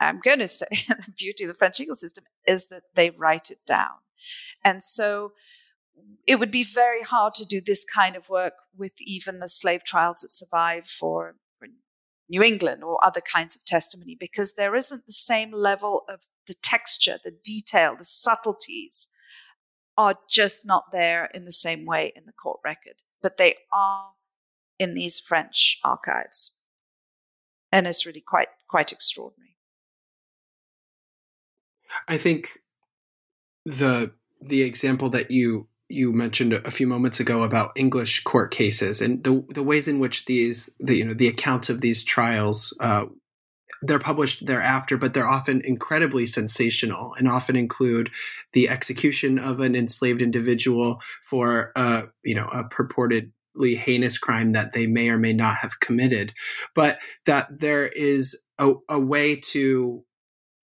I'm 0.00 0.20
going 0.20 0.40
to 0.40 0.48
say 0.48 0.66
the 0.88 1.12
beauty 1.16 1.44
of 1.44 1.48
the 1.48 1.54
French 1.54 1.78
legal 1.78 1.94
system 1.94 2.24
is 2.48 2.66
that 2.66 2.82
they 2.96 3.10
write 3.10 3.50
it 3.50 3.60
down. 3.64 4.02
And 4.64 4.82
so 4.82 5.32
it 6.26 6.40
would 6.40 6.50
be 6.50 6.64
very 6.64 7.02
hard 7.02 7.34
to 7.34 7.44
do 7.44 7.60
this 7.60 7.84
kind 7.84 8.16
of 8.16 8.28
work 8.28 8.54
with 8.76 8.92
even 9.00 9.38
the 9.38 9.48
slave 9.48 9.84
trials 9.84 10.20
that 10.20 10.32
survive 10.32 10.88
for, 10.88 11.36
for 11.56 11.68
New 12.28 12.42
England 12.42 12.82
or 12.82 12.98
other 13.04 13.20
kinds 13.20 13.54
of 13.54 13.64
testimony 13.64 14.16
because 14.18 14.54
there 14.54 14.74
isn't 14.74 15.06
the 15.06 15.12
same 15.12 15.52
level 15.52 16.02
of 16.08 16.22
the 16.48 16.54
texture, 16.54 17.18
the 17.22 17.36
detail, 17.44 17.94
the 17.96 18.04
subtleties 18.04 19.06
are 19.96 20.16
just 20.28 20.66
not 20.66 20.92
there 20.92 21.30
in 21.34 21.44
the 21.44 21.52
same 21.52 21.84
way 21.84 22.12
in 22.16 22.24
the 22.26 22.32
court 22.32 22.60
record, 22.64 23.02
but 23.22 23.36
they 23.36 23.54
are 23.72 24.08
in 24.78 24.94
these 24.94 25.18
French 25.18 25.78
archives. 25.84 26.52
And 27.70 27.86
it's 27.86 28.06
really 28.06 28.20
quite 28.20 28.48
quite 28.68 28.92
extraordinary. 28.92 29.56
I 32.08 32.16
think 32.16 32.58
the 33.64 34.12
the 34.40 34.62
example 34.62 35.10
that 35.10 35.30
you 35.30 35.68
you 35.88 36.12
mentioned 36.12 36.52
a 36.52 36.70
few 36.70 36.86
moments 36.86 37.20
ago 37.20 37.42
about 37.42 37.72
English 37.76 38.22
court 38.24 38.50
cases 38.50 39.00
and 39.00 39.22
the 39.24 39.44
the 39.50 39.62
ways 39.62 39.88
in 39.88 39.98
which 39.98 40.24
these 40.26 40.74
the 40.78 40.96
you 40.96 41.04
know 41.04 41.14
the 41.14 41.28
accounts 41.28 41.70
of 41.70 41.80
these 41.80 42.04
trials 42.04 42.76
uh, 42.80 43.06
they're 43.86 43.98
published 43.98 44.46
thereafter, 44.46 44.96
but 44.96 45.14
they're 45.14 45.26
often 45.26 45.60
incredibly 45.64 46.26
sensational 46.26 47.14
and 47.18 47.28
often 47.28 47.56
include 47.56 48.10
the 48.52 48.68
execution 48.68 49.38
of 49.38 49.60
an 49.60 49.74
enslaved 49.74 50.22
individual 50.22 51.00
for 51.22 51.72
a 51.76 52.04
you 52.24 52.34
know 52.34 52.46
a 52.46 52.64
purportedly 52.64 53.76
heinous 53.76 54.18
crime 54.18 54.52
that 54.52 54.72
they 54.72 54.86
may 54.86 55.10
or 55.10 55.18
may 55.18 55.32
not 55.32 55.56
have 55.56 55.80
committed, 55.80 56.32
but 56.74 56.98
that 57.26 57.58
there 57.58 57.86
is 57.86 58.40
a, 58.58 58.72
a 58.88 59.00
way 59.00 59.36
to 59.36 60.04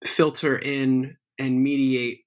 filter 0.04 0.58
in 0.58 1.18
and 1.40 1.62
mediate 1.62 2.20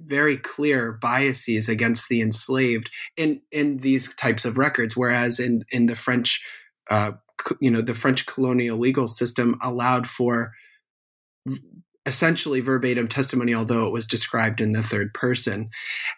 very 0.00 0.36
clear 0.36 0.92
biases 0.92 1.68
against 1.68 2.08
the 2.08 2.20
enslaved 2.20 2.90
in 3.16 3.40
in 3.50 3.78
these 3.78 4.12
types 4.16 4.44
of 4.44 4.58
records 4.58 4.96
whereas 4.96 5.40
in 5.40 5.62
in 5.72 5.86
the 5.86 5.96
french 5.96 6.44
uh, 6.90 7.12
you 7.60 7.70
know 7.70 7.80
the 7.80 7.94
french 7.94 8.26
colonial 8.26 8.78
legal 8.78 9.08
system 9.08 9.56
allowed 9.62 10.06
for 10.06 10.52
essentially 12.06 12.60
verbatim 12.60 13.08
testimony 13.08 13.54
although 13.54 13.86
it 13.86 13.92
was 13.92 14.06
described 14.06 14.60
in 14.60 14.72
the 14.72 14.82
third 14.82 15.12
person 15.14 15.68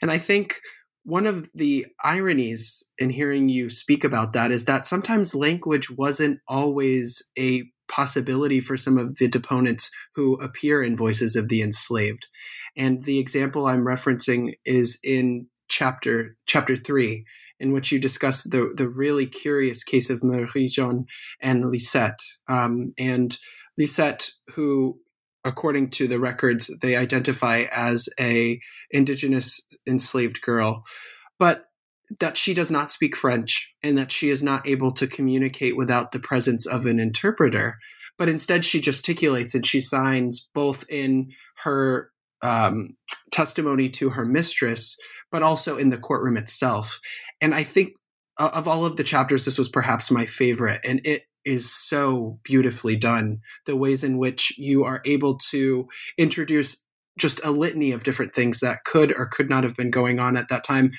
and 0.02 0.10
i 0.10 0.18
think 0.18 0.60
one 1.06 1.26
of 1.26 1.48
the 1.54 1.86
ironies 2.04 2.82
in 2.98 3.10
hearing 3.10 3.48
you 3.48 3.70
speak 3.70 4.02
about 4.02 4.32
that 4.32 4.50
is 4.50 4.64
that 4.64 4.88
sometimes 4.88 5.36
language 5.36 5.88
wasn't 5.88 6.40
always 6.48 7.22
a 7.38 7.62
possibility 7.88 8.58
for 8.58 8.76
some 8.76 8.98
of 8.98 9.16
the 9.18 9.28
deponents 9.28 9.88
who 10.16 10.34
appear 10.34 10.82
in 10.82 10.96
Voices 10.96 11.36
of 11.36 11.48
the 11.48 11.62
Enslaved. 11.62 12.26
And 12.76 13.04
the 13.04 13.20
example 13.20 13.66
I'm 13.66 13.84
referencing 13.84 14.54
is 14.64 14.98
in 15.04 15.46
chapter 15.68 16.36
chapter 16.46 16.74
three, 16.74 17.24
in 17.58 17.72
which 17.72 17.90
you 17.92 17.98
discuss 17.98 18.44
the 18.44 18.72
the 18.76 18.88
really 18.88 19.26
curious 19.26 19.82
case 19.82 20.10
of 20.10 20.22
Marie 20.22 20.68
Jeanne 20.68 21.06
and 21.40 21.64
Lisette. 21.70 22.20
Um, 22.48 22.92
and 22.98 23.36
Lisette, 23.78 24.30
who 24.54 24.98
according 25.44 25.88
to 25.88 26.08
the 26.08 26.18
records, 26.18 26.70
they 26.82 26.96
identify 26.96 27.64
as 27.72 28.08
a 28.18 28.58
indigenous 28.90 29.60
enslaved 29.86 30.42
girl, 30.42 30.82
but 31.38 31.66
that 32.20 32.36
she 32.36 32.52
does 32.52 32.70
not 32.70 32.90
speak 32.90 33.16
French 33.16 33.72
and 33.82 33.96
that 33.96 34.10
she 34.12 34.28
is 34.28 34.42
not 34.42 34.66
able 34.66 34.90
to 34.92 35.06
communicate 35.06 35.76
without 35.76 36.12
the 36.12 36.18
presence 36.18 36.66
of 36.66 36.84
an 36.84 36.98
interpreter. 36.98 37.76
But 38.18 38.28
instead, 38.28 38.64
she 38.64 38.80
gesticulates 38.80 39.54
and 39.54 39.64
she 39.64 39.80
signs 39.80 40.48
both 40.52 40.84
in 40.88 41.30
her 41.62 42.10
um, 42.42 42.96
testimony 43.36 43.90
to 43.90 44.08
her 44.08 44.24
mistress, 44.24 44.96
but 45.30 45.42
also 45.42 45.76
in 45.76 45.90
the 45.90 45.98
courtroom 45.98 46.38
itself. 46.38 46.98
And 47.42 47.54
I 47.54 47.64
think 47.64 47.96
uh, 48.38 48.50
of 48.54 48.66
all 48.66 48.86
of 48.86 48.96
the 48.96 49.04
chapters, 49.04 49.44
this 49.44 49.58
was 49.58 49.68
perhaps 49.68 50.10
my 50.10 50.24
favorite. 50.24 50.80
And 50.88 51.02
it 51.04 51.24
is 51.44 51.70
so 51.70 52.40
beautifully 52.42 52.96
done. 52.96 53.40
The 53.66 53.76
ways 53.76 54.02
in 54.02 54.16
which 54.16 54.56
you 54.56 54.84
are 54.84 55.02
able 55.04 55.36
to 55.50 55.86
introduce 56.16 56.78
just 57.18 57.44
a 57.44 57.50
litany 57.50 57.92
of 57.92 58.04
different 58.04 58.34
things 58.34 58.60
that 58.60 58.84
could 58.84 59.12
or 59.16 59.26
could 59.26 59.50
not 59.50 59.64
have 59.64 59.76
been 59.76 59.90
going 59.90 60.18
on 60.18 60.38
at 60.38 60.48
that 60.48 60.64
time 60.64 60.92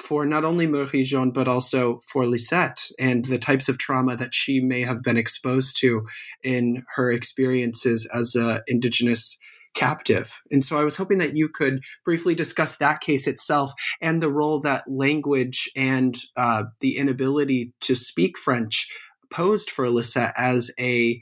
for 0.00 0.24
not 0.24 0.44
only 0.44 0.68
Marie 0.68 1.04
Jeanne, 1.04 1.32
but 1.32 1.48
also 1.48 1.98
for 2.08 2.24
Lisette 2.24 2.88
and 3.00 3.24
the 3.24 3.38
types 3.38 3.68
of 3.68 3.78
trauma 3.78 4.14
that 4.16 4.32
she 4.32 4.60
may 4.60 4.82
have 4.82 5.02
been 5.02 5.18
exposed 5.18 5.76
to 5.80 6.02
in 6.42 6.84
her 6.94 7.10
experiences 7.10 8.08
as 8.14 8.36
an 8.36 8.60
Indigenous 8.68 9.36
captive. 9.74 10.40
And 10.50 10.64
so 10.64 10.78
I 10.78 10.84
was 10.84 10.96
hoping 10.96 11.18
that 11.18 11.36
you 11.36 11.48
could 11.48 11.82
briefly 12.04 12.34
discuss 12.34 12.76
that 12.76 13.00
case 13.00 13.26
itself 13.26 13.72
and 14.00 14.22
the 14.22 14.30
role 14.30 14.60
that 14.60 14.84
language 14.88 15.70
and 15.76 16.16
uh, 16.36 16.64
the 16.80 16.96
inability 16.96 17.72
to 17.82 17.94
speak 17.94 18.38
French 18.38 18.88
posed 19.30 19.70
for 19.70 19.88
Lisette 19.88 20.34
as 20.36 20.70
a 20.78 21.20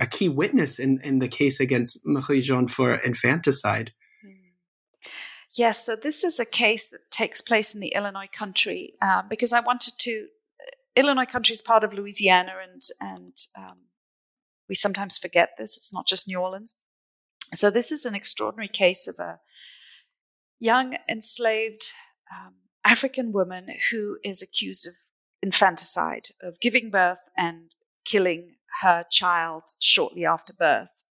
a 0.00 0.06
key 0.06 0.28
witness 0.28 0.78
in, 0.78 1.00
in 1.02 1.18
the 1.18 1.26
case 1.26 1.58
against 1.58 2.00
Marie 2.04 2.40
Jeanne 2.40 2.68
for 2.68 2.94
infanticide. 3.04 3.92
Yes, 5.54 5.84
so 5.84 5.96
this 5.96 6.24
is 6.24 6.40
a 6.40 6.46
case 6.46 6.88
that 6.88 7.10
takes 7.10 7.42
place 7.42 7.74
in 7.74 7.80
the 7.80 7.92
Illinois 7.94 8.28
country 8.32 8.94
um, 9.02 9.26
because 9.28 9.52
I 9.52 9.60
wanted 9.60 9.94
to. 9.98 10.28
Uh, 10.60 10.70
Illinois 11.00 11.26
country 11.26 11.52
is 11.52 11.60
part 11.60 11.84
of 11.84 11.92
Louisiana, 11.92 12.52
and 12.62 12.82
and 13.00 13.36
um, 13.56 13.78
we 14.68 14.74
sometimes 14.74 15.18
forget 15.18 15.50
this. 15.58 15.76
It's 15.76 15.92
not 15.92 16.06
just 16.06 16.26
New 16.26 16.38
Orleans. 16.38 16.74
So 17.54 17.70
this 17.70 17.92
is 17.92 18.04
an 18.06 18.14
extraordinary 18.14 18.68
case 18.68 19.06
of 19.06 19.18
a 19.18 19.40
young 20.58 20.96
enslaved 21.08 21.90
um, 22.32 22.54
African 22.84 23.32
woman 23.32 23.66
who 23.90 24.16
is 24.24 24.40
accused 24.42 24.86
of 24.86 24.94
infanticide, 25.42 26.28
of 26.42 26.60
giving 26.60 26.90
birth 26.90 27.18
and 27.36 27.74
killing 28.04 28.56
her 28.80 29.04
child 29.10 29.64
shortly 29.80 30.24
after 30.24 30.52
birth. 30.52 31.02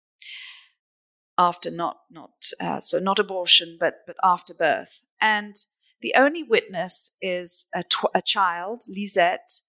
After 1.38 1.72
not 1.72 1.98
not 2.10 2.32
uh, 2.60 2.82
so 2.82 3.00
not 3.00 3.20
abortion 3.20 3.78
but 3.80 4.00
but 4.06 4.16
after 4.24 4.54
birth. 4.54 5.02
And 5.20 5.56
the 6.02 6.14
only 6.16 6.44
witness 6.44 7.12
is 7.22 7.68
a, 7.74 7.84
tw- 7.84 8.14
a 8.14 8.22
child 8.22 8.84
lisette 8.88 9.62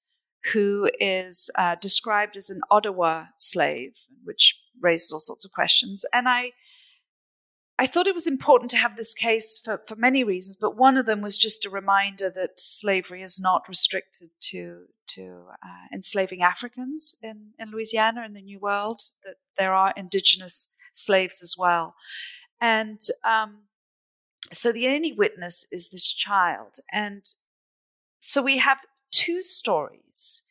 who 0.53 0.91
is 0.99 1.51
uh, 1.57 1.77
described 1.77 2.37
as 2.37 2.51
an 2.51 2.63
ottawa 2.71 3.27
slave 3.39 3.93
which 4.25 4.59
raises 4.81 5.13
all 5.13 5.21
sorts 5.21 5.45
of 5.45 5.53
questions. 5.53 6.05
And 6.13 6.29
i 6.29 6.53
I 7.83 7.87
thought 7.89 8.07
it 8.07 8.15
was 8.15 8.29
important 8.29 8.71
to 8.71 8.77
have 8.77 8.95
this 8.95 9.13
case 9.13 9.59
for, 9.59 9.83
for 9.89 9.97
many 9.97 10.23
reasons, 10.23 10.55
but 10.55 10.77
one 10.77 10.97
of 10.97 11.05
them 11.05 11.21
was 11.21 11.37
just 11.37 11.65
a 11.65 11.71
reminder 11.71 12.31
that 12.31 12.61
slavery 12.61 13.25
is 13.25 13.41
not 13.41 13.69
restricted 13.69 14.31
to 14.51 14.85
to 15.09 15.47
uh, 15.65 15.87
enslaving 15.93 16.43
Africans 16.43 17.17
in, 17.25 17.55
in 17.59 17.73
Louisiana 17.73 18.25
in 18.25 18.35
the 18.35 18.41
New 18.41 18.61
World. 18.61 19.01
That 19.25 19.35
there 19.59 19.75
are 19.75 19.93
indigenous 19.97 20.73
slaves 20.93 21.43
as 21.43 21.57
well. 21.59 21.97
And 22.61 23.01
um, 23.25 23.63
so 24.53 24.71
the 24.71 24.87
only 24.87 25.13
witness 25.13 25.67
is 25.73 25.89
this 25.89 26.07
child. 26.07 26.77
And 26.93 27.25
so 28.21 28.43
we 28.43 28.59
have 28.59 28.79
two 29.11 29.43
stories 29.43 30.43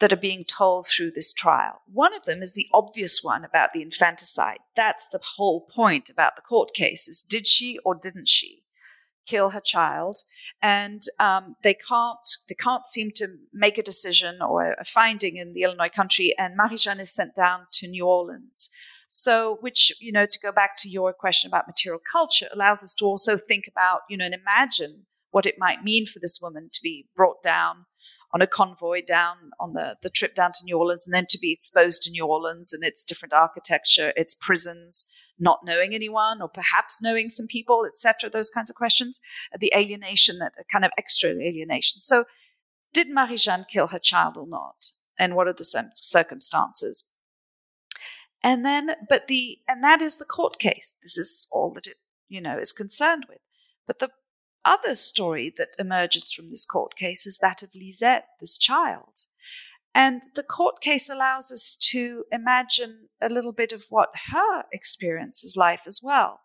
that 0.00 0.12
are 0.12 0.16
being 0.16 0.44
told 0.44 0.86
through 0.86 1.10
this 1.12 1.32
trial. 1.32 1.80
One 1.90 2.14
of 2.14 2.24
them 2.24 2.42
is 2.42 2.52
the 2.52 2.68
obvious 2.72 3.20
one 3.22 3.44
about 3.44 3.70
the 3.72 3.82
infanticide. 3.82 4.58
That's 4.76 5.06
the 5.08 5.20
whole 5.36 5.62
point 5.62 6.10
about 6.10 6.36
the 6.36 6.42
court 6.42 6.74
case 6.74 7.08
is 7.08 7.22
did 7.22 7.46
she 7.46 7.78
or 7.84 7.94
didn't 7.94 8.28
she 8.28 8.62
kill 9.26 9.50
her 9.50 9.60
child? 9.60 10.18
And 10.62 11.02
um, 11.18 11.56
they 11.62 11.74
can't 11.74 12.28
they 12.48 12.54
can't 12.54 12.86
seem 12.86 13.10
to 13.12 13.28
make 13.52 13.78
a 13.78 13.82
decision 13.82 14.42
or 14.42 14.72
a 14.78 14.84
finding 14.84 15.36
in 15.36 15.54
the 15.54 15.62
Illinois 15.62 15.90
country. 15.94 16.34
And 16.38 16.56
Marie-Jeanne 16.56 17.00
is 17.00 17.14
sent 17.14 17.34
down 17.34 17.66
to 17.72 17.88
New 17.88 18.04
Orleans. 18.06 18.68
So, 19.08 19.58
which, 19.60 19.92
you 20.00 20.12
know, 20.12 20.26
to 20.26 20.38
go 20.40 20.50
back 20.50 20.76
to 20.78 20.88
your 20.88 21.12
question 21.12 21.48
about 21.48 21.68
material 21.68 22.00
culture, 22.10 22.48
allows 22.52 22.82
us 22.82 22.92
to 22.94 23.04
also 23.04 23.38
think 23.38 23.64
about, 23.68 24.00
you 24.10 24.16
know, 24.16 24.24
and 24.24 24.34
imagine 24.34 25.06
what 25.30 25.46
it 25.46 25.54
might 25.58 25.84
mean 25.84 26.06
for 26.06 26.18
this 26.18 26.40
woman 26.42 26.70
to 26.72 26.80
be 26.82 27.06
brought 27.14 27.42
down 27.42 27.86
on 28.32 28.42
a 28.42 28.46
convoy 28.46 29.02
down 29.04 29.36
on 29.60 29.72
the, 29.72 29.96
the 30.02 30.10
trip 30.10 30.34
down 30.34 30.52
to 30.52 30.64
New 30.64 30.76
Orleans 30.76 31.06
and 31.06 31.14
then 31.14 31.26
to 31.28 31.38
be 31.38 31.52
exposed 31.52 32.02
to 32.02 32.10
New 32.10 32.26
Orleans 32.26 32.72
and 32.72 32.84
its 32.84 33.04
different 33.04 33.32
architecture, 33.32 34.12
its 34.16 34.34
prisons, 34.34 35.06
not 35.38 35.60
knowing 35.64 35.94
anyone 35.94 36.42
or 36.42 36.48
perhaps 36.48 37.02
knowing 37.02 37.28
some 37.28 37.46
people, 37.46 37.84
etc. 37.86 38.30
Those 38.30 38.50
kinds 38.50 38.70
of 38.70 38.76
questions. 38.76 39.20
Uh, 39.54 39.58
the 39.60 39.72
alienation, 39.76 40.38
that 40.38 40.52
kind 40.70 40.84
of 40.84 40.90
extra 40.98 41.30
alienation. 41.30 42.00
So, 42.00 42.24
did 42.92 43.10
Marie 43.10 43.36
Jeanne 43.36 43.66
kill 43.70 43.88
her 43.88 43.98
child 43.98 44.36
or 44.36 44.46
not? 44.46 44.92
And 45.18 45.34
what 45.34 45.48
are 45.48 45.52
the 45.52 45.90
circumstances? 45.94 47.04
And 48.42 48.64
then, 48.64 48.90
but 49.08 49.28
the, 49.28 49.58
and 49.68 49.82
that 49.82 50.00
is 50.00 50.16
the 50.16 50.24
court 50.24 50.58
case. 50.58 50.94
This 51.02 51.18
is 51.18 51.46
all 51.50 51.72
that 51.74 51.86
it, 51.86 51.96
you 52.28 52.40
know, 52.40 52.58
is 52.58 52.72
concerned 52.72 53.26
with. 53.28 53.40
But 53.86 53.98
the 53.98 54.08
other 54.66 54.94
story 54.94 55.52
that 55.56 55.68
emerges 55.78 56.32
from 56.32 56.50
this 56.50 56.66
court 56.66 56.96
case 56.96 57.26
is 57.26 57.38
that 57.38 57.62
of 57.62 57.70
Lisette, 57.74 58.26
this 58.40 58.58
child. 58.58 59.26
And 59.94 60.22
the 60.34 60.42
court 60.42 60.82
case 60.82 61.08
allows 61.08 61.50
us 61.50 61.74
to 61.92 62.24
imagine 62.30 63.08
a 63.22 63.30
little 63.30 63.52
bit 63.52 63.72
of 63.72 63.86
what 63.88 64.10
her 64.30 64.64
experience 64.70 65.42
is 65.42 65.56
like 65.56 65.80
as 65.86 66.00
well 66.02 66.40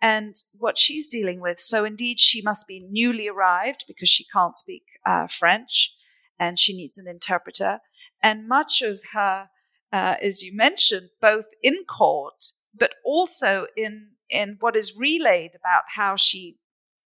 and 0.00 0.36
what 0.56 0.78
she's 0.78 1.08
dealing 1.08 1.40
with. 1.40 1.58
So, 1.58 1.84
indeed, 1.84 2.20
she 2.20 2.42
must 2.42 2.68
be 2.68 2.86
newly 2.88 3.26
arrived 3.26 3.84
because 3.88 4.08
she 4.08 4.24
can't 4.32 4.54
speak 4.54 4.84
uh, 5.04 5.26
French 5.26 5.92
and 6.38 6.60
she 6.60 6.76
needs 6.76 6.96
an 6.96 7.08
interpreter. 7.08 7.80
And 8.22 8.46
much 8.46 8.82
of 8.82 9.00
her 9.14 9.48
uh, 9.92 10.16
as 10.22 10.42
you 10.42 10.56
mentioned, 10.56 11.10
both 11.20 11.46
in 11.62 11.84
court, 11.84 12.52
but 12.74 12.94
also 13.04 13.66
in, 13.76 14.08
in 14.30 14.56
what 14.60 14.74
is 14.74 14.96
relayed 14.96 15.52
about 15.54 15.82
how 15.94 16.16
she 16.16 16.56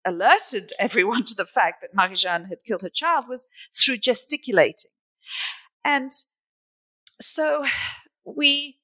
alerted 0.04 0.72
everyone 0.78 1.24
to 1.24 1.34
the 1.34 1.46
fact 1.46 1.80
that 1.82 1.94
Marie-Jeanne 1.94 2.46
had 2.46 2.64
killed 2.66 2.82
her 2.82 2.88
child 2.88 3.26
was 3.28 3.46
through 3.74 3.98
gesticulating. 3.98 4.90
And 5.84 6.12
so 7.20 7.64
we 8.24 8.78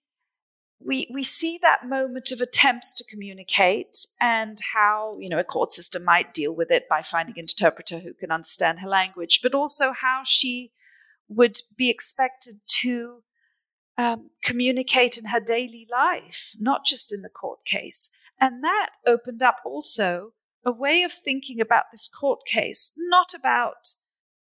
we 0.82 1.06
we 1.12 1.22
see 1.22 1.58
that 1.60 1.86
moment 1.86 2.32
of 2.32 2.40
attempts 2.40 2.94
to 2.94 3.04
communicate 3.04 4.06
and 4.20 4.58
how 4.74 5.16
you 5.20 5.28
know 5.28 5.38
a 5.38 5.44
court 5.44 5.72
system 5.72 6.04
might 6.04 6.32
deal 6.32 6.54
with 6.54 6.70
it 6.70 6.88
by 6.88 7.02
finding 7.02 7.34
an 7.36 7.40
interpreter 7.40 7.98
who 7.98 8.14
can 8.14 8.30
understand 8.30 8.80
her 8.80 8.88
language, 8.88 9.40
but 9.42 9.54
also 9.54 9.92
how 9.92 10.22
she 10.24 10.72
would 11.28 11.60
be 11.76 11.90
expected 11.90 12.60
to 12.66 13.22
um, 13.98 14.30
communicate 14.42 15.18
in 15.18 15.26
her 15.26 15.40
daily 15.40 15.86
life, 15.90 16.54
not 16.58 16.84
just 16.84 17.12
in 17.12 17.22
the 17.22 17.28
court 17.28 17.60
case. 17.64 18.10
And 18.40 18.64
that 18.64 18.90
opened 19.06 19.42
up 19.42 19.58
also 19.64 20.32
a 20.64 20.72
way 20.72 21.02
of 21.02 21.12
thinking 21.12 21.60
about 21.60 21.84
this 21.90 22.08
court 22.08 22.40
case, 22.46 22.92
not 22.96 23.32
about 23.34 23.94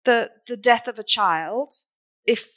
the 0.05 0.31
the 0.47 0.57
death 0.57 0.89
of 0.89 0.99
a 0.99 1.05
child, 1.05 1.73
if 2.25 2.49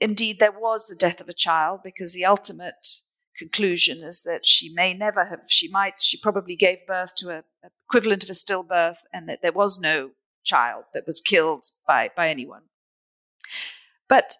indeed 0.00 0.38
there 0.38 0.52
was 0.52 0.86
the 0.86 0.96
death 0.96 1.20
of 1.20 1.28
a 1.28 1.34
child, 1.34 1.80
because 1.82 2.14
the 2.14 2.24
ultimate 2.24 3.00
conclusion 3.38 4.02
is 4.02 4.22
that 4.24 4.42
she 4.44 4.70
may 4.72 4.92
never 4.92 5.24
have, 5.24 5.40
she 5.48 5.68
might, 5.68 5.94
she 5.98 6.18
probably 6.18 6.56
gave 6.56 6.86
birth 6.86 7.14
to 7.16 7.30
a, 7.30 7.38
a 7.64 7.70
equivalent 7.88 8.22
of 8.22 8.30
a 8.30 8.34
stillbirth, 8.34 8.98
and 9.12 9.28
that 9.28 9.40
there 9.42 9.52
was 9.52 9.80
no 9.80 10.10
child 10.44 10.84
that 10.94 11.06
was 11.06 11.20
killed 11.20 11.64
by 11.86 12.10
by 12.16 12.28
anyone. 12.28 12.62
But 14.08 14.36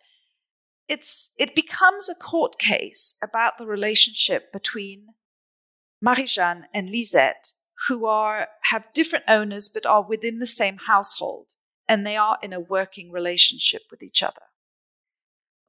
it's 0.88 1.30
it 1.38 1.54
becomes 1.54 2.08
a 2.08 2.14
court 2.14 2.58
case 2.58 3.16
about 3.22 3.58
the 3.58 3.66
relationship 3.66 4.52
between 4.52 5.06
Marie-Jeanne 6.02 6.66
and 6.74 6.90
Lisette, 6.90 7.52
who 7.88 8.06
are 8.06 8.48
have 8.62 8.92
different 8.92 9.24
owners 9.28 9.68
but 9.68 9.86
are 9.86 10.02
within 10.02 10.38
the 10.38 10.46
same 10.46 10.78
household 10.86 11.46
and 11.88 12.06
they 12.06 12.16
are 12.16 12.38
in 12.42 12.52
a 12.52 12.60
working 12.60 13.10
relationship 13.10 13.82
with 13.90 14.02
each 14.02 14.22
other. 14.22 14.42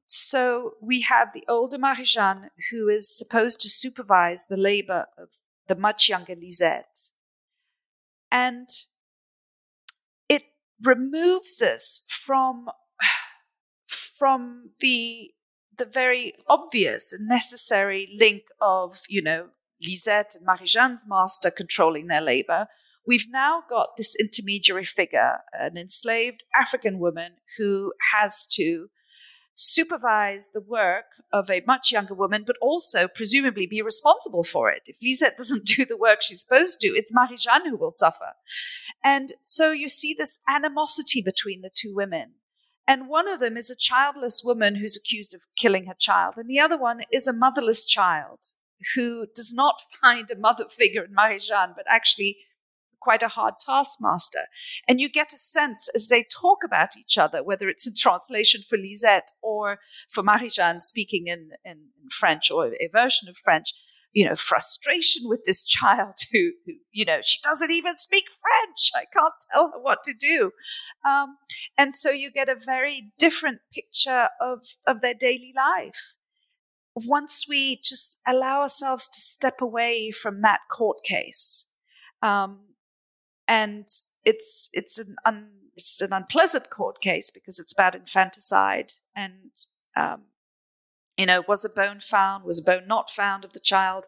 So 0.06 0.74
we 0.80 1.00
have 1.02 1.28
the 1.32 1.44
older 1.48 1.78
Marie-Jeanne 1.78 2.50
who 2.70 2.88
is 2.88 3.16
supposed 3.16 3.60
to 3.62 3.68
supervise 3.68 4.44
the 4.44 4.56
labor 4.56 5.06
of 5.16 5.28
the 5.68 5.74
much 5.74 6.08
younger 6.08 6.34
Lisette. 6.34 7.08
And 8.30 8.68
it 10.28 10.42
removes 10.82 11.62
us 11.62 12.04
from, 12.26 12.68
from 13.88 14.70
the, 14.80 15.30
the 15.76 15.86
very 15.86 16.34
obvious 16.46 17.12
and 17.12 17.26
necessary 17.26 18.08
link 18.18 18.42
of, 18.60 19.00
you 19.08 19.22
know, 19.22 19.48
Lisette 19.86 20.34
and 20.36 20.46
Marie-Jeanne's 20.46 21.04
master 21.06 21.50
controlling 21.50 22.06
their 22.06 22.20
labor 22.20 22.68
We've 23.06 23.26
now 23.28 23.64
got 23.68 23.96
this 23.96 24.14
intermediary 24.14 24.84
figure, 24.84 25.38
an 25.52 25.76
enslaved 25.76 26.44
African 26.54 27.00
woman 27.00 27.32
who 27.58 27.92
has 28.12 28.46
to 28.52 28.90
supervise 29.54 30.48
the 30.54 30.60
work 30.60 31.04
of 31.32 31.50
a 31.50 31.62
much 31.66 31.90
younger 31.90 32.14
woman, 32.14 32.44
but 32.46 32.56
also 32.62 33.08
presumably 33.08 33.66
be 33.66 33.82
responsible 33.82 34.44
for 34.44 34.70
it. 34.70 34.82
If 34.86 34.98
Lisette 35.02 35.36
doesn't 35.36 35.64
do 35.76 35.84
the 35.84 35.96
work 35.96 36.22
she's 36.22 36.40
supposed 36.40 36.80
to, 36.80 36.88
it's 36.88 37.12
Marie-Jeanne 37.12 37.68
who 37.68 37.76
will 37.76 37.90
suffer. 37.90 38.34
And 39.04 39.32
so 39.42 39.72
you 39.72 39.88
see 39.88 40.14
this 40.14 40.38
animosity 40.48 41.22
between 41.22 41.62
the 41.62 41.70
two 41.74 41.94
women. 41.94 42.34
And 42.86 43.08
one 43.08 43.28
of 43.28 43.40
them 43.40 43.56
is 43.56 43.70
a 43.70 43.76
childless 43.76 44.42
woman 44.44 44.76
who's 44.76 44.96
accused 44.96 45.34
of 45.34 45.42
killing 45.58 45.86
her 45.86 45.94
child, 45.98 46.34
and 46.36 46.48
the 46.48 46.60
other 46.60 46.78
one 46.78 47.00
is 47.12 47.26
a 47.26 47.32
motherless 47.32 47.84
child 47.84 48.38
who 48.94 49.26
does 49.34 49.52
not 49.54 49.76
find 50.00 50.30
a 50.30 50.36
mother 50.36 50.66
figure 50.68 51.04
in 51.04 51.14
Marie-Jeanne, 51.14 51.74
but 51.76 51.86
actually 51.88 52.36
quite 53.00 53.22
a 53.22 53.28
hard 53.28 53.54
taskmaster. 53.60 54.46
And 54.86 55.00
you 55.00 55.08
get 55.08 55.32
a 55.32 55.36
sense 55.36 55.88
as 55.94 56.08
they 56.08 56.24
talk 56.24 56.58
about 56.64 56.96
each 56.96 57.18
other, 57.18 57.42
whether 57.42 57.68
it's 57.68 57.86
in 57.86 57.94
translation 57.98 58.62
for 58.68 58.78
Lisette 58.78 59.32
or 59.42 59.78
for 60.08 60.22
Marie-Jeanne 60.22 60.80
speaking 60.80 61.26
in, 61.26 61.50
in, 61.64 61.72
in 61.72 62.10
French 62.10 62.50
or 62.50 62.66
a 62.66 62.88
version 62.92 63.28
of 63.28 63.36
French, 63.36 63.74
you 64.12 64.28
know, 64.28 64.36
frustration 64.36 65.22
with 65.24 65.40
this 65.46 65.64
child 65.64 66.14
who, 66.32 66.52
who, 66.64 66.74
you 66.92 67.04
know, 67.04 67.20
she 67.22 67.38
doesn't 67.42 67.70
even 67.70 67.96
speak 67.96 68.24
French. 68.40 68.90
I 68.94 69.06
can't 69.12 69.34
tell 69.52 69.72
her 69.72 69.80
what 69.80 70.04
to 70.04 70.14
do. 70.18 70.52
Um, 71.04 71.38
and 71.76 71.94
so 71.94 72.10
you 72.10 72.30
get 72.30 72.48
a 72.48 72.54
very 72.54 73.10
different 73.18 73.60
picture 73.74 74.28
of, 74.40 74.60
of 74.86 75.00
their 75.00 75.14
daily 75.14 75.52
life. 75.56 76.14
Once 76.94 77.46
we 77.48 77.80
just 77.82 78.18
allow 78.26 78.60
ourselves 78.60 79.08
to 79.08 79.20
step 79.20 79.60
away 79.60 80.10
from 80.10 80.42
that 80.42 80.60
court 80.70 81.02
case, 81.04 81.64
um, 82.22 82.58
and 83.48 83.86
it's 84.24 84.68
it's 84.72 84.98
an 84.98 85.16
un, 85.24 85.48
it's 85.76 86.00
an 86.00 86.12
unpleasant 86.12 86.70
court 86.70 87.00
case 87.00 87.30
because 87.30 87.58
it's 87.58 87.72
about 87.72 87.94
infanticide 87.94 88.92
and 89.16 89.50
um, 89.96 90.22
you 91.16 91.26
know 91.26 91.42
was 91.48 91.64
a 91.64 91.68
bone 91.68 92.00
found 92.00 92.44
was 92.44 92.60
a 92.60 92.64
bone 92.64 92.86
not 92.86 93.10
found 93.10 93.44
of 93.44 93.52
the 93.52 93.60
child? 93.60 94.06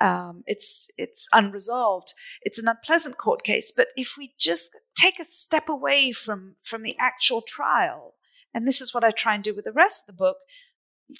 Um, 0.00 0.44
it's 0.46 0.88
it's 0.96 1.28
unresolved. 1.32 2.14
It's 2.42 2.58
an 2.58 2.68
unpleasant 2.68 3.18
court 3.18 3.42
case 3.42 3.72
but 3.72 3.88
if 3.96 4.14
we 4.16 4.34
just 4.38 4.70
take 4.94 5.18
a 5.18 5.24
step 5.24 5.68
away 5.68 6.12
from 6.12 6.56
from 6.62 6.82
the 6.82 6.96
actual 6.98 7.42
trial 7.42 8.14
and 8.52 8.66
this 8.66 8.80
is 8.80 8.92
what 8.92 9.04
i 9.04 9.10
try 9.10 9.34
and 9.34 9.44
do 9.44 9.54
with 9.54 9.64
the 9.64 9.72
rest 9.72 10.02
of 10.02 10.06
the 10.06 10.18
book 10.18 10.38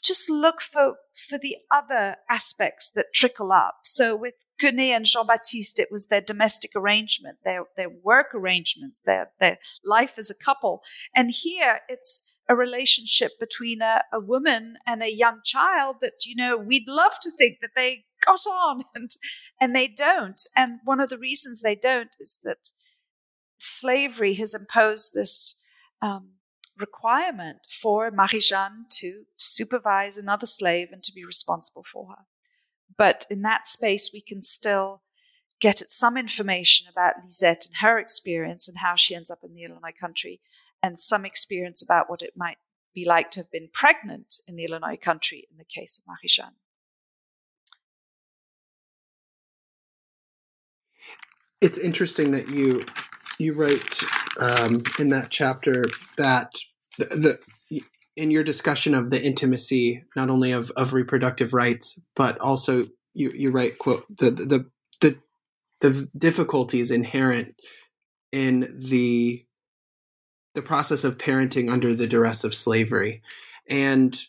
just 0.03 0.31
look 0.31 0.61
for 0.61 0.95
for 1.29 1.39
the 1.39 1.57
other 1.73 2.17
aspects 2.29 2.91
that 2.95 3.07
trickle 3.15 3.53
up 3.53 3.81
so 3.85 4.17
with 4.17 4.35
Quenet 4.61 4.95
and 4.95 5.07
Jean 5.07 5.27
Baptiste, 5.27 5.79
it 5.79 5.89
was 5.91 6.07
their 6.07 6.21
domestic 6.21 6.73
arrangement, 6.77 7.39
their, 7.45 7.65
their 7.77 7.89
work 7.89 8.35
arrangements, 8.35 9.03
their, 9.03 9.31
their 9.41 9.59
life 9.85 10.19
as 10.19 10.31
a 10.31 10.35
couple. 10.35 10.83
And 11.15 11.31
here 11.31 11.81
it's 11.89 12.25
a 12.49 12.55
relationship 12.55 13.33
between 13.39 13.81
a, 13.81 14.03
a 14.13 14.21
woman 14.21 14.77
and 14.87 15.03
a 15.03 15.15
young 15.15 15.41
child 15.45 15.97
that, 16.01 16.27
you 16.27 16.37
know, 16.37 16.57
we'd 16.57 16.89
love 16.89 17.13
to 17.23 17.31
think 17.31 17.59
that 17.63 17.71
they 17.75 18.05
got 18.25 18.47
on 18.47 18.83
and, 18.95 19.11
and 19.61 19.75
they 19.75 19.89
don't. 19.89 20.41
And 20.57 20.81
one 20.85 21.01
of 21.01 21.09
the 21.09 21.19
reasons 21.19 21.61
they 21.61 21.77
don't 21.77 22.15
is 22.21 22.39
that 22.45 22.71
slavery 23.59 24.35
has 24.35 24.55
imposed 24.55 25.13
this 25.15 25.55
um, 26.03 26.31
requirement 26.81 27.59
for 27.69 28.11
Marie-Jeanne 28.11 28.87
to 29.01 29.25
supervise 29.37 30.19
another 30.19 30.47
slave 30.47 30.89
and 30.93 31.03
to 31.03 31.13
be 31.13 31.25
responsible 31.25 31.85
for 31.93 32.09
her. 32.09 32.25
But 32.97 33.27
in 33.31 33.43
that 33.43 33.67
space, 33.67 34.11
we 34.13 34.21
can 34.21 34.43
still 34.43 35.03
get 35.61 35.83
at 35.83 35.91
some 35.91 36.17
information 36.17 36.87
about 36.91 37.15
Lisette 37.23 37.67
and 37.67 37.77
her 37.81 37.99
experience 37.99 38.67
and 38.67 38.79
how 38.79 38.97
she 38.97 39.15
ends 39.15 39.31
up 39.31 39.41
in 39.45 39.55
the 39.55 39.63
Illinois 39.65 39.95
country, 39.99 40.41
and 40.83 40.99
some 40.99 41.27
experience 41.27 41.83
about 41.83 42.09
what 42.09 42.23
it 42.23 42.33
might 42.37 42.57
be 42.95 43.05
like 43.05 43.31
to 43.31 43.41
have 43.41 43.51
been 43.51 43.69
pregnant 43.73 44.41
in 44.49 44.57
the 44.57 44.65
Illinois 44.65 44.97
country 44.97 45.47
in 45.51 45.59
the 45.59 45.65
case 45.65 45.99
of 45.99 46.05
Marie-Jeanne. 46.09 46.57
It's 51.61 51.79
interesting 51.79 52.31
that 52.31 52.49
you 52.49 52.87
you 53.39 53.53
write 53.55 54.03
um, 54.39 54.83
in 54.99 55.09
that 55.09 55.29
chapter 55.31 55.85
that 56.17 56.53
the, 57.05 57.39
in 58.17 58.31
your 58.31 58.45
discussion 58.45 58.95
of 58.95 59.11
the 59.11 59.23
intimacy, 59.23 60.05
not 60.17 60.31
only 60.31 60.53
of, 60.53 60.71
of 60.73 60.93
reproductive 60.93 61.55
rights, 61.55 61.99
but 62.15 62.39
also 62.39 62.87
you, 63.15 63.33
you 63.35 63.51
write 63.51 63.79
quote 63.79 64.05
the, 64.15 64.31
the 64.31 64.71
the 65.01 65.19
the 65.81 66.09
difficulties 66.17 66.91
inherent 66.91 67.55
in 68.33 68.67
the 68.91 69.45
the 70.55 70.63
process 70.63 71.05
of 71.05 71.19
parenting 71.19 71.71
under 71.71 71.95
the 71.95 72.07
duress 72.07 72.45
of 72.45 72.55
slavery, 72.55 73.23
and 73.69 74.21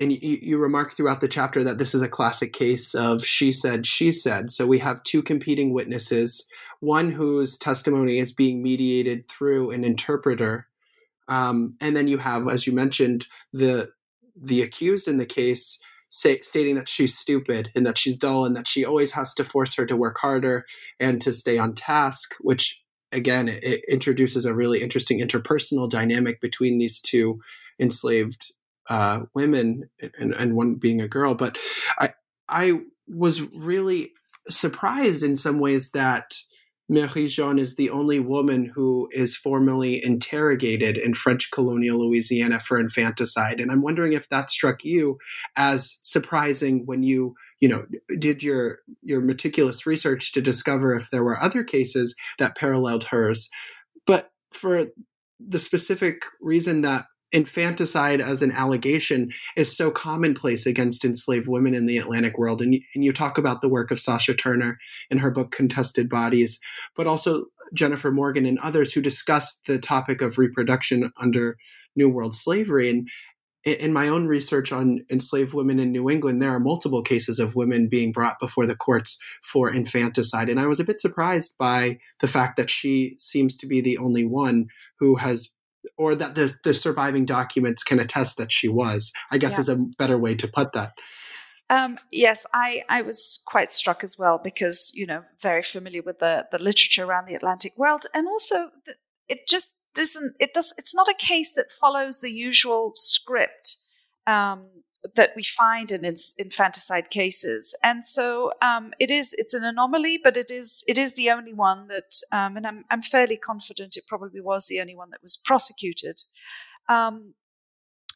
and 0.00 0.12
you, 0.12 0.38
you 0.42 0.58
remark 0.58 0.92
throughout 0.92 1.20
the 1.20 1.28
chapter 1.28 1.64
that 1.64 1.78
this 1.78 1.94
is 1.94 2.02
a 2.02 2.08
classic 2.08 2.52
case 2.52 2.94
of 2.94 3.24
she 3.24 3.52
said 3.52 3.86
she 3.86 4.12
said. 4.12 4.50
So 4.50 4.66
we 4.66 4.80
have 4.80 5.02
two 5.04 5.22
competing 5.22 5.72
witnesses, 5.72 6.46
one 6.80 7.10
whose 7.10 7.56
testimony 7.56 8.18
is 8.18 8.32
being 8.32 8.62
mediated 8.62 9.28
through 9.28 9.70
an 9.70 9.84
interpreter 9.84 10.68
um, 11.28 11.76
and 11.80 11.96
then 11.96 12.08
you 12.08 12.18
have, 12.18 12.48
as 12.48 12.66
you 12.66 12.72
mentioned, 12.72 13.26
the 13.52 13.90
the 14.36 14.62
accused 14.62 15.06
in 15.06 15.18
the 15.18 15.26
case 15.26 15.78
say, 16.14 16.40
stating 16.40 16.76
that 16.76 16.88
she's 16.88 17.16
stupid 17.16 17.70
and 17.74 17.84
that 17.86 17.98
she's 17.98 18.16
dull 18.16 18.44
and 18.44 18.56
that 18.56 18.68
she 18.68 18.84
always 18.84 19.12
has 19.12 19.34
to 19.34 19.44
force 19.44 19.74
her 19.74 19.84
to 19.86 19.96
work 19.96 20.16
harder 20.20 20.64
and 21.00 21.20
to 21.20 21.32
stay 21.32 21.58
on 21.58 21.74
task, 21.74 22.34
which 22.40 22.80
again 23.12 23.48
it, 23.48 23.82
introduces 23.90 24.46
a 24.46 24.54
really 24.54 24.82
interesting 24.82 25.20
interpersonal 25.20 25.88
dynamic 25.88 26.40
between 26.40 26.78
these 26.78 27.00
two 27.00 27.40
enslaved 27.80 28.52
uh, 28.88 29.20
women 29.34 29.88
and, 30.18 30.32
and 30.34 30.56
one 30.56 30.74
being 30.74 31.00
a 31.00 31.08
girl. 31.08 31.34
But 31.34 31.58
I 31.98 32.10
I 32.48 32.80
was 33.08 33.42
really 33.52 34.12
surprised 34.48 35.22
in 35.22 35.36
some 35.36 35.58
ways 35.58 35.90
that 35.92 36.36
Marie-Jeanne 36.88 37.58
is 37.58 37.76
the 37.76 37.88
only 37.88 38.20
woman 38.20 38.70
who 38.74 39.08
is 39.12 39.36
formally 39.36 40.04
interrogated 40.04 40.98
in 40.98 41.14
French 41.14 41.50
colonial 41.50 42.06
Louisiana 42.06 42.60
for 42.60 42.78
infanticide. 42.78 43.58
And 43.58 43.70
I'm 43.70 43.82
wondering 43.82 44.12
if 44.12 44.28
that 44.28 44.50
struck 44.50 44.84
you 44.84 45.16
as 45.56 45.96
surprising 46.02 46.82
when 46.84 47.02
you, 47.02 47.34
you 47.60 47.68
know, 47.68 47.86
did 48.18 48.42
your 48.42 48.80
your 49.02 49.22
meticulous 49.22 49.86
research 49.86 50.32
to 50.32 50.42
discover 50.42 50.94
if 50.94 51.08
there 51.10 51.24
were 51.24 51.40
other 51.40 51.64
cases 51.64 52.14
that 52.38 52.56
paralleled 52.56 53.04
hers. 53.04 53.48
But 54.06 54.30
for 54.52 54.86
the 55.40 55.58
specific 55.58 56.24
reason 56.40 56.82
that 56.82 57.06
infanticide 57.34 58.20
as 58.20 58.42
an 58.42 58.52
allegation 58.52 59.30
is 59.56 59.76
so 59.76 59.90
commonplace 59.90 60.64
against 60.64 61.04
enslaved 61.04 61.48
women 61.48 61.74
in 61.74 61.84
the 61.84 61.98
Atlantic 61.98 62.38
world. 62.38 62.62
And, 62.62 62.74
and 62.94 63.04
you 63.04 63.12
talk 63.12 63.36
about 63.36 63.60
the 63.60 63.68
work 63.68 63.90
of 63.90 64.00
Sasha 64.00 64.34
Turner 64.34 64.78
in 65.10 65.18
her 65.18 65.30
book 65.30 65.50
Contested 65.50 66.08
Bodies, 66.08 66.60
but 66.96 67.06
also 67.06 67.46
Jennifer 67.74 68.12
Morgan 68.12 68.46
and 68.46 68.58
others 68.60 68.92
who 68.92 69.00
discuss 69.00 69.60
the 69.66 69.78
topic 69.78 70.22
of 70.22 70.38
reproduction 70.38 71.10
under 71.18 71.58
New 71.96 72.08
World 72.08 72.34
slavery. 72.34 72.88
And 72.88 73.08
in 73.64 73.92
my 73.92 74.08
own 74.08 74.26
research 74.26 74.70
on 74.72 75.00
enslaved 75.10 75.54
women 75.54 75.80
in 75.80 75.90
New 75.90 76.10
England, 76.10 76.40
there 76.40 76.50
are 76.50 76.60
multiple 76.60 77.02
cases 77.02 77.38
of 77.38 77.56
women 77.56 77.88
being 77.88 78.12
brought 78.12 78.38
before 78.38 78.66
the 78.66 78.76
courts 78.76 79.18
for 79.42 79.72
infanticide. 79.72 80.50
And 80.50 80.60
I 80.60 80.66
was 80.66 80.78
a 80.78 80.84
bit 80.84 81.00
surprised 81.00 81.56
by 81.58 81.98
the 82.20 82.28
fact 82.28 82.56
that 82.58 82.70
she 82.70 83.14
seems 83.18 83.56
to 83.56 83.66
be 83.66 83.80
the 83.80 83.98
only 83.98 84.24
one 84.24 84.66
who 84.98 85.16
has, 85.16 85.48
or 85.96 86.14
that 86.14 86.34
the, 86.34 86.52
the 86.64 86.74
surviving 86.74 87.24
documents 87.24 87.82
can 87.82 87.98
attest 88.00 88.36
that 88.38 88.52
she 88.52 88.68
was, 88.68 89.12
I 89.30 89.38
guess 89.38 89.54
yeah. 89.54 89.60
is 89.60 89.68
a 89.68 89.76
better 89.98 90.18
way 90.18 90.34
to 90.36 90.48
put 90.48 90.72
that. 90.72 90.92
Um, 91.70 91.98
yes, 92.12 92.44
I, 92.52 92.82
I 92.88 93.02
was 93.02 93.42
quite 93.46 93.72
struck 93.72 94.04
as 94.04 94.16
well 94.18 94.38
because, 94.42 94.92
you 94.94 95.06
know, 95.06 95.22
very 95.40 95.62
familiar 95.62 96.02
with 96.02 96.18
the, 96.18 96.46
the 96.52 96.58
literature 96.58 97.04
around 97.04 97.26
the 97.26 97.34
Atlantic 97.34 97.72
world. 97.78 98.04
And 98.12 98.28
also, 98.28 98.68
it 99.28 99.48
just 99.48 99.74
doesn't 99.94 100.34
it 100.40 100.52
does 100.52 100.74
it's 100.76 100.94
not 100.94 101.08
a 101.08 101.14
case 101.18 101.54
that 101.54 101.66
follows 101.80 102.20
the 102.20 102.32
usual 102.32 102.92
script 102.96 103.76
um, 104.26 104.66
that 105.16 105.30
we 105.36 105.42
find 105.42 105.92
in 105.92 106.04
infanticide 106.38 107.10
cases, 107.10 107.74
and 107.82 108.06
so 108.06 108.52
um, 108.62 108.92
it 108.98 109.10
is 109.10 109.34
it's 109.38 109.54
an 109.54 109.64
anomaly, 109.64 110.18
but 110.22 110.36
it 110.36 110.50
is 110.50 110.82
it 110.86 110.98
is 110.98 111.14
the 111.14 111.30
only 111.30 111.52
one 111.52 111.88
that, 111.88 112.16
um, 112.32 112.56
and 112.56 112.66
I'm 112.66 112.84
I'm 112.90 113.02
fairly 113.02 113.36
confident 113.36 113.96
it 113.96 114.06
probably 114.06 114.40
was 114.40 114.66
the 114.66 114.80
only 114.80 114.96
one 114.96 115.10
that 115.10 115.22
was 115.22 115.36
prosecuted. 115.36 116.22
Um, 116.88 117.34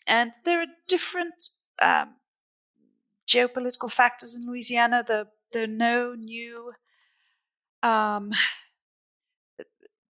and 0.07 0.33
there 0.45 0.61
are 0.61 0.67
different 0.89 1.51
um, 1.83 2.15
geopolitical 3.29 3.91
factors 3.91 4.35
in 4.35 4.47
Louisiana. 4.47 5.05
The 5.07 5.27
there 5.53 5.65
are 5.65 5.67
no 5.67 6.15
new 6.15 6.73
um, 7.83 8.33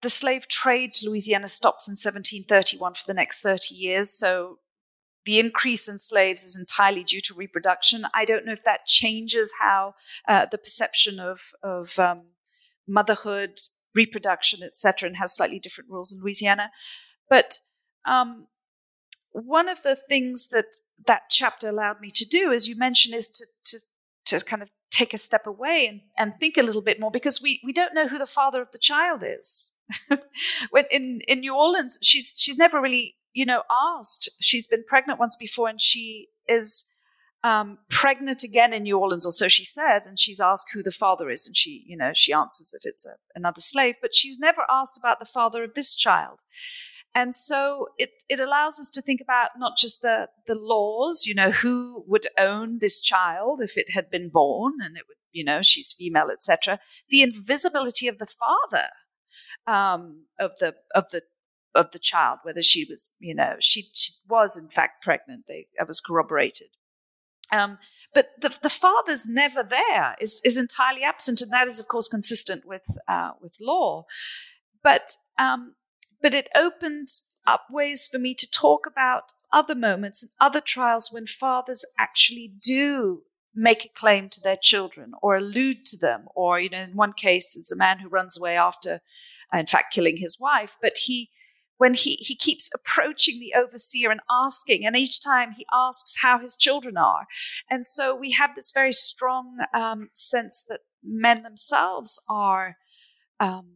the 0.01 0.09
slave 0.09 0.47
trade 0.47 0.93
to 0.93 1.09
Louisiana 1.09 1.47
stops 1.47 1.87
in 1.87 1.93
1731 1.93 2.93
for 2.93 3.03
the 3.07 3.13
next 3.13 3.41
30 3.41 3.73
years. 3.73 4.11
So 4.11 4.59
the 5.25 5.39
increase 5.39 5.87
in 5.87 5.97
slaves 5.97 6.43
is 6.43 6.55
entirely 6.55 7.03
due 7.03 7.21
to 7.21 7.33
reproduction. 7.33 8.05
I 8.13 8.25
don't 8.25 8.45
know 8.45 8.53
if 8.53 8.63
that 8.63 8.85
changes 8.85 9.53
how 9.59 9.95
uh, 10.27 10.45
the 10.49 10.57
perception 10.57 11.19
of, 11.19 11.39
of 11.63 11.97
um, 11.99 12.23
motherhood, 12.87 13.59
reproduction, 13.93 14.61
etc., 14.63 15.07
and 15.07 15.17
has 15.17 15.35
slightly 15.35 15.59
different 15.59 15.89
rules 15.89 16.13
in 16.13 16.21
Louisiana. 16.21 16.71
But 17.29 17.59
um, 18.05 18.47
one 19.31 19.67
of 19.67 19.83
the 19.83 19.95
things 19.95 20.47
that 20.47 20.77
that 21.07 21.23
chapter 21.29 21.67
allowed 21.67 21.99
me 21.99 22.11
to 22.11 22.25
do, 22.25 22.53
as 22.53 22.67
you 22.67 22.75
mentioned, 22.75 23.15
is 23.15 23.29
to 23.31 23.45
to, 23.65 23.79
to 24.25 24.45
kind 24.45 24.61
of 24.61 24.69
take 24.91 25.13
a 25.13 25.17
step 25.17 25.45
away 25.45 25.87
and, 25.87 26.01
and 26.17 26.39
think 26.39 26.57
a 26.57 26.63
little 26.63 26.81
bit 26.81 26.99
more 26.99 27.11
because 27.11 27.41
we, 27.41 27.59
we 27.65 27.73
don't 27.73 27.93
know 27.93 28.07
who 28.07 28.17
the 28.17 28.25
father 28.25 28.61
of 28.61 28.71
the 28.71 28.77
child 28.77 29.23
is. 29.25 29.69
in 30.89 31.21
in 31.27 31.39
New 31.41 31.53
Orleans, 31.53 31.99
she's 32.01 32.35
she's 32.39 32.57
never 32.57 32.79
really 32.79 33.15
you 33.35 33.45
know 33.45 33.61
asked. 33.71 34.29
She's 34.41 34.65
been 34.65 34.83
pregnant 34.87 35.19
once 35.19 35.35
before, 35.35 35.69
and 35.69 35.79
she 35.79 36.29
is 36.47 36.85
um, 37.43 37.77
pregnant 37.89 38.43
again 38.43 38.73
in 38.73 38.83
New 38.83 38.97
Orleans, 38.97 39.25
or 39.25 39.31
so 39.31 39.47
she 39.47 39.65
said. 39.65 40.07
And 40.07 40.19
she's 40.19 40.39
asked 40.39 40.67
who 40.73 40.81
the 40.81 40.91
father 40.91 41.29
is, 41.29 41.45
and 41.45 41.55
she 41.55 41.83
you 41.85 41.95
know 41.95 42.11
she 42.15 42.33
answers 42.33 42.71
that 42.71 42.87
it's 42.89 43.05
a, 43.05 43.15
another 43.35 43.59
slave, 43.59 43.95
but 44.01 44.15
she's 44.15 44.39
never 44.39 44.61
asked 44.69 44.97
about 44.97 45.19
the 45.19 45.25
father 45.25 45.63
of 45.63 45.75
this 45.75 45.93
child. 45.93 46.39
And 47.17 47.33
so 47.33 47.87
it, 47.97 48.09
it 48.27 48.41
allows 48.41 48.77
us 48.77 48.89
to 48.89 49.01
think 49.01 49.21
about 49.21 49.51
not 49.57 49.77
just 49.77 50.01
the, 50.01 50.27
the 50.47 50.53
laws, 50.53 51.23
you 51.25 51.33
know, 51.33 51.49
who 51.49 52.03
would 52.07 52.27
own 52.37 52.79
this 52.79 52.99
child 52.99 53.61
if 53.61 53.77
it 53.77 53.91
had 53.93 54.09
been 54.09 54.27
born 54.27 54.73
and 54.83 54.97
it 54.97 55.03
would, 55.07 55.15
you 55.31 55.41
know, 55.41 55.61
she's 55.61 55.95
female, 55.97 56.29
etc. 56.29 56.77
The 57.07 57.21
invisibility 57.21 58.09
of 58.09 58.17
the 58.17 58.27
father 58.27 58.89
um, 59.67 60.25
of 60.39 60.51
the 60.59 60.75
of 60.93 61.05
the 61.11 61.21
of 61.75 61.91
the 61.91 61.99
child, 61.99 62.39
whether 62.43 62.63
she 62.63 62.85
was, 62.89 63.09
you 63.19 63.35
know, 63.35 63.55
she, 63.59 63.89
she 63.93 64.13
was 64.27 64.57
in 64.57 64.69
fact 64.69 65.03
pregnant. 65.03 65.45
They, 65.47 65.67
it 65.79 65.87
was 65.87 66.01
corroborated. 66.01 66.69
Um, 67.51 67.77
but 68.13 68.29
the, 68.41 68.57
the 68.63 68.69
father's 68.69 69.27
never 69.27 69.61
there, 69.61 70.15
is, 70.19 70.41
is 70.43 70.57
entirely 70.57 71.03
absent, 71.03 71.41
and 71.41 71.51
that 71.51 71.67
is, 71.67 71.79
of 71.79 71.87
course, 71.87 72.07
consistent 72.07 72.65
with 72.65 72.81
uh, 73.07 73.31
with 73.39 73.57
law. 73.61 74.05
But 74.81 75.11
um, 75.37 75.75
but 76.21 76.33
it 76.33 76.49
opened 76.55 77.09
up 77.45 77.65
ways 77.69 78.07
for 78.07 78.17
me 78.17 78.33
to 78.33 78.49
talk 78.49 78.87
about 78.87 79.33
other 79.53 79.75
moments 79.75 80.23
and 80.23 80.31
other 80.41 80.59
trials 80.59 81.11
when 81.11 81.27
fathers 81.27 81.85
actually 81.99 82.51
do 82.59 83.21
make 83.53 83.85
a 83.85 83.89
claim 83.89 84.27
to 84.29 84.41
their 84.41 84.57
children 84.59 85.11
or 85.21 85.35
allude 85.35 85.85
to 85.85 85.97
them, 85.97 86.25
or 86.33 86.59
you 86.59 86.69
know, 86.69 86.81
in 86.81 86.95
one 86.95 87.13
case, 87.13 87.55
it's 87.55 87.71
a 87.71 87.75
man 87.75 87.99
who 87.99 88.09
runs 88.09 88.35
away 88.37 88.57
after 88.57 89.01
in 89.53 89.65
fact, 89.67 89.93
killing 89.93 90.17
his 90.17 90.39
wife. 90.39 90.77
But 90.81 90.97
he, 91.05 91.29
when 91.77 91.93
he, 91.93 92.15
he 92.15 92.35
keeps 92.35 92.69
approaching 92.73 93.39
the 93.39 93.53
overseer 93.57 94.11
and 94.11 94.21
asking, 94.29 94.85
and 94.85 94.95
each 94.95 95.21
time 95.21 95.51
he 95.51 95.65
asks 95.73 96.15
how 96.21 96.39
his 96.39 96.55
children 96.55 96.97
are. 96.97 97.27
And 97.69 97.85
so 97.85 98.15
we 98.15 98.31
have 98.31 98.51
this 98.55 98.71
very 98.71 98.93
strong 98.93 99.57
um, 99.73 100.09
sense 100.13 100.63
that 100.69 100.81
men 101.03 101.43
themselves 101.43 102.21
are 102.29 102.77
um, 103.39 103.67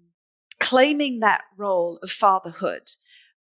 claiming 0.60 1.20
that 1.20 1.42
role 1.58 2.00
of 2.02 2.12
fatherhood. 2.12 2.92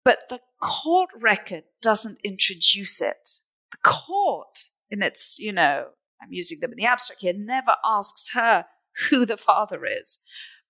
But 0.04 0.28
the 0.28 0.40
court 0.60 1.10
record 1.18 1.64
doesn't 1.80 2.18
introduce 2.24 3.00
it. 3.00 3.40
The 3.70 3.88
court, 3.88 4.64
in 4.90 5.02
its, 5.02 5.38
you 5.38 5.52
know, 5.52 5.86
I'm 6.20 6.32
using 6.32 6.58
them 6.60 6.72
in 6.72 6.76
the 6.76 6.86
abstract 6.86 7.22
here, 7.22 7.32
never 7.36 7.76
asks 7.84 8.30
her 8.34 8.66
who 9.10 9.24
the 9.24 9.36
father 9.36 9.86
is. 9.86 10.18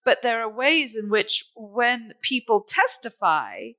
But 0.04 0.18
there 0.22 0.40
are 0.42 0.50
ways 0.50 0.96
in 0.96 1.10
which, 1.10 1.44
when 1.54 2.12
people 2.22 2.64
testify, 2.66 3.70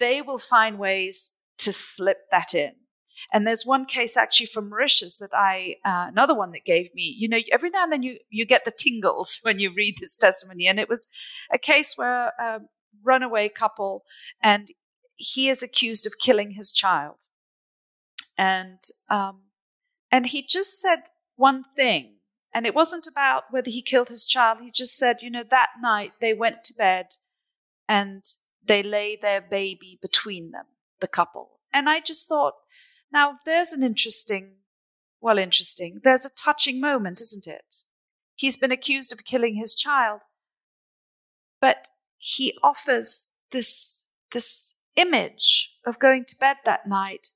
they 0.00 0.20
will 0.20 0.38
find 0.38 0.78
ways 0.78 1.30
to 1.58 1.72
slip 1.72 2.18
that 2.30 2.54
in. 2.54 2.72
And 3.32 3.46
there's 3.46 3.64
one 3.64 3.86
case 3.86 4.16
actually 4.16 4.46
from 4.46 4.68
Mauritius 4.68 5.18
that 5.18 5.30
I, 5.32 5.76
uh, 5.84 6.06
another 6.08 6.34
one 6.34 6.50
that 6.52 6.64
gave 6.64 6.92
me, 6.94 7.14
you 7.16 7.28
know, 7.28 7.38
every 7.52 7.70
now 7.70 7.84
and 7.84 7.92
then 7.92 8.02
you, 8.02 8.18
you 8.28 8.44
get 8.44 8.64
the 8.64 8.72
tingles 8.76 9.40
when 9.42 9.58
you 9.58 9.72
read 9.72 9.98
this 9.98 10.16
testimony. 10.16 10.66
And 10.66 10.80
it 10.80 10.88
was 10.88 11.06
a 11.52 11.58
case 11.58 11.94
where 11.96 12.32
a 12.38 12.60
runaway 13.02 13.48
couple 13.48 14.04
and 14.42 14.68
he 15.16 15.48
is 15.48 15.62
accused 15.62 16.06
of 16.06 16.18
killing 16.20 16.52
his 16.52 16.72
child. 16.72 17.16
And, 18.36 18.80
um, 19.08 19.42
and 20.10 20.26
he 20.26 20.44
just 20.44 20.80
said 20.80 21.04
one 21.36 21.64
thing 21.76 22.13
and 22.54 22.66
it 22.66 22.74
wasn't 22.74 23.08
about 23.08 23.44
whether 23.50 23.70
he 23.70 23.82
killed 23.82 24.08
his 24.08 24.24
child. 24.24 24.58
He 24.62 24.70
just 24.70 24.96
said, 24.96 25.16
you 25.20 25.28
know, 25.28 25.42
that 25.50 25.70
night 25.82 26.12
they 26.20 26.32
went 26.32 26.62
to 26.64 26.74
bed 26.74 27.16
and 27.88 28.24
they 28.66 28.82
lay 28.82 29.16
their 29.20 29.40
baby 29.40 29.98
between 30.00 30.52
them, 30.52 30.66
the 31.00 31.08
couple. 31.08 31.58
And 31.72 31.88
I 31.88 31.98
just 31.98 32.28
thought, 32.28 32.54
now 33.12 33.38
there's 33.44 33.72
an 33.72 33.82
interesting, 33.82 34.52
well, 35.20 35.36
interesting, 35.36 36.00
there's 36.04 36.24
a 36.24 36.30
touching 36.30 36.80
moment, 36.80 37.20
isn't 37.20 37.48
it? 37.48 37.82
He's 38.36 38.56
been 38.56 38.72
accused 38.72 39.12
of 39.12 39.24
killing 39.24 39.56
his 39.56 39.74
child, 39.74 40.20
but 41.60 41.88
he 42.18 42.56
offers 42.62 43.28
this, 43.50 44.04
this 44.32 44.74
image 44.96 45.72
of 45.84 45.98
going 45.98 46.24
to 46.26 46.36
bed 46.38 46.56
that 46.64 46.86
night 46.86 47.30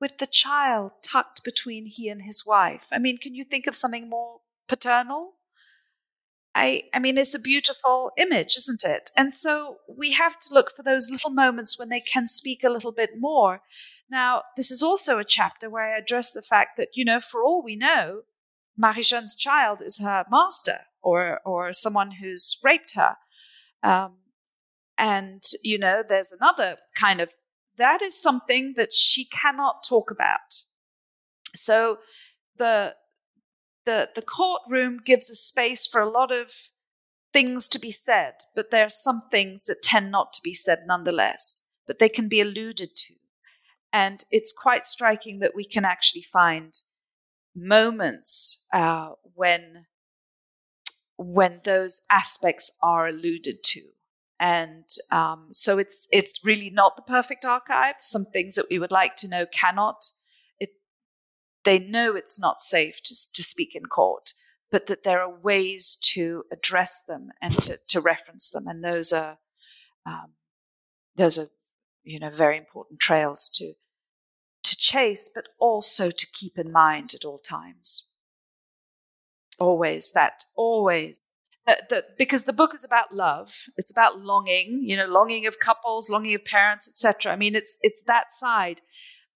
with 0.00 0.18
the 0.18 0.26
child 0.26 0.92
tucked 1.02 1.44
between 1.44 1.86
he 1.86 2.08
and 2.08 2.22
his 2.22 2.44
wife. 2.44 2.84
I 2.90 2.98
mean, 2.98 3.18
can 3.18 3.34
you 3.34 3.44
think 3.44 3.66
of 3.66 3.76
something 3.76 4.08
more 4.08 4.40
paternal. 4.68 5.32
I, 6.54 6.82
I 6.92 6.98
mean, 6.98 7.16
it's 7.16 7.34
a 7.34 7.38
beautiful 7.38 8.10
image, 8.18 8.56
isn't 8.58 8.84
it? 8.84 9.10
And 9.16 9.34
so 9.34 9.76
we 9.88 10.12
have 10.12 10.38
to 10.40 10.52
look 10.52 10.74
for 10.76 10.82
those 10.82 11.10
little 11.10 11.30
moments 11.30 11.78
when 11.78 11.88
they 11.88 12.00
can 12.00 12.26
speak 12.26 12.62
a 12.62 12.70
little 12.70 12.92
bit 12.92 13.10
more. 13.18 13.62
Now, 14.10 14.42
this 14.56 14.70
is 14.70 14.82
also 14.82 15.18
a 15.18 15.24
chapter 15.24 15.70
where 15.70 15.94
I 15.94 15.98
address 15.98 16.32
the 16.32 16.42
fact 16.42 16.76
that, 16.76 16.88
you 16.94 17.04
know, 17.04 17.20
for 17.20 17.42
all 17.42 17.62
we 17.62 17.76
know, 17.76 18.22
Marie 18.76 19.02
Jeanne's 19.02 19.34
child 19.34 19.78
is 19.82 19.98
her 19.98 20.26
master 20.30 20.80
or, 21.02 21.40
or 21.46 21.72
someone 21.72 22.12
who's 22.20 22.58
raped 22.62 22.92
her. 22.94 23.16
Um, 23.82 24.16
and, 24.98 25.42
you 25.62 25.78
know, 25.78 26.02
there's 26.06 26.32
another 26.32 26.76
kind 26.94 27.20
of, 27.20 27.30
that 27.78 28.02
is 28.02 28.20
something 28.20 28.74
that 28.76 28.94
she 28.94 29.24
cannot 29.24 29.84
talk 29.88 30.10
about. 30.10 30.64
So 31.54 31.98
the 32.58 32.94
the 33.84 34.08
the 34.14 34.22
courtroom 34.22 35.00
gives 35.04 35.30
a 35.30 35.34
space 35.34 35.86
for 35.86 36.00
a 36.00 36.10
lot 36.10 36.30
of 36.32 36.52
things 37.32 37.68
to 37.68 37.78
be 37.78 37.90
said, 37.90 38.34
but 38.54 38.70
there 38.70 38.84
are 38.84 38.90
some 38.90 39.22
things 39.30 39.64
that 39.64 39.82
tend 39.82 40.10
not 40.10 40.32
to 40.34 40.40
be 40.42 40.54
said 40.54 40.80
nonetheless, 40.86 41.62
but 41.86 41.98
they 41.98 42.08
can 42.08 42.28
be 42.28 42.40
alluded 42.40 42.94
to. 42.94 43.14
And 43.92 44.24
it's 44.30 44.52
quite 44.52 44.86
striking 44.86 45.40
that 45.40 45.54
we 45.54 45.64
can 45.64 45.84
actually 45.84 46.22
find 46.22 46.74
moments 47.54 48.64
uh, 48.72 49.10
when 49.34 49.86
when 51.18 51.60
those 51.64 52.00
aspects 52.10 52.70
are 52.82 53.06
alluded 53.06 53.62
to. 53.62 53.80
And 54.40 54.84
um, 55.10 55.48
so 55.50 55.78
it's 55.78 56.06
it's 56.10 56.40
really 56.44 56.70
not 56.70 56.96
the 56.96 57.02
perfect 57.02 57.44
archive. 57.44 57.96
Some 58.00 58.24
things 58.24 58.56
that 58.56 58.66
we 58.70 58.78
would 58.78 58.90
like 58.90 59.16
to 59.16 59.28
know 59.28 59.46
cannot. 59.46 60.06
They 61.64 61.78
know 61.78 62.16
it's 62.16 62.40
not 62.40 62.60
safe 62.60 63.00
to, 63.04 63.14
to 63.32 63.42
speak 63.42 63.74
in 63.74 63.86
court, 63.86 64.32
but 64.70 64.86
that 64.86 65.04
there 65.04 65.20
are 65.20 65.32
ways 65.32 65.96
to 66.14 66.44
address 66.50 67.02
them 67.06 67.30
and 67.40 67.62
to, 67.62 67.78
to 67.88 68.00
reference 68.00 68.50
them, 68.50 68.66
and 68.66 68.82
those 68.82 69.12
are 69.12 69.38
um, 70.04 70.32
those 71.16 71.38
are 71.38 71.48
you 72.02 72.18
know 72.18 72.30
very 72.30 72.56
important 72.58 73.00
trails 73.00 73.48
to 73.54 73.74
to 74.64 74.76
chase, 74.76 75.30
but 75.32 75.44
also 75.58 76.10
to 76.10 76.26
keep 76.32 76.56
in 76.56 76.70
mind 76.72 77.12
at 77.14 77.24
all 77.24 77.38
times. 77.38 78.04
Always 79.58 80.12
that, 80.12 80.44
always. 80.56 81.18
That, 81.66 82.18
because 82.18 82.42
the 82.44 82.52
book 82.52 82.74
is 82.74 82.84
about 82.84 83.14
love. 83.14 83.54
It's 83.76 83.92
about 83.92 84.18
longing 84.18 84.80
you 84.82 84.96
know 84.96 85.06
longing 85.06 85.46
of 85.46 85.60
couples 85.60 86.10
longing 86.10 86.34
of 86.34 86.44
parents 86.44 86.88
etc 86.88 87.32
i 87.32 87.36
mean 87.36 87.54
it's 87.54 87.78
it's 87.82 88.02
that 88.08 88.32
side 88.32 88.80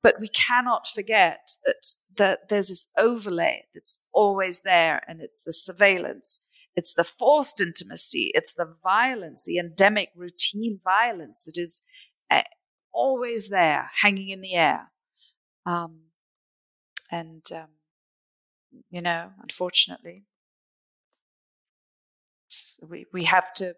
but 0.03 0.21
we 0.21 0.29
cannot 0.29 0.87
forget 0.87 1.51
that 1.65 1.87
that 2.19 2.49
there's 2.49 2.69
this 2.69 2.87
overlay 2.97 3.65
that's 3.75 3.95
always 4.13 4.61
there 4.61 5.03
and 5.07 5.21
it's 5.21 5.43
the 5.43 5.53
surveillance. 5.53 6.41
It's 6.75 6.95
the 6.95 7.05
forced 7.05 7.61
intimacy. 7.61 8.31
It's 8.35 8.55
the 8.55 8.75
violence 8.83 9.45
the 9.45 9.59
endemic 9.59 10.11
routine 10.15 10.81
violence 10.83 11.45
that 11.45 11.59
is 11.59 11.83
uh, 12.31 12.43
always 12.93 13.49
there 13.49 13.91
hanging 14.03 14.31
in 14.31 14.41
the 14.41 14.55
air. 14.55 14.91
Um, 15.65 16.07
and 17.11 17.45
um, 17.53 17.69
you 18.91 19.01
know 19.01 19.31
unfortunately 19.43 20.25
we, 22.89 23.07
we 23.13 23.25
have 23.25 23.53
to 23.55 23.75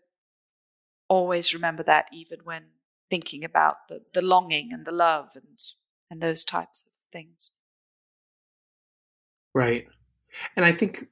always 1.08 1.54
remember 1.54 1.82
that 1.82 2.06
even 2.12 2.40
when 2.44 2.64
thinking 3.10 3.44
about 3.44 3.76
the, 3.88 4.00
the 4.12 4.22
longing 4.22 4.70
and 4.72 4.86
the 4.86 4.92
love 4.92 5.28
and 5.34 5.58
and 6.10 6.20
those 6.20 6.44
types 6.44 6.82
of 6.82 6.88
things. 7.12 7.50
Right. 9.54 9.86
And 10.56 10.64
i 10.64 10.72
think 10.72 11.06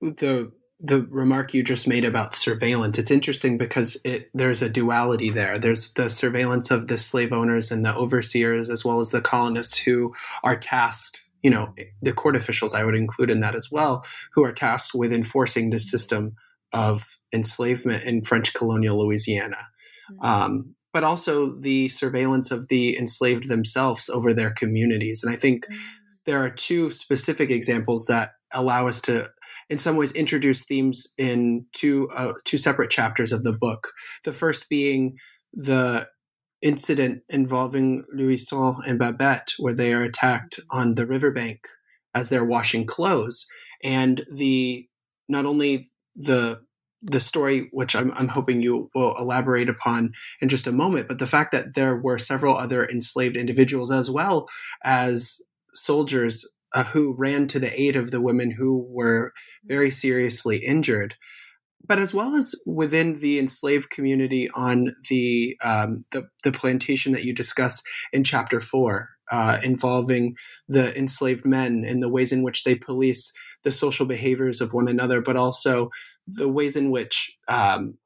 the 0.00 0.52
the 0.78 1.06
remark 1.10 1.54
you 1.54 1.62
just 1.64 1.88
made 1.88 2.04
about 2.04 2.34
surveillance 2.34 2.98
it's 2.98 3.10
interesting 3.10 3.56
because 3.58 3.96
it 4.04 4.30
there's 4.34 4.60
a 4.60 4.68
duality 4.68 5.30
there. 5.30 5.58
There's 5.58 5.90
the 5.94 6.10
surveillance 6.10 6.70
of 6.70 6.86
the 6.86 6.98
slave 6.98 7.32
owners 7.32 7.70
and 7.70 7.84
the 7.84 7.94
overseers 7.94 8.68
as 8.68 8.84
well 8.84 9.00
as 9.00 9.10
the 9.10 9.22
colonists 9.22 9.78
who 9.78 10.14
are 10.44 10.56
tasked 10.56 11.22
you 11.42 11.50
know 11.50 11.74
the 12.02 12.12
court 12.12 12.36
officials 12.36 12.74
i 12.74 12.84
would 12.84 12.94
include 12.94 13.30
in 13.30 13.40
that 13.40 13.54
as 13.54 13.68
well 13.70 14.04
who 14.32 14.44
are 14.44 14.52
tasked 14.52 14.94
with 14.94 15.12
enforcing 15.12 15.70
this 15.70 15.90
system 15.90 16.34
of 16.72 17.18
enslavement 17.32 18.04
in 18.04 18.22
french 18.22 18.54
colonial 18.54 18.98
louisiana. 19.04 19.68
Mm-hmm. 20.10 20.24
um, 20.24 20.75
but 20.96 21.04
also 21.04 21.54
the 21.60 21.90
surveillance 21.90 22.50
of 22.50 22.68
the 22.68 22.96
enslaved 22.96 23.50
themselves 23.50 24.08
over 24.08 24.32
their 24.32 24.50
communities. 24.50 25.22
And 25.22 25.30
i 25.30 25.36
think 25.36 25.66
mm-hmm. 25.66 25.76
there 26.24 26.42
are 26.42 26.48
two 26.48 26.88
specific 26.88 27.50
examples 27.50 28.06
that 28.06 28.30
allow 28.54 28.88
us 28.88 29.02
to 29.02 29.28
in 29.68 29.76
some 29.76 29.96
ways 29.96 30.12
introduce 30.12 30.64
themes 30.64 31.06
in 31.18 31.66
two 31.74 32.08
uh, 32.16 32.32
two 32.46 32.56
separate 32.56 32.90
chapters 32.90 33.30
of 33.30 33.44
the 33.44 33.52
book. 33.52 33.88
The 34.24 34.32
first 34.32 34.70
being 34.70 35.16
the 35.52 36.08
incident 36.62 37.24
involving 37.28 38.04
Louison 38.14 38.76
and 38.88 38.98
Babette, 38.98 39.52
where 39.58 39.74
they 39.74 39.92
are 39.92 40.02
attacked 40.02 40.60
on 40.70 40.94
the 40.94 41.06
riverbank 41.06 41.58
as 42.14 42.30
they're 42.30 42.52
washing 42.56 42.86
clothes, 42.86 43.44
and 43.84 44.24
the 44.34 44.88
not 45.28 45.44
only 45.44 45.90
the 46.14 46.62
the 47.02 47.20
story, 47.20 47.68
which 47.72 47.94
I'm, 47.94 48.12
I'm 48.12 48.28
hoping 48.28 48.62
you 48.62 48.90
will 48.94 49.14
elaborate 49.18 49.68
upon 49.68 50.12
in 50.40 50.48
just 50.48 50.66
a 50.66 50.72
moment, 50.72 51.08
but 51.08 51.18
the 51.18 51.26
fact 51.26 51.52
that 51.52 51.74
there 51.74 51.96
were 51.96 52.18
several 52.18 52.56
other 52.56 52.84
enslaved 52.86 53.36
individuals 53.36 53.90
as 53.90 54.10
well 54.10 54.48
as 54.84 55.40
soldiers 55.72 56.44
uh, 56.74 56.84
who 56.84 57.14
ran 57.16 57.46
to 57.48 57.58
the 57.58 57.80
aid 57.80 57.96
of 57.96 58.10
the 58.10 58.20
women 58.20 58.50
who 58.50 58.86
were 58.90 59.32
very 59.64 59.90
seriously 59.90 60.60
injured. 60.66 61.14
But 61.86 61.98
as 62.00 62.12
well 62.12 62.34
as 62.34 62.54
within 62.66 63.18
the 63.18 63.38
enslaved 63.38 63.90
community 63.90 64.48
on 64.56 64.94
the 65.08 65.56
um, 65.64 66.04
the, 66.10 66.26
the, 66.42 66.50
plantation 66.50 67.12
that 67.12 67.22
you 67.22 67.32
discuss 67.32 67.80
in 68.12 68.24
chapter 68.24 68.58
four, 68.58 69.10
uh, 69.30 69.58
involving 69.62 70.34
the 70.68 70.96
enslaved 70.98 71.46
men 71.46 71.84
and 71.86 72.02
the 72.02 72.08
ways 72.08 72.32
in 72.32 72.42
which 72.42 72.64
they 72.64 72.74
police 72.74 73.32
the 73.62 73.70
social 73.70 74.06
behaviors 74.06 74.60
of 74.60 74.72
one 74.72 74.88
another, 74.88 75.20
but 75.20 75.36
also 75.36 75.90
the 76.26 76.48
ways 76.48 76.76
in 76.76 76.90
which 76.90 77.36
um, 77.48 77.98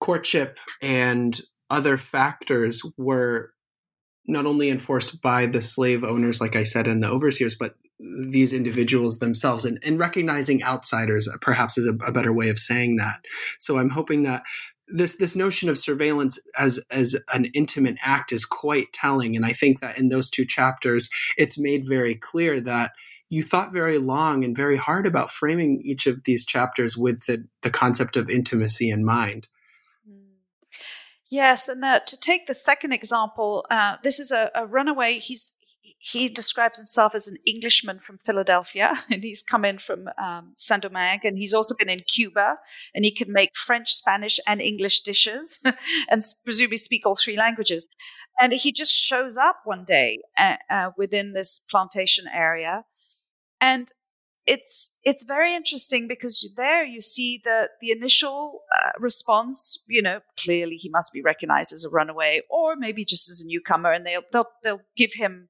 courtship 0.00 0.58
and 0.80 1.40
other 1.70 1.96
factors 1.96 2.82
were 2.96 3.52
not 4.26 4.46
only 4.46 4.70
enforced 4.70 5.20
by 5.20 5.46
the 5.46 5.62
slave 5.62 6.04
owners, 6.04 6.40
like 6.40 6.54
I 6.54 6.62
said, 6.62 6.86
and 6.86 7.02
the 7.02 7.08
overseers, 7.08 7.56
but 7.58 7.74
these 8.30 8.52
individuals 8.52 9.18
themselves 9.18 9.64
and, 9.64 9.78
and 9.84 9.98
recognizing 9.98 10.62
outsiders 10.62 11.28
perhaps 11.40 11.78
is 11.78 11.86
a, 11.86 11.94
a, 12.04 12.10
better 12.12 12.32
way 12.32 12.48
of 12.48 12.58
saying 12.58 12.96
that. 12.96 13.20
So 13.58 13.78
i'm 13.78 13.90
hoping 13.90 14.24
that 14.24 14.42
this 14.88 15.16
this 15.16 15.34
notion 15.36 15.68
of 15.68 15.78
surveillance 15.78 16.38
as 16.58 16.80
as 16.90 17.16
an 17.32 17.46
intimate 17.54 17.96
act 18.02 18.32
is 18.32 18.44
quite 18.44 18.92
telling 18.92 19.36
and 19.36 19.46
i 19.46 19.52
think 19.52 19.80
that 19.80 19.98
in 19.98 20.08
those 20.08 20.28
two 20.28 20.44
chapters 20.44 21.08
it's 21.36 21.58
made 21.58 21.88
very 21.88 22.14
clear 22.14 22.60
that 22.60 22.92
you 23.32 23.42
thought 23.42 23.72
very 23.72 23.96
long 23.96 24.44
and 24.44 24.54
very 24.54 24.76
hard 24.76 25.06
about 25.06 25.30
framing 25.30 25.80
each 25.82 26.06
of 26.06 26.24
these 26.24 26.44
chapters 26.44 26.98
with 26.98 27.24
the, 27.26 27.42
the 27.62 27.70
concept 27.70 28.14
of 28.16 28.28
intimacy 28.28 28.90
in 28.90 29.04
mind 29.04 29.48
mm. 30.08 30.20
Yes, 31.30 31.66
and 31.66 31.82
that, 31.82 32.06
to 32.08 32.16
take 32.18 32.46
the 32.46 32.52
second 32.52 32.92
example, 32.92 33.64
uh, 33.70 33.96
this 34.04 34.20
is 34.20 34.32
a, 34.32 34.50
a 34.54 34.66
runaway. 34.66 35.18
He's 35.18 35.54
he 36.04 36.28
describes 36.28 36.78
himself 36.78 37.14
as 37.14 37.28
an 37.28 37.36
Englishman 37.46 38.00
from 38.00 38.18
Philadelphia, 38.18 38.92
and 39.10 39.22
he's 39.22 39.42
come 39.42 39.64
in 39.64 39.78
from 39.78 40.08
um, 40.22 40.52
Saint 40.56 40.82
Domingue, 40.82 41.20
and 41.22 41.38
he's 41.38 41.54
also 41.54 41.76
been 41.78 41.88
in 41.88 42.02
Cuba, 42.12 42.56
and 42.92 43.04
he 43.04 43.12
can 43.12 43.32
make 43.32 43.56
French, 43.56 43.94
Spanish, 43.94 44.40
and 44.46 44.60
English 44.60 45.02
dishes, 45.02 45.60
and 46.10 46.22
presumably 46.44 46.76
speak 46.76 47.06
all 47.06 47.14
three 47.14 47.36
languages. 47.36 47.88
And 48.40 48.52
he 48.52 48.72
just 48.72 48.92
shows 48.92 49.36
up 49.36 49.60
one 49.64 49.84
day 49.84 50.18
uh, 50.36 50.56
uh, 50.68 50.90
within 50.98 51.34
this 51.34 51.64
plantation 51.70 52.24
area, 52.34 52.84
and 53.62 53.86
it's 54.44 54.90
it's 55.04 55.22
very 55.22 55.54
interesting 55.54 56.08
because 56.08 56.52
there 56.56 56.84
you 56.84 57.00
see 57.00 57.40
the 57.44 57.68
the 57.80 57.92
initial 57.92 58.62
uh, 58.76 58.90
response. 58.98 59.82
You 59.88 60.02
know, 60.02 60.20
clearly 60.38 60.74
he 60.74 60.88
must 60.88 61.12
be 61.12 61.22
recognized 61.22 61.72
as 61.72 61.84
a 61.84 61.88
runaway, 61.88 62.42
or 62.50 62.74
maybe 62.76 63.04
just 63.04 63.30
as 63.30 63.40
a 63.40 63.46
newcomer, 63.46 63.92
and 63.92 64.04
they'll 64.04 64.24
they'll 64.32 64.50
they'll 64.64 64.82
give 64.96 65.12
him 65.14 65.48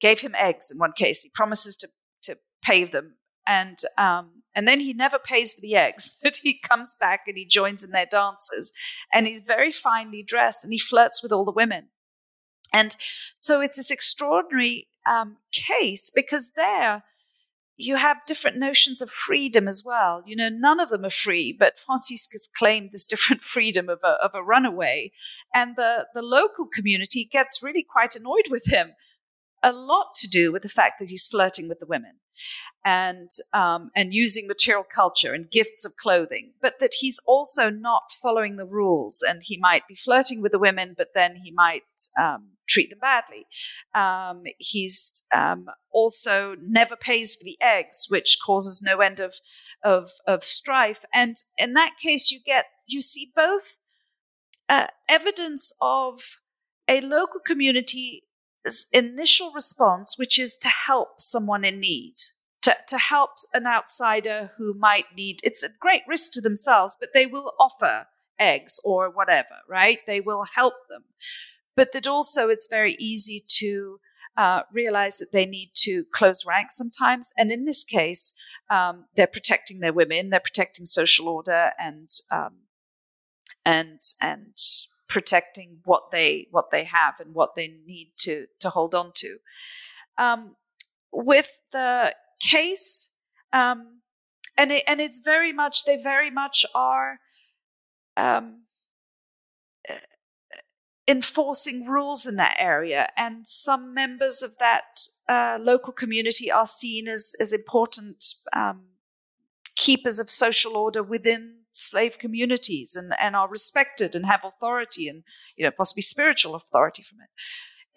gave 0.00 0.20
him 0.20 0.34
eggs 0.38 0.70
in 0.70 0.78
one 0.78 0.92
case. 0.96 1.22
He 1.22 1.30
promises 1.34 1.76
to 1.78 1.88
to 2.22 2.36
pay 2.62 2.84
them, 2.84 3.16
and 3.48 3.78
um, 3.98 4.42
and 4.54 4.68
then 4.68 4.78
he 4.78 4.92
never 4.92 5.18
pays 5.18 5.52
for 5.52 5.60
the 5.60 5.74
eggs, 5.74 6.16
but 6.22 6.36
he 6.36 6.60
comes 6.60 6.94
back 7.00 7.22
and 7.26 7.36
he 7.36 7.44
joins 7.44 7.82
in 7.82 7.90
their 7.90 8.06
dances, 8.06 8.72
and 9.12 9.26
he's 9.26 9.40
very 9.40 9.72
finely 9.72 10.22
dressed, 10.22 10.62
and 10.62 10.72
he 10.72 10.78
flirts 10.78 11.20
with 11.20 11.32
all 11.32 11.44
the 11.44 11.50
women, 11.50 11.88
and 12.72 12.96
so 13.34 13.60
it's 13.60 13.76
this 13.76 13.90
extraordinary 13.90 14.86
um, 15.04 15.38
case 15.52 16.12
because 16.14 16.52
there 16.54 17.02
you 17.80 17.96
have 17.96 18.18
different 18.26 18.58
notions 18.58 19.00
of 19.00 19.10
freedom 19.10 19.66
as 19.66 19.82
well. 19.84 20.22
You 20.26 20.36
know, 20.36 20.48
none 20.48 20.80
of 20.80 20.90
them 20.90 21.04
are 21.04 21.10
free, 21.10 21.54
but 21.56 21.78
Francisque 21.78 22.32
has 22.32 22.48
claimed 22.56 22.90
this 22.92 23.06
different 23.06 23.42
freedom 23.54 23.88
of 23.88 24.00
a, 24.04 24.16
of 24.22 24.32
a 24.34 24.42
runaway. 24.42 25.12
And 25.54 25.76
the, 25.76 26.06
the 26.14 26.22
local 26.22 26.66
community 26.66 27.28
gets 27.30 27.62
really 27.62 27.84
quite 27.88 28.14
annoyed 28.14 28.48
with 28.50 28.66
him 28.66 28.92
a 29.62 29.72
lot 29.72 30.14
to 30.16 30.28
do 30.28 30.52
with 30.52 30.62
the 30.62 30.68
fact 30.68 30.98
that 30.98 31.10
he's 31.10 31.26
flirting 31.26 31.68
with 31.68 31.80
the 31.80 31.86
women 31.86 32.12
and 32.84 33.30
um, 33.52 33.90
and 33.94 34.14
using 34.14 34.46
material 34.46 34.84
culture 34.84 35.34
and 35.34 35.50
gifts 35.50 35.84
of 35.84 35.96
clothing, 35.96 36.52
but 36.62 36.78
that 36.80 36.94
he's 37.00 37.20
also 37.26 37.68
not 37.68 38.04
following 38.22 38.56
the 38.56 38.66
rules, 38.66 39.22
and 39.26 39.42
he 39.42 39.56
might 39.56 39.86
be 39.86 39.94
flirting 39.94 40.40
with 40.40 40.52
the 40.52 40.58
women, 40.58 40.94
but 40.96 41.08
then 41.14 41.36
he 41.36 41.50
might 41.50 41.82
um, 42.18 42.50
treat 42.68 42.90
them 42.90 43.00
badly. 43.00 43.46
Um, 43.94 44.44
he's 44.58 45.22
um, 45.34 45.66
also 45.92 46.56
never 46.62 46.96
pays 46.96 47.36
for 47.36 47.44
the 47.44 47.58
eggs, 47.60 48.06
which 48.08 48.38
causes 48.44 48.82
no 48.82 49.00
end 49.00 49.20
of, 49.20 49.34
of 49.84 50.10
of 50.26 50.42
strife, 50.42 51.04
and 51.12 51.36
in 51.58 51.74
that 51.74 51.92
case, 52.02 52.30
you 52.30 52.40
get 52.44 52.66
you 52.86 53.00
see 53.00 53.30
both 53.34 53.76
uh, 54.68 54.86
evidence 55.08 55.72
of 55.80 56.22
a 56.88 57.00
local 57.00 57.40
community 57.40 58.24
initial 58.92 59.52
response, 59.52 60.18
which 60.18 60.38
is 60.38 60.56
to 60.58 60.68
help 60.68 61.20
someone 61.20 61.64
in 61.64 61.80
need, 61.80 62.16
to, 62.62 62.76
to 62.88 62.98
help 62.98 63.30
an 63.54 63.66
outsider 63.66 64.52
who 64.58 64.74
might 64.74 65.06
need, 65.16 65.40
it's 65.42 65.62
a 65.62 65.70
great 65.80 66.02
risk 66.06 66.32
to 66.32 66.40
themselves, 66.40 66.96
but 66.98 67.10
they 67.14 67.26
will 67.26 67.52
offer 67.58 68.06
eggs 68.38 68.80
or 68.84 69.10
whatever, 69.10 69.56
right? 69.68 69.98
They 70.06 70.20
will 70.20 70.44
help 70.54 70.74
them. 70.88 71.04
But 71.76 71.92
that 71.92 72.06
also 72.06 72.48
it's 72.48 72.66
very 72.68 72.96
easy 72.98 73.44
to 73.60 74.00
uh, 74.36 74.62
realize 74.72 75.18
that 75.18 75.32
they 75.32 75.46
need 75.46 75.72
to 75.74 76.04
close 76.12 76.44
ranks 76.46 76.76
sometimes. 76.76 77.32
And 77.36 77.50
in 77.50 77.64
this 77.64 77.84
case, 77.84 78.34
um, 78.70 79.06
they're 79.16 79.26
protecting 79.26 79.80
their 79.80 79.92
women, 79.92 80.30
they're 80.30 80.40
protecting 80.40 80.86
social 80.86 81.28
order 81.28 81.70
and 81.78 82.08
um, 82.30 82.60
and 83.64 84.00
and 84.20 84.56
protecting 85.10 85.80
what 85.84 86.10
they 86.12 86.46
what 86.50 86.70
they 86.70 86.84
have 86.84 87.14
and 87.20 87.34
what 87.34 87.54
they 87.56 87.74
need 87.84 88.12
to 88.16 88.46
to 88.60 88.70
hold 88.70 88.94
on 88.94 89.10
to. 89.16 89.36
Um, 90.16 90.56
with 91.12 91.50
the 91.72 92.14
case, 92.40 93.10
um, 93.52 94.00
and 94.56 94.70
it, 94.70 94.84
and 94.86 95.00
it's 95.00 95.18
very 95.18 95.52
much 95.52 95.84
they 95.84 96.00
very 96.00 96.30
much 96.30 96.64
are 96.74 97.18
um, 98.16 98.62
uh, 99.88 99.94
enforcing 101.08 101.86
rules 101.86 102.26
in 102.26 102.36
that 102.36 102.56
area, 102.58 103.08
and 103.16 103.46
some 103.46 103.92
members 103.92 104.42
of 104.42 104.52
that 104.60 105.00
uh, 105.28 105.58
local 105.60 105.92
community 105.92 106.50
are 106.50 106.66
seen 106.66 107.08
as 107.08 107.34
as 107.40 107.52
important 107.52 108.24
um, 108.54 108.82
keepers 109.74 110.20
of 110.20 110.30
social 110.30 110.76
order 110.76 111.02
within 111.02 111.59
slave 111.80 112.18
communities 112.18 112.96
and, 112.96 113.12
and 113.20 113.34
are 113.34 113.48
respected 113.48 114.14
and 114.14 114.26
have 114.26 114.40
authority 114.44 115.08
and 115.08 115.22
you 115.56 115.64
know 115.64 115.70
possibly 115.70 116.02
spiritual 116.02 116.54
authority 116.54 117.02
from 117.02 117.18
it. 117.20 117.30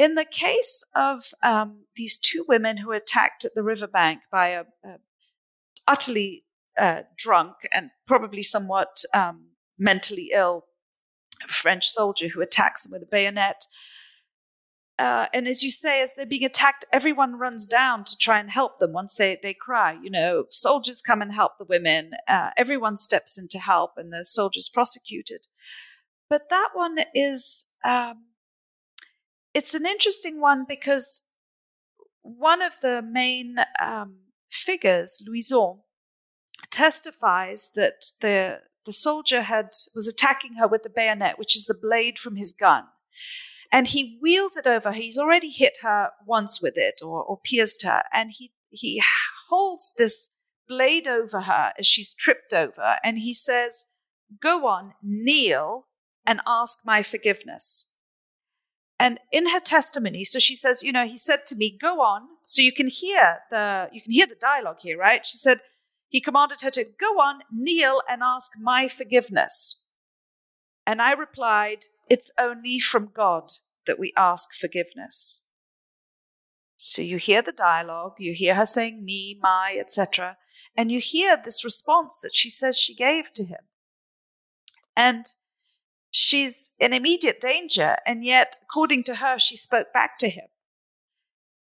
In 0.04 0.16
the 0.16 0.26
case 0.26 0.84
of 0.96 1.26
um, 1.44 1.86
these 1.96 2.18
two 2.18 2.46
women 2.48 2.78
who 2.78 2.88
were 2.88 2.96
attacked 2.96 3.46
at 3.46 3.54
the 3.54 3.64
riverbank 3.64 4.22
by 4.32 4.48
a, 4.48 4.62
a 4.84 4.96
utterly 5.88 6.44
uh, 6.80 7.02
drunk 7.18 7.54
and 7.74 7.92
probably 8.08 8.42
somewhat 8.42 9.04
um, 9.14 9.50
mentally 9.78 10.32
ill 10.34 10.66
French 11.48 11.88
soldier 11.88 12.28
who 12.30 12.42
attacks 12.42 12.84
them 12.84 12.94
with 12.94 13.04
a 13.04 13.12
bayonet, 13.12 13.66
uh, 15.00 15.26
and 15.34 15.48
as 15.48 15.64
you 15.64 15.72
say, 15.72 16.02
as 16.02 16.14
they're 16.16 16.26
being 16.26 16.44
attacked, 16.44 16.86
everyone 16.94 17.40
runs 17.40 17.66
down 17.66 18.04
to 18.04 18.16
try 18.16 18.40
and 18.40 18.52
help 18.52 18.80
them 18.80 18.94
once 18.94 19.16
they, 19.16 19.40
they 19.42 19.54
cry. 19.54 19.98
You 20.02 20.12
know, 20.12 20.46
soldiers 20.50 21.02
come 21.02 21.22
and 21.22 21.34
help 21.34 21.58
the 21.58 21.66
women. 21.66 22.12
Uh, 22.28 22.52
everyone 22.58 22.98
steps 22.98 23.38
in 23.38 23.48
to 23.50 23.60
help, 23.60 23.94
and 23.98 24.14
the 24.14 24.24
soldiers 24.24 24.70
prosecuted. 24.70 25.48
But 26.30 26.50
that 26.52 26.70
one 26.74 26.98
is, 27.16 27.66
um, 27.84 28.26
it's 29.54 29.74
an 29.74 29.86
interesting 29.86 30.40
one 30.40 30.66
because 30.68 31.24
one 32.22 32.62
of 32.62 32.74
the 32.82 33.02
main 33.02 33.58
um, 33.84 34.18
figures, 34.52 35.24
Louison, 35.26 35.80
testifies 36.72 37.72
that 37.76 38.06
the 38.22 38.60
the 38.86 38.94
soldier 38.94 39.44
had 39.44 39.70
was 39.96 40.10
attacking 40.10 40.56
her 40.56 40.68
with 40.68 40.84
the 40.84 40.90
bayonet, 40.90 41.40
which 41.40 41.56
is 41.56 41.66
the 41.66 41.74
blade 41.74 42.20
from 42.20 42.36
his 42.36 42.52
gun 42.52 42.84
and 43.74 43.88
he 43.88 44.20
wheels 44.22 44.56
it 44.56 44.68
over. 44.68 44.92
He's 44.92 45.18
already 45.18 45.50
hit 45.50 45.80
her 45.82 46.12
once 46.28 46.62
with 46.62 46.78
it 46.78 47.00
or, 47.02 47.24
or 47.24 47.40
pierced 47.44 47.84
her, 47.84 48.04
and 48.14 48.32
he 48.32 48.54
he 48.70 49.02
holds 49.50 49.94
this 49.98 50.30
blade 50.68 51.08
over 51.08 51.42
her 51.42 51.74
as 51.78 51.88
she's 51.88 52.14
tripped 52.14 52.54
over, 52.54 52.98
and 53.04 53.18
he 53.18 53.34
says, 53.34 53.86
"Go 54.40 54.68
on, 54.68 54.94
kneel 55.02 55.88
and 56.26 56.40
ask 56.46 56.80
my 56.86 57.02
forgiveness." 57.02 57.88
And 59.00 59.20
in 59.32 59.50
her 59.50 59.60
testimony, 59.60 60.24
so 60.24 60.40
she 60.40 60.56
says, 60.56 60.84
you 60.84 60.92
know, 60.92 61.08
he 61.08 61.18
said 61.18 61.48
to 61.48 61.56
me, 61.56 61.76
"Go 61.82 62.00
on." 62.00 62.28
So 62.46 62.62
you 62.62 62.72
can 62.72 62.88
hear 62.88 63.40
the 63.50 63.90
you 63.92 64.04
can 64.04 64.12
hear 64.12 64.28
the 64.28 64.36
dialogue 64.40 64.82
here, 64.82 65.00
right? 65.00 65.26
She 65.26 65.38
said 65.38 65.62
he 66.10 66.22
commanded 66.22 66.62
her 66.62 66.70
to 66.70 66.84
go 66.84 67.20
on, 67.20 67.40
kneel 67.52 68.04
and 68.08 68.22
ask 68.22 68.52
my 68.62 68.88
forgiveness. 68.88 69.82
And 70.86 71.02
I 71.02 71.14
replied, 71.14 71.86
it's 72.10 72.32
only 72.40 72.80
from 72.80 73.12
God 73.14 73.52
that 73.88 74.00
we 74.00 74.14
ask 74.18 74.50
forgiveness. 74.60 75.40
So 76.76 77.02
you 77.02 77.18
hear 77.18 77.42
the 77.42 77.52
dialogue, 77.52 78.16
you 78.20 78.34
hear 78.34 78.56
her 78.56 78.66
saying 78.66 79.06
me, 79.06 79.40
my, 79.42 79.78
etc., 79.80 80.38
and 80.76 80.92
you 80.92 81.00
hear 81.00 81.38
this 81.38 81.64
response 81.64 82.20
that 82.22 82.36
she 82.36 82.50
says 82.50 82.78
she 82.78 82.96
gave 82.96 83.32
to 83.34 83.46
him. 83.46 83.60
And 84.96 85.26
she's 86.12 86.72
in 86.80 86.94
immediate 86.94 87.40
danger, 87.40 87.98
and 88.06 88.26
yet, 88.26 88.56
according 88.64 89.04
to 89.06 89.16
her, 89.16 89.38
she 89.40 89.56
spoke 89.56 89.94
back 89.94 90.18
to 90.20 90.30
him. 90.30 90.48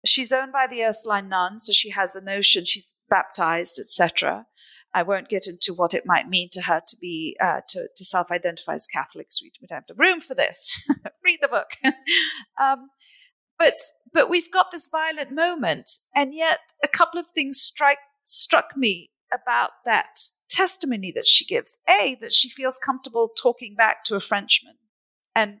She's 0.05 0.33
owned 0.33 0.51
by 0.51 0.67
the 0.69 0.83
Ursuline 0.83 1.29
nuns, 1.29 1.67
so 1.67 1.73
she 1.73 1.91
has 1.91 2.15
a 2.15 2.23
notion 2.23 2.65
she's 2.65 2.95
baptized, 3.09 3.79
etc. 3.79 4.45
I 4.93 5.03
won't 5.03 5.29
get 5.29 5.47
into 5.47 5.73
what 5.73 5.93
it 5.93 6.03
might 6.05 6.29
mean 6.29 6.49
to 6.51 6.61
her 6.61 6.81
to 6.87 6.97
be 6.97 7.35
uh, 7.43 7.61
to, 7.69 7.87
to 7.95 8.05
self-identify 8.05 8.73
as 8.75 8.87
Catholics. 8.87 9.41
We, 9.41 9.51
don't 9.67 9.75
have 9.75 9.87
the 9.87 9.95
room 9.95 10.21
for 10.21 10.35
this. 10.35 10.71
Read 11.23 11.39
the 11.41 11.47
book. 11.47 11.71
um, 12.61 12.89
but 13.57 13.75
but 14.13 14.29
we've 14.29 14.51
got 14.51 14.67
this 14.71 14.89
violent 14.91 15.31
moment, 15.31 15.91
and 16.15 16.33
yet 16.33 16.59
a 16.83 16.87
couple 16.87 17.19
of 17.19 17.27
things 17.31 17.59
strike 17.59 17.97
struck 18.23 18.77
me 18.77 19.11
about 19.33 19.71
that 19.85 20.19
testimony 20.49 21.11
that 21.15 21.27
she 21.27 21.45
gives. 21.45 21.79
A 21.89 22.17
that 22.21 22.33
she 22.33 22.49
feels 22.49 22.77
comfortable 22.77 23.29
talking 23.41 23.75
back 23.75 24.03
to 24.05 24.15
a 24.15 24.19
Frenchman, 24.19 24.75
and 25.35 25.59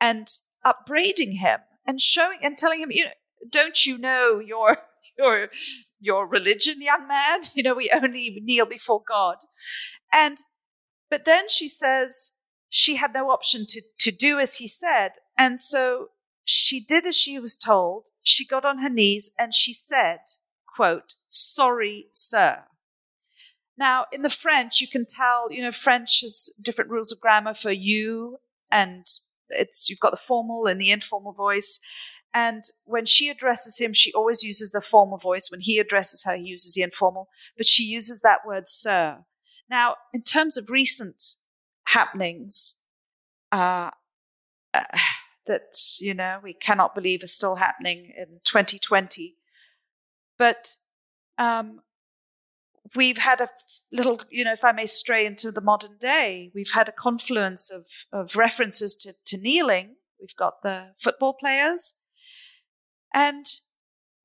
and 0.00 0.28
upbraiding 0.64 1.32
him 1.32 1.60
and 1.86 2.00
showing 2.00 2.38
and 2.42 2.58
telling 2.58 2.80
him, 2.80 2.90
you 2.90 3.06
know, 3.06 3.10
don't 3.50 3.86
you 3.86 3.98
know 3.98 4.38
your 4.38 4.78
your 5.18 5.48
your 6.00 6.26
religion, 6.26 6.80
young 6.80 7.08
man. 7.08 7.40
You 7.54 7.62
know, 7.62 7.74
we 7.74 7.90
only 7.92 8.40
kneel 8.42 8.66
before 8.66 9.02
God. 9.06 9.38
And, 10.12 10.38
but 11.10 11.24
then 11.24 11.48
she 11.48 11.68
says 11.68 12.32
she 12.68 12.96
had 12.96 13.12
no 13.12 13.30
option 13.30 13.66
to, 13.68 13.82
to 13.98 14.10
do 14.10 14.38
as 14.38 14.56
he 14.56 14.68
said. 14.68 15.10
And 15.36 15.58
so 15.58 16.08
she 16.44 16.84
did 16.84 17.06
as 17.06 17.16
she 17.16 17.38
was 17.38 17.56
told. 17.56 18.06
She 18.22 18.46
got 18.46 18.64
on 18.64 18.78
her 18.78 18.88
knees 18.88 19.30
and 19.38 19.54
she 19.54 19.72
said, 19.72 20.18
quote, 20.76 21.14
sorry, 21.30 22.06
sir. 22.12 22.64
Now, 23.78 24.06
in 24.12 24.22
the 24.22 24.30
French, 24.30 24.80
you 24.80 24.88
can 24.88 25.06
tell, 25.06 25.50
you 25.50 25.62
know, 25.62 25.70
French 25.70 26.20
has 26.22 26.50
different 26.60 26.90
rules 26.90 27.12
of 27.12 27.20
grammar 27.20 27.54
for 27.54 27.70
you, 27.70 28.38
and 28.72 29.06
it's 29.50 29.88
you've 29.88 30.00
got 30.00 30.10
the 30.10 30.16
formal 30.16 30.66
and 30.66 30.80
the 30.80 30.90
informal 30.90 31.32
voice. 31.32 31.78
And 32.34 32.62
when 32.84 33.06
she 33.06 33.28
addresses 33.30 33.78
him, 33.78 33.92
she 33.92 34.12
always 34.12 34.42
uses 34.42 34.70
the 34.70 34.80
formal 34.80 35.18
voice. 35.18 35.50
When 35.50 35.60
he 35.60 35.78
addresses 35.78 36.24
her, 36.24 36.36
he 36.36 36.44
uses 36.44 36.74
the 36.74 36.82
informal, 36.82 37.28
but 37.56 37.66
she 37.66 37.84
uses 37.84 38.20
that 38.20 38.46
word 38.46 38.68
sir. 38.68 39.24
Now, 39.70 39.96
in 40.12 40.22
terms 40.22 40.56
of 40.56 40.70
recent 40.70 41.34
happenings, 41.84 42.76
uh, 43.52 43.90
uh, 44.74 44.80
that, 45.46 45.78
you 45.98 46.12
know, 46.12 46.40
we 46.42 46.52
cannot 46.52 46.94
believe 46.94 47.22
is 47.22 47.32
still 47.32 47.54
happening 47.54 48.12
in 48.16 48.40
2020, 48.44 49.34
but 50.38 50.76
um, 51.38 51.80
we've 52.94 53.16
had 53.16 53.40
a 53.40 53.48
little, 53.90 54.20
you 54.30 54.44
know, 54.44 54.52
if 54.52 54.64
I 54.64 54.72
may 54.72 54.84
stray 54.84 55.24
into 55.24 55.50
the 55.50 55.62
modern 55.62 55.96
day, 55.98 56.50
we've 56.54 56.72
had 56.72 56.86
a 56.86 56.92
confluence 56.92 57.70
of, 57.70 57.86
of 58.12 58.36
references 58.36 58.94
to, 58.96 59.14
to 59.24 59.38
kneeling. 59.38 59.96
We've 60.20 60.36
got 60.36 60.62
the 60.62 60.88
football 60.98 61.32
players 61.32 61.94
and 63.18 63.46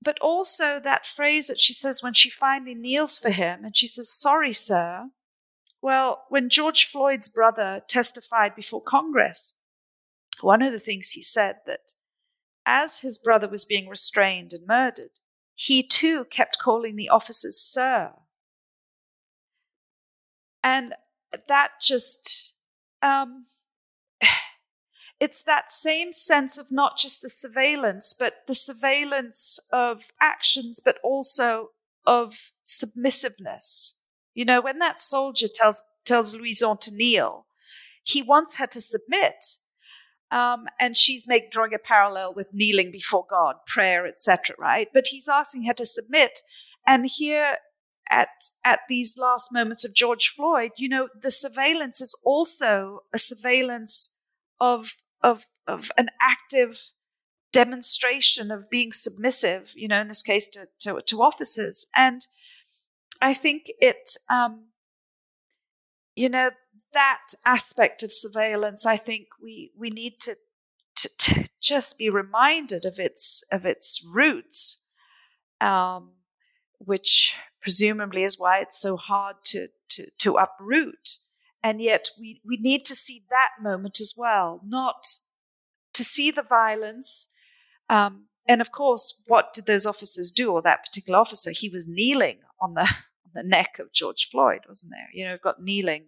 but 0.04 0.20
also 0.20 0.80
that 0.84 1.08
phrase 1.08 1.48
that 1.48 1.60
she 1.60 1.74
says 1.74 2.04
when 2.04 2.14
she 2.14 2.30
finally 2.30 2.76
kneels 2.76 3.18
for 3.18 3.32
him 3.32 3.66
and 3.66 3.76
she 3.76 3.88
says, 3.88 4.12
Sorry, 4.12 4.54
sir. 4.54 5.10
Well, 5.82 6.26
when 6.30 6.50
George 6.50 6.86
Floyd's 6.86 7.28
brother 7.28 7.82
testified 7.88 8.56
before 8.56 8.84
Congress, 8.84 9.54
one 10.41 10.62
of 10.62 10.72
the 10.72 10.80
things 10.80 11.12
he 11.12 11.24
said 11.24 11.56
that 11.66 11.94
as 12.66 13.00
his 13.00 13.18
brother 13.18 13.48
was 13.48 13.66
being 13.66 13.88
restrained 13.88 14.54
and 14.54 14.68
murdered, 14.68 15.20
he 15.56 15.82
too 15.82 16.26
kept 16.30 16.60
calling 16.60 16.96
the 16.96 17.10
officers 17.10 17.58
sir. 17.58 18.12
And 20.64 20.94
that 21.48 21.72
just 21.82 22.54
um, 23.02 23.48
it's 25.24 25.41
that 25.43 25.71
same 25.71 26.11
sense 26.11 26.57
of 26.57 26.69
not 26.69 26.97
just 26.97 27.21
the 27.21 27.30
surveillance, 27.30 28.13
but 28.13 28.34
the 28.45 28.53
surveillance 28.53 29.57
of 29.71 30.01
actions, 30.19 30.82
but 30.84 30.97
also 31.01 31.69
of 32.05 32.36
submissiveness. 32.65 33.93
You 34.34 34.43
know, 34.43 34.59
when 34.59 34.80
that 34.80 34.99
soldier 34.99 35.47
tells 35.47 35.82
tells 36.03 36.36
Louison 36.36 36.76
to 36.80 36.93
kneel, 36.93 37.45
he 38.03 38.21
wants 38.21 38.57
her 38.57 38.67
to 38.67 38.82
submit. 38.82 39.45
Um, 40.30 40.65
and 40.78 40.97
she's 40.97 41.26
make, 41.26 41.51
drawing 41.51 41.74
a 41.74 41.80
parallel 41.80 42.34
with 42.34 42.53
kneeling 42.53 42.91
before 42.91 43.26
God, 43.30 43.55
prayer, 43.65 44.05
etc. 44.05 44.57
Right? 44.59 44.89
But 44.93 45.07
he's 45.07 45.30
asking 45.30 45.63
her 45.67 45.74
to 45.76 45.86
submit. 45.86 46.39
And 46.86 47.05
here 47.05 47.55
at 48.11 48.28
at 48.65 48.80
these 48.89 49.17
last 49.17 49.53
moments 49.53 49.86
of 49.86 49.95
George 49.95 50.34
Floyd, 50.36 50.71
you 50.76 50.89
know, 50.89 51.07
the 51.17 51.32
surveillance 51.32 52.01
is 52.01 52.13
also 52.26 53.03
a 53.13 53.17
surveillance 53.17 54.09
of 54.59 54.91
of 55.24 55.45
of 55.67 55.91
an 55.97 56.09
active 56.21 56.82
demonstration 57.53 58.51
of 58.51 58.69
being 58.69 58.91
submissive, 58.91 59.69
you 59.76 59.88
know, 59.88 60.01
in 60.01 60.07
this 60.09 60.21
case 60.21 60.49
to 60.49 60.67
to, 60.82 61.01
to 61.01 61.21
officers. 61.21 61.86
And 61.95 62.28
I 63.21 63.34
think 63.34 63.71
it, 63.80 64.17
um, 64.30 64.65
you 66.15 66.28
know, 66.28 66.49
that 66.91 67.21
aspect 67.45 68.03
of 68.03 68.11
surveillance, 68.11 68.86
I 68.86 68.97
think 68.97 69.28
we 69.41 69.71
we 69.78 69.89
need 69.89 70.19
to, 70.21 70.36
to, 70.97 71.09
to 71.19 71.45
just 71.61 71.97
be 71.97 72.09
reminded 72.09 72.86
of 72.86 72.99
its 72.99 73.43
of 73.51 73.65
its 73.65 74.05
roots, 74.05 74.82
um, 75.61 76.11
which 76.80 77.34
presumably 77.61 78.24
is 78.24 78.38
why 78.38 78.59
it's 78.59 78.82
so 78.82 78.97
hard 78.97 79.38
to 79.45 79.67
to 79.89 80.07
to 80.19 80.36
uproot. 80.36 81.19
And 81.64 81.82
yet 81.82 82.09
we, 82.20 82.41
we 82.45 82.57
need 82.57 82.84
to 82.86 82.95
see 82.95 83.24
that 83.30 83.64
moment 83.64 83.99
as 84.01 84.14
well, 84.16 84.61
not 84.66 85.07
to 85.93 86.03
see 86.03 86.30
the 86.30 86.41
violence. 86.41 87.30
Um, 87.89 88.26
and 88.47 88.59
of 88.59 88.72
course, 88.72 89.22
what 89.28 89.53
did 89.53 89.66
those 89.66 89.86
officers 89.86 90.30
do, 90.32 90.51
or 90.51 90.61
that 90.61 90.84
particular 90.86 91.18
officer? 91.18 91.51
He 91.51 91.70
was 91.70 91.88
kneeling 91.88 92.39
on 92.59 92.74
the 92.74 92.82
on 93.26 93.32
the 93.34 93.43
neck 93.43 93.80
of 93.80 93.93
George 93.93 94.28
Floyd, 94.30 94.61
wasn't 94.68 94.91
there? 94.91 95.07
You 95.14 95.26
know, 95.26 95.32
we've 95.32 95.41
got 95.41 95.64
kneeling, 95.64 96.07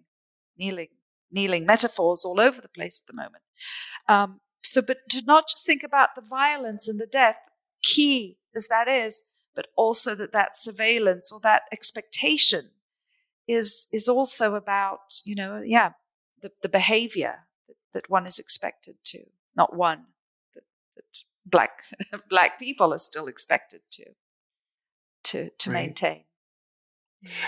kneeling, 0.57 0.89
kneeling 1.31 1.65
metaphors 1.65 2.25
all 2.25 2.41
over 2.41 2.61
the 2.61 2.67
place 2.67 3.01
at 3.01 3.07
the 3.07 3.15
moment. 3.15 3.43
Um, 4.09 4.41
so, 4.61 4.81
but 4.81 4.97
to 5.11 5.21
not 5.21 5.47
just 5.47 5.65
think 5.65 5.83
about 5.83 6.09
the 6.15 6.21
violence 6.21 6.89
and 6.89 6.99
the 6.99 7.05
death, 7.05 7.37
key 7.81 8.37
as 8.55 8.67
that 8.67 8.87
is, 8.87 9.23
but 9.55 9.67
also 9.77 10.15
that 10.15 10.33
that 10.33 10.57
surveillance 10.57 11.31
or 11.31 11.39
that 11.41 11.63
expectation 11.71 12.71
is 13.47 13.87
is 13.91 14.07
also 14.07 14.55
about 14.55 15.21
you 15.23 15.35
know 15.35 15.61
yeah 15.65 15.91
the, 16.41 16.51
the 16.61 16.69
behavior 16.69 17.39
that, 17.67 17.75
that 17.93 18.09
one 18.09 18.25
is 18.25 18.39
expected 18.39 18.95
to 19.03 19.19
not 19.55 19.75
one 19.75 20.05
that, 20.53 20.63
that 20.95 21.23
black 21.45 21.71
black 22.29 22.59
people 22.59 22.93
are 22.93 22.99
still 22.99 23.27
expected 23.27 23.81
to 23.91 24.05
to 25.23 25.49
to 25.57 25.71
right. 25.71 25.87
maintain 25.87 26.23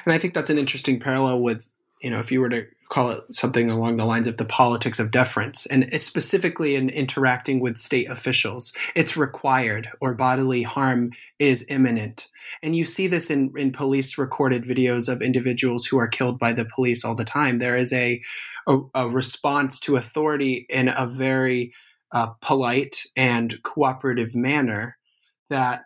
and 0.05 0.13
i 0.13 0.17
think 0.17 0.33
that's 0.33 0.49
an 0.49 0.57
interesting 0.57 0.99
parallel 0.99 1.41
with 1.41 1.69
you 2.01 2.09
know 2.09 2.19
if 2.19 2.31
you 2.31 2.41
were 2.41 2.49
to 2.49 2.65
call 2.89 3.09
it 3.09 3.21
something 3.35 3.69
along 3.69 3.97
the 3.97 4.05
lines 4.05 4.27
of 4.27 4.37
the 4.37 4.45
politics 4.45 4.99
of 4.99 5.11
deference, 5.11 5.65
and 5.65 5.91
specifically 5.93 6.75
in 6.75 6.89
interacting 6.89 7.59
with 7.59 7.77
state 7.77 8.09
officials. 8.09 8.71
It's 8.95 9.17
required 9.17 9.89
or 9.99 10.13
bodily 10.13 10.63
harm 10.63 11.11
is 11.39 11.65
imminent. 11.69 12.27
And 12.63 12.75
you 12.75 12.85
see 12.85 13.07
this 13.07 13.29
in, 13.29 13.51
in 13.57 13.71
police 13.71 14.17
recorded 14.17 14.63
videos 14.63 15.11
of 15.11 15.21
individuals 15.21 15.85
who 15.85 15.99
are 15.99 16.07
killed 16.07 16.39
by 16.39 16.53
the 16.53 16.65
police 16.73 17.03
all 17.03 17.15
the 17.15 17.25
time. 17.25 17.59
There 17.59 17.75
is 17.75 17.91
a, 17.91 18.21
a, 18.67 18.77
a 18.95 19.09
response 19.09 19.79
to 19.81 19.97
authority 19.97 20.65
in 20.69 20.87
a 20.87 21.05
very 21.05 21.73
uh, 22.13 22.27
polite 22.41 23.03
and 23.17 23.61
cooperative 23.63 24.33
manner 24.33 24.97
that 25.49 25.83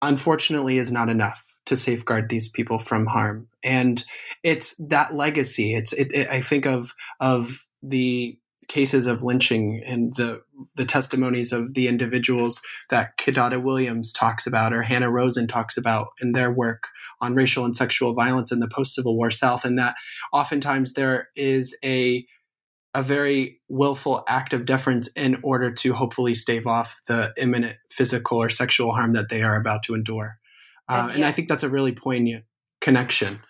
unfortunately 0.00 0.78
is 0.78 0.90
not 0.90 1.10
enough 1.10 1.53
to 1.66 1.76
safeguard 1.76 2.28
these 2.28 2.48
people 2.48 2.78
from 2.78 3.06
harm. 3.06 3.48
And 3.62 4.04
it's 4.42 4.74
that 4.76 5.14
legacy. 5.14 5.74
It's 5.74 5.92
it, 5.92 6.12
it, 6.12 6.28
I 6.28 6.40
think 6.40 6.66
of 6.66 6.94
of 7.20 7.66
the 7.82 8.38
cases 8.68 9.06
of 9.06 9.22
lynching 9.22 9.82
and 9.86 10.14
the 10.16 10.42
the 10.76 10.84
testimonies 10.84 11.52
of 11.52 11.74
the 11.74 11.88
individuals 11.88 12.62
that 12.90 13.16
Kidada 13.18 13.62
Williams 13.62 14.12
talks 14.12 14.46
about 14.46 14.72
or 14.72 14.82
Hannah 14.82 15.10
Rosen 15.10 15.46
talks 15.46 15.76
about 15.76 16.08
in 16.22 16.32
their 16.32 16.50
work 16.50 16.88
on 17.20 17.34
racial 17.34 17.64
and 17.64 17.76
sexual 17.76 18.14
violence 18.14 18.52
in 18.52 18.60
the 18.60 18.68
post 18.68 18.94
Civil 18.94 19.16
War 19.16 19.30
South, 19.30 19.64
and 19.64 19.78
that 19.78 19.96
oftentimes 20.32 20.92
there 20.94 21.28
is 21.36 21.76
a 21.84 22.26
a 22.94 23.02
very 23.02 23.60
willful 23.68 24.22
act 24.28 24.52
of 24.52 24.64
deference 24.64 25.08
in 25.16 25.36
order 25.42 25.70
to 25.70 25.94
hopefully 25.94 26.34
stave 26.34 26.66
off 26.66 27.00
the 27.08 27.34
imminent 27.40 27.76
physical 27.90 28.40
or 28.40 28.48
sexual 28.48 28.92
harm 28.92 29.14
that 29.14 29.28
they 29.28 29.42
are 29.42 29.56
about 29.56 29.82
to 29.82 29.94
endure. 29.94 30.36
Uh, 30.88 31.06
and, 31.08 31.16
and 31.16 31.24
I 31.24 31.32
think 31.32 31.48
that's 31.48 31.62
a 31.62 31.68
really 31.68 31.92
poignant 31.92 32.44
connection. 32.80 33.40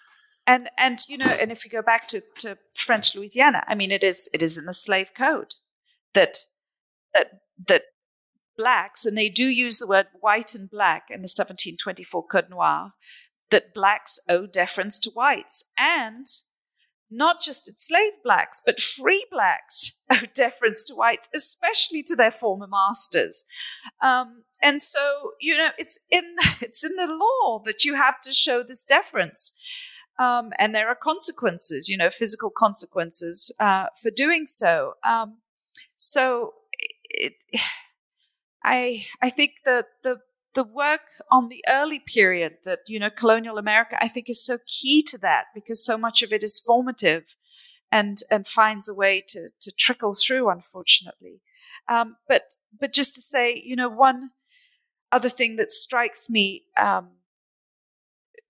And 0.47 0.68
and 0.76 1.01
you 1.09 1.16
know, 1.16 1.26
and 1.41 1.51
if 1.51 1.64
you 1.64 1.70
go 1.70 1.82
back 1.82 2.07
to, 2.09 2.22
to 2.41 2.59
French 2.74 3.14
Louisiana, 3.14 3.64
I 3.66 3.74
mean, 3.74 3.91
it 3.91 4.03
is 4.03 4.28
it 4.35 4.43
is 4.43 4.59
in 4.59 4.66
the 4.66 4.74
slave 4.74 5.09
code 5.16 5.55
that 6.12 6.39
that 7.14 7.41
that 7.66 7.82
blacks, 8.57 9.07
and 9.07 9.16
they 9.16 9.28
do 9.28 9.47
use 9.47 9.78
the 9.78 9.87
word 9.87 10.07
white 10.20 10.55
and 10.55 10.70
black 10.70 11.05
in 11.09 11.20
the 11.20 11.32
1724 11.32 12.26
Code 12.26 12.51
Noir, 12.51 12.93
that 13.51 13.74
blacks 13.74 14.18
owe 14.28 14.47
deference 14.47 14.99
to 15.01 15.11
whites, 15.11 15.64
and 15.78 16.26
not 17.11 17.40
just 17.40 17.68
enslaved 17.68 18.16
blacks, 18.24 18.61
but 18.64 18.80
free 18.80 19.26
blacks 19.30 19.92
deference 20.34 20.84
to 20.84 20.94
whites, 20.94 21.28
especially 21.34 22.02
to 22.05 22.16
their 22.16 22.30
former 22.30 22.66
masters. 22.66 23.44
Um, 24.02 24.44
and 24.62 24.82
so, 24.82 25.32
you 25.40 25.57
know, 25.57 25.68
it's 25.78 25.98
in 26.11 26.36
it's 26.61 26.84
in 26.84 26.96
the 26.96 27.07
law 27.07 27.62
that 27.66 27.84
you 27.84 27.94
have 27.94 28.20
to 28.22 28.32
show 28.32 28.62
this 28.62 28.84
deference. 28.84 29.52
Um, 30.18 30.50
and 30.59 30.74
there 30.74 30.88
are 30.88 30.94
consequences, 30.94 31.88
you 31.88 31.96
know, 31.96 32.11
physical 32.11 32.50
consequences 32.57 33.52
uh, 33.59 33.86
for 34.00 34.11
doing 34.11 34.46
so. 34.46 34.94
Um, 35.05 35.38
so, 35.96 36.55
it, 37.11 37.34
I 38.64 39.07
I 39.20 39.28
think 39.28 39.52
that 39.66 39.86
the 40.02 40.18
the 40.55 40.64
work 40.64 41.00
on 41.30 41.48
the 41.48 41.64
early 41.68 41.98
period 41.98 42.55
that 42.64 42.80
you 42.86 42.98
know 42.98 43.11
colonial 43.11 43.59
america 43.59 43.96
i 44.00 44.09
think 44.09 44.28
is 44.28 44.44
so 44.44 44.59
key 44.66 45.02
to 45.02 45.18
that 45.18 45.44
because 45.55 45.84
so 45.84 45.98
much 45.98 46.22
of 46.22 46.32
it 46.32 46.42
is 46.42 46.59
formative 46.59 47.24
and 47.94 48.18
and 48.28 48.48
finds 48.48 48.88
a 48.88 48.94
way 48.94 49.24
to 49.28 49.50
to 49.61 49.70
trickle 49.70 50.14
through 50.14 50.50
unfortunately. 50.50 51.40
Um, 51.88 52.16
but 52.28 52.42
but 52.78 52.92
just 52.92 53.14
to 53.14 53.20
say 53.20 53.62
you 53.64 53.76
know 53.76 53.88
one 53.88 54.30
other 55.12 55.28
thing 55.28 55.57
that 55.57 55.70
strikes 55.70 56.28
me 56.28 56.64
um, 56.76 57.11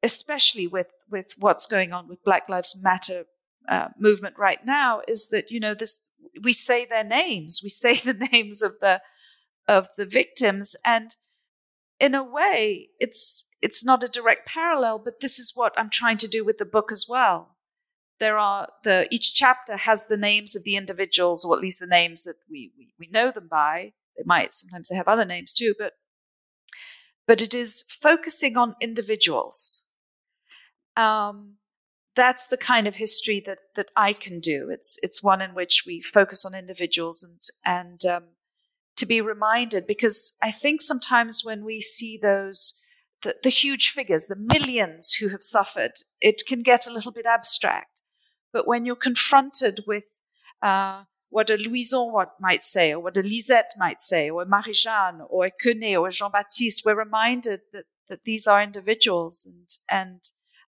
especially 0.03 0.67
with 0.67 0.87
with 1.11 1.35
what's 1.39 1.67
going 1.67 1.93
on 1.93 2.09
with 2.09 2.25
black 2.25 2.49
lives 2.49 2.81
matter 2.83 3.25
uh, 3.69 3.89
movement 3.99 4.37
right 4.39 4.65
now 4.65 5.03
is 5.07 5.29
that 5.29 5.51
you 5.51 5.61
know 5.61 5.75
this 5.75 6.01
we 6.43 6.53
say 6.53 6.87
their 6.87 7.05
names. 7.05 7.61
We 7.63 7.69
say 7.85 8.01
the 8.01 8.15
names 8.33 8.63
of 8.63 8.77
the 8.81 9.03
of 9.69 9.89
the 9.97 10.07
victims. 10.07 10.75
And 10.87 11.15
in 12.05 12.15
a 12.15 12.23
way, 12.23 12.91
it's 13.01 13.45
it's 13.63 13.83
not 13.83 14.05
a 14.05 14.09
direct 14.09 14.47
parallel, 14.47 14.99
but 15.03 15.21
this 15.21 15.39
is 15.39 15.53
what 15.55 15.73
I'm 15.79 15.89
trying 15.89 16.19
to 16.19 16.29
do 16.29 16.45
with 16.45 16.59
the 16.59 16.67
book 16.67 16.93
as 16.93 17.07
well. 17.09 17.57
There 18.21 18.37
are 18.37 18.69
the 18.85 19.09
each 19.11 19.33
chapter 19.35 19.79
has 19.79 20.07
the 20.07 20.19
names 20.19 20.55
of 20.55 20.65
the 20.65 20.77
individuals, 20.77 21.45
or 21.45 21.57
at 21.57 21.63
least 21.63 21.81
the 21.81 21.87
names 21.87 22.25
that 22.25 22.37
we 22.51 22.73
we, 22.77 22.93
we 22.99 23.09
know 23.11 23.33
them 23.33 23.49
by. 23.51 23.95
They 24.19 24.23
might 24.27 24.53
sometimes 24.53 24.89
they 24.89 24.97
have 24.97 25.09
other 25.09 25.25
names 25.25 25.55
too, 25.55 25.75
but 25.79 25.95
but 27.27 27.41
it 27.41 27.55
is 27.55 27.87
focusing 28.03 28.59
on 28.59 28.77
individuals. 28.83 29.83
Um, 30.95 31.55
that's 32.15 32.47
the 32.47 32.59
kind 32.59 32.87
of 32.87 32.97
history 32.97 33.43
that 33.47 33.59
that 33.77 33.91
I 33.97 34.13
can 34.13 34.41
do. 34.41 34.69
It's 34.71 34.99
it's 35.03 35.23
one 35.23 35.41
in 35.41 35.55
which 35.55 35.85
we 35.87 36.03
focus 36.03 36.45
on 36.45 36.55
individuals 36.55 37.23
and 37.23 37.41
and 37.65 38.05
um, 38.05 38.25
to 38.97 39.07
be 39.07 39.21
reminded 39.21 39.87
because 39.87 40.37
I 40.43 40.53
think 40.53 40.83
sometimes 40.83 41.43
when 41.45 41.65
we 41.65 41.81
see 41.81 42.19
those, 42.21 42.81
the, 43.23 43.35
the 43.43 43.51
huge 43.51 43.91
figures, 43.91 44.27
the 44.27 44.37
millions 44.37 45.15
who 45.15 45.29
have 45.29 45.43
suffered, 45.43 45.93
it 46.21 46.43
can 46.47 46.63
get 46.63 46.87
a 46.87 46.93
little 46.93 47.13
bit 47.13 47.27
abstract. 47.27 48.01
But 48.53 48.69
when 48.69 48.85
you're 48.85 48.97
confronted 48.97 49.83
with 49.87 50.05
uh, 50.63 51.05
what 51.31 51.51
a 51.51 51.57
Louison 51.57 52.13
might 52.41 52.63
say, 52.63 52.93
or 52.93 53.01
what 53.01 53.17
a 53.17 53.23
Lisette 53.23 53.73
might 53.77 54.01
say, 54.01 54.31
or 54.31 54.43
a 54.43 54.47
Marie-Jeanne, 54.47 55.23
or 55.29 55.47
a 55.47 55.51
Quenet, 55.51 55.99
or 55.99 56.07
a 56.07 56.13
Jean-Baptiste, 56.13 56.83
we're 56.85 56.95
reminded 56.95 57.63
that, 57.73 57.87
that 58.09 58.21
these 58.25 58.47
are 58.47 58.63
individuals. 58.63 59.45
And, 59.45 59.69
and 59.91 60.21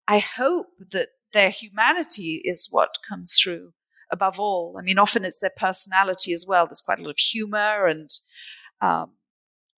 I 0.08 0.18
hope 0.18 0.66
that 0.90 1.10
their 1.32 1.50
humanity 1.50 2.42
is 2.44 2.68
what 2.70 2.90
comes 3.08 3.34
through 3.40 3.74
above 4.10 4.38
all. 4.38 4.76
I 4.78 4.82
mean, 4.82 4.98
often 4.98 5.24
it's 5.24 5.40
their 5.40 5.52
personality 5.56 6.32
as 6.32 6.44
well. 6.46 6.66
There's 6.66 6.80
quite 6.80 6.98
a 6.98 7.02
lot 7.02 7.10
of 7.10 7.18
humor 7.18 7.86
and 7.86 8.10
um, 8.80 9.12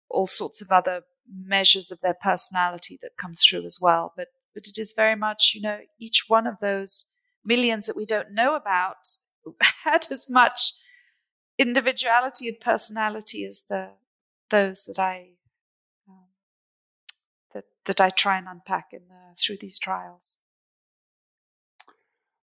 all 0.09 0.27
sorts 0.27 0.61
of 0.61 0.71
other 0.71 1.01
measures 1.29 1.91
of 1.91 2.01
their 2.01 2.15
personality 2.21 2.97
that 3.01 3.11
come 3.19 3.35
through 3.35 3.65
as 3.65 3.79
well. 3.81 4.13
But 4.15 4.27
but 4.53 4.67
it 4.67 4.79
is 4.79 4.93
very 4.95 5.15
much, 5.15 5.51
you 5.53 5.61
know, 5.61 5.79
each 5.99 6.23
one 6.27 6.47
of 6.47 6.59
those 6.59 7.05
millions 7.45 7.85
that 7.85 7.95
we 7.95 8.07
don't 8.07 8.33
know 8.33 8.55
about 8.55 8.95
had 9.83 10.07
as 10.09 10.27
much 10.29 10.73
individuality 11.59 12.47
and 12.47 12.59
personality 12.59 13.45
as 13.45 13.63
the 13.69 13.89
those 14.49 14.85
that 14.85 14.97
I 14.97 15.33
um, 16.09 16.25
that 17.53 17.65
that 17.85 18.01
I 18.01 18.09
try 18.09 18.37
and 18.37 18.47
unpack 18.47 18.87
in 18.91 19.01
the, 19.07 19.35
through 19.39 19.57
these 19.61 19.77
trials. 19.77 20.35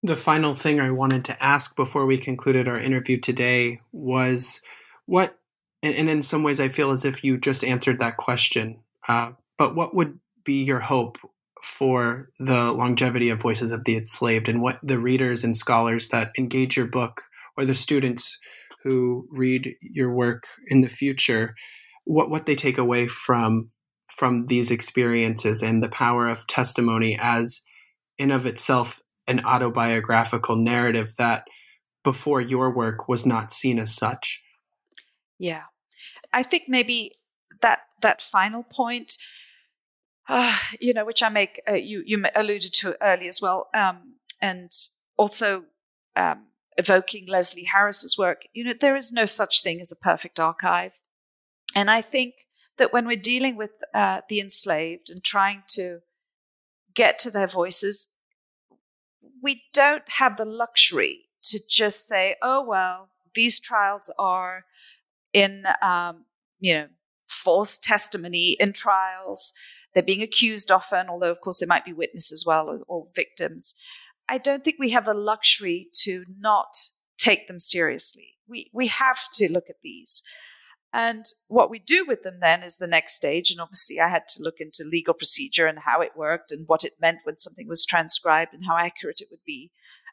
The 0.01 0.15
final 0.15 0.55
thing 0.55 0.79
I 0.79 0.91
wanted 0.91 1.25
to 1.25 1.43
ask 1.43 1.75
before 1.75 2.05
we 2.05 2.17
concluded 2.17 2.67
our 2.67 2.77
interview 2.77 3.19
today 3.19 3.81
was 3.91 4.61
what, 5.05 5.37
and, 5.83 6.09
in 6.09 6.21
some 6.21 6.43
ways 6.43 6.59
I 6.59 6.69
feel 6.69 6.91
as 6.91 7.03
if 7.03 7.23
you 7.23 7.37
just 7.37 7.63
answered 7.63 7.99
that 7.99 8.17
question, 8.17 8.81
uh, 9.07 9.31
but 9.57 9.75
what 9.75 9.93
would 9.93 10.19
be 10.45 10.63
your 10.63 10.79
hope 10.79 11.17
for 11.61 12.29
the 12.39 12.71
longevity 12.71 13.29
of 13.29 13.41
Voices 13.41 13.73
of 13.73 13.83
the 13.83 13.97
Enslaved 13.97 14.47
and 14.47 14.61
what 14.61 14.79
the 14.81 14.99
readers 14.99 15.43
and 15.43 15.55
scholars 15.55 16.07
that 16.09 16.31
engage 16.37 16.77
your 16.77 16.87
book 16.87 17.23
or 17.57 17.65
the 17.65 17.73
students 17.73 18.39
who 18.83 19.27
read 19.29 19.75
your 19.81 20.13
work 20.13 20.47
in 20.67 20.79
the 20.79 20.87
future, 20.87 21.55
what, 22.05 22.29
what 22.29 22.45
they 22.45 22.55
take 22.55 22.77
away 22.77 23.07
from 23.07 23.67
from 24.07 24.47
these 24.47 24.71
experiences 24.71 25.61
and 25.61 25.83
the 25.83 25.89
power 25.89 26.27
of 26.27 26.47
testimony 26.47 27.17
as 27.21 27.61
in 28.17 28.31
of 28.31 28.45
itself 28.45 29.01
an 29.29 29.45
autobiographical 29.45 30.55
narrative 30.55 31.15
that 31.17 31.47
before 32.03 32.41
your 32.41 32.73
work 32.73 33.07
was 33.07 33.25
not 33.25 33.51
seen 33.51 33.79
as 33.79 33.95
such. 33.95 34.41
Yeah. 35.37 35.63
I 36.33 36.43
think 36.43 36.63
maybe 36.67 37.13
that 37.61 37.79
that 38.01 38.21
final 38.21 38.63
point 38.63 39.17
uh, 40.27 40.57
you 40.79 40.93
know 40.93 41.05
which 41.05 41.23
I 41.23 41.29
make 41.29 41.61
uh, 41.67 41.73
you 41.73 42.03
you 42.05 42.23
alluded 42.35 42.71
to 42.73 42.95
early 43.01 43.27
as 43.27 43.41
well 43.41 43.69
um, 43.73 44.15
and 44.41 44.71
also 45.17 45.63
um, 46.15 46.45
evoking 46.77 47.27
Leslie 47.27 47.67
Harris's 47.73 48.17
work, 48.17 48.43
you 48.53 48.63
know, 48.63 48.73
there 48.79 48.95
is 48.95 49.11
no 49.11 49.25
such 49.25 49.61
thing 49.61 49.81
as 49.81 49.91
a 49.91 49.95
perfect 49.95 50.39
archive. 50.39 50.93
And 51.75 51.91
I 51.91 52.01
think 52.01 52.35
that 52.77 52.93
when 52.93 53.05
we're 53.05 53.17
dealing 53.17 53.57
with 53.57 53.71
uh, 53.93 54.21
the 54.29 54.39
enslaved 54.39 55.09
and 55.09 55.23
trying 55.23 55.63
to 55.69 55.99
get 56.95 57.19
to 57.19 57.31
their 57.31 57.47
voices, 57.47 58.07
we 59.41 59.63
don't 59.73 60.07
have 60.07 60.37
the 60.37 60.45
luxury 60.45 61.29
to 61.43 61.59
just 61.69 62.07
say, 62.07 62.35
oh, 62.41 62.63
well, 62.65 63.09
these 63.33 63.59
trials 63.59 64.11
are 64.17 64.65
in, 65.33 65.63
um, 65.81 66.25
you 66.59 66.73
know, 66.73 66.87
false 67.27 67.77
testimony 67.77 68.57
in 68.59 68.73
trials. 68.73 69.53
They're 69.93 70.03
being 70.03 70.21
accused 70.21 70.71
often, 70.71 71.09
although, 71.09 71.31
of 71.31 71.41
course, 71.41 71.59
there 71.59 71.67
might 71.67 71.85
be 71.85 71.93
witnesses 71.93 72.31
as 72.41 72.45
well 72.45 72.67
or, 72.67 72.79
or 72.87 73.07
victims. 73.15 73.75
I 74.27 74.37
don't 74.37 74.63
think 74.63 74.77
we 74.79 74.91
have 74.91 75.05
the 75.05 75.13
luxury 75.13 75.89
to 76.03 76.25
not 76.39 76.75
take 77.17 77.47
them 77.47 77.59
seriously. 77.59 78.37
We, 78.47 78.69
we 78.73 78.87
have 78.87 79.19
to 79.35 79.51
look 79.51 79.69
at 79.69 79.81
these. 79.83 80.23
And 80.91 81.25
what 81.47 81.69
we 81.69 81.79
do 81.79 82.03
with 82.07 82.23
them 82.23 82.39
then 82.41 82.63
is 82.63 82.77
the 82.77 82.87
next 82.87 83.15
stage. 83.15 83.51
And 83.51 83.61
obviously, 83.61 83.99
I 83.99 84.09
had 84.09 84.27
to 84.29 84.43
look 84.43 84.59
into 84.59 84.83
legal 84.83 85.13
procedure 85.13 85.67
and 85.67 85.79
how 85.79 86.01
it 86.01 86.15
worked 86.15 86.51
and 86.51 86.67
what 86.67 86.83
it 86.83 86.93
meant 86.99 87.19
when 87.23 87.37
something 87.37 87.67
was 87.67 87.85
transcribed 87.85 88.53
and 88.53 88.65
how 88.65 88.75
accurate 88.75 89.21
it 89.21 89.27
would 89.29 89.43
be. 89.45 89.71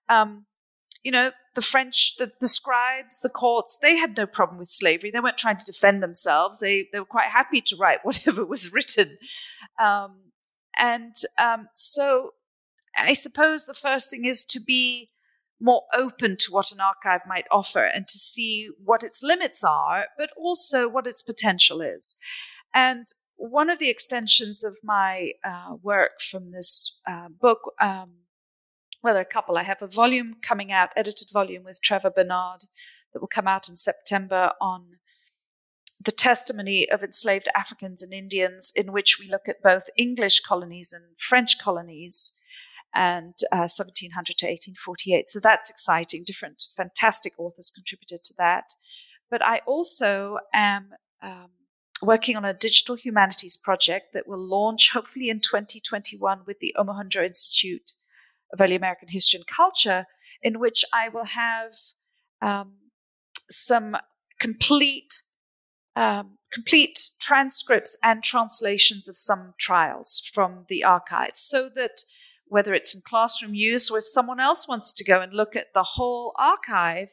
Um, 0.09 0.45
you 1.03 1.13
know, 1.13 1.31
the 1.55 1.63
French, 1.63 2.17
the, 2.19 2.33
the 2.41 2.49
scribes, 2.49 3.21
the 3.21 3.29
courts, 3.29 3.79
they 3.81 3.97
had 3.97 4.17
no 4.17 4.27
problem 4.27 4.59
with 4.59 4.69
slavery. 4.69 5.11
They 5.11 5.21
weren't 5.21 5.39
trying 5.39 5.57
to 5.59 5.65
defend 5.65 6.03
themselves. 6.03 6.59
They, 6.61 6.89
they 6.93 6.99
were 6.99 7.05
quite 7.07 7.29
happy 7.29 7.61
to 7.63 7.77
write 7.77 8.01
whatever 8.03 8.45
was 8.45 8.73
written. 8.73 9.17
Um, 9.81 10.17
and 10.77 11.15
um, 11.39 11.69
so 11.75 12.35
I 12.97 13.13
suppose 13.13 13.65
the 13.65 13.75
first 13.75 14.11
thing 14.11 14.25
is 14.25 14.45
to 14.47 14.61
be 14.61 15.11
more 15.61 15.83
open 15.95 16.37
to 16.37 16.53
what 16.53 16.71
an 16.71 16.81
archive 16.81 17.23
might 17.27 17.47
offer 17.51 17.85
and 17.85 18.07
to 18.07 18.19
see 18.19 18.69
what 18.83 19.03
its 19.03 19.23
limits 19.23 19.65
are, 19.65 20.07
but 20.19 20.31
also 20.37 20.89
what 20.89 21.07
its 21.07 21.23
potential 21.23 21.81
is. 21.81 22.17
And 22.75 23.07
one 23.37 23.71
of 23.71 23.79
the 23.79 23.91
extensions 23.91 24.65
of 24.65 24.77
my 24.83 25.33
uh, 25.45 25.77
work 25.83 26.21
from 26.21 26.53
this 26.53 26.99
uh, 27.09 27.29
book, 27.29 27.73
um, 27.81 28.11
well, 29.03 29.15
there 29.15 29.23
are 29.23 29.31
a 29.31 29.33
couple. 29.33 29.57
I 29.57 29.63
have 29.63 29.83
a 29.83 29.87
volume 29.87 30.37
coming 30.43 30.73
out, 30.73 30.91
edited 30.97 31.29
volume 31.33 31.65
with 31.65 31.81
Trevor 31.83 32.11
Burnard, 32.11 32.63
that 33.13 33.21
will 33.21 33.29
come 33.29 33.49
out 33.49 33.69
in 33.69 33.77
September 33.77 34.53
on 34.61 34.99
the 36.05 36.13
testimony 36.13 36.89
of 36.91 37.03
enslaved 37.03 37.49
Africans 37.55 38.03
and 38.03 38.13
Indians, 38.13 38.73
in 38.77 38.93
which 38.93 39.19
we 39.19 39.29
look 39.29 39.49
at 39.49 39.63
both 39.63 39.89
English 39.97 40.41
colonies 40.41 40.93
and 40.93 41.05
French 41.19 41.59
colonies 41.59 42.33
and 42.97 43.35
uh, 43.53 43.69
1700 43.69 44.11
to 44.39 44.47
1848. 44.47 45.29
So 45.29 45.39
that's 45.39 45.69
exciting. 45.69 46.25
Different 46.27 46.65
fantastic 46.77 47.35
authors 47.39 47.71
contributed 47.71 48.25
to 48.25 48.35
that. 48.39 48.73
But 49.31 49.45
I 49.45 49.61
also 49.67 50.39
am 50.55 50.95
um, 51.23 51.51
working 52.03 52.37
on 52.37 52.45
a 52.45 52.55
digital 52.55 52.97
humanities 52.97 53.57
project 53.57 54.15
that 54.15 54.27
will 54.27 54.43
launch 54.43 54.91
hopefully 54.93 55.29
in 55.29 55.41
2021 55.41 56.41
with 56.47 56.59
the 56.61 56.75
Omohundro 56.79 57.25
Institute 57.25 57.93
of 58.53 58.61
Early 58.61 58.77
American 58.77 59.09
History 59.09 59.39
and 59.39 59.47
Culture, 59.47 60.07
in 60.43 60.59
which 60.59 60.83
I 60.93 61.11
will 61.11 61.27
have 61.27 61.75
um, 62.41 62.75
some 63.51 63.97
complete 64.41 65.23
um, 65.97 66.37
complete 66.53 67.11
transcripts 67.21 67.97
and 68.03 68.23
translations 68.23 69.09
of 69.09 69.17
some 69.17 69.55
trials 69.59 70.23
from 70.33 70.67
the 70.69 70.85
archives 70.85 71.43
so 71.43 71.71
that 71.75 72.03
whether 72.49 72.75
it's 72.75 72.95
in 72.95 73.03
classroom 73.07 73.55
use 73.55 73.91
or 73.91 73.99
if 73.99 74.07
someone 74.07 74.39
else 74.39 74.69
wants 74.69 74.93
to 74.93 75.05
go 75.05 75.21
and 75.21 75.33
look 75.33 75.57
at 75.57 75.67
the 75.75 75.83
whole 75.83 76.33
archive, 76.39 77.09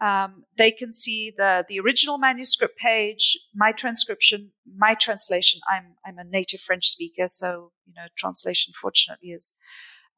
um, 0.00 0.44
they 0.56 0.70
can 0.70 0.92
see 0.92 1.32
the, 1.36 1.64
the 1.68 1.78
original 1.78 2.18
manuscript 2.18 2.78
page, 2.78 3.38
my 3.54 3.70
transcription, 3.72 4.50
my 4.76 4.94
translation. 4.94 5.60
I'm, 5.70 5.96
I'm 6.06 6.18
a 6.18 6.24
native 6.24 6.60
French 6.60 6.88
speaker, 6.88 7.28
so, 7.28 7.72
you 7.86 7.92
know, 7.94 8.06
translation 8.16 8.72
fortunately 8.80 9.30
is 9.30 9.52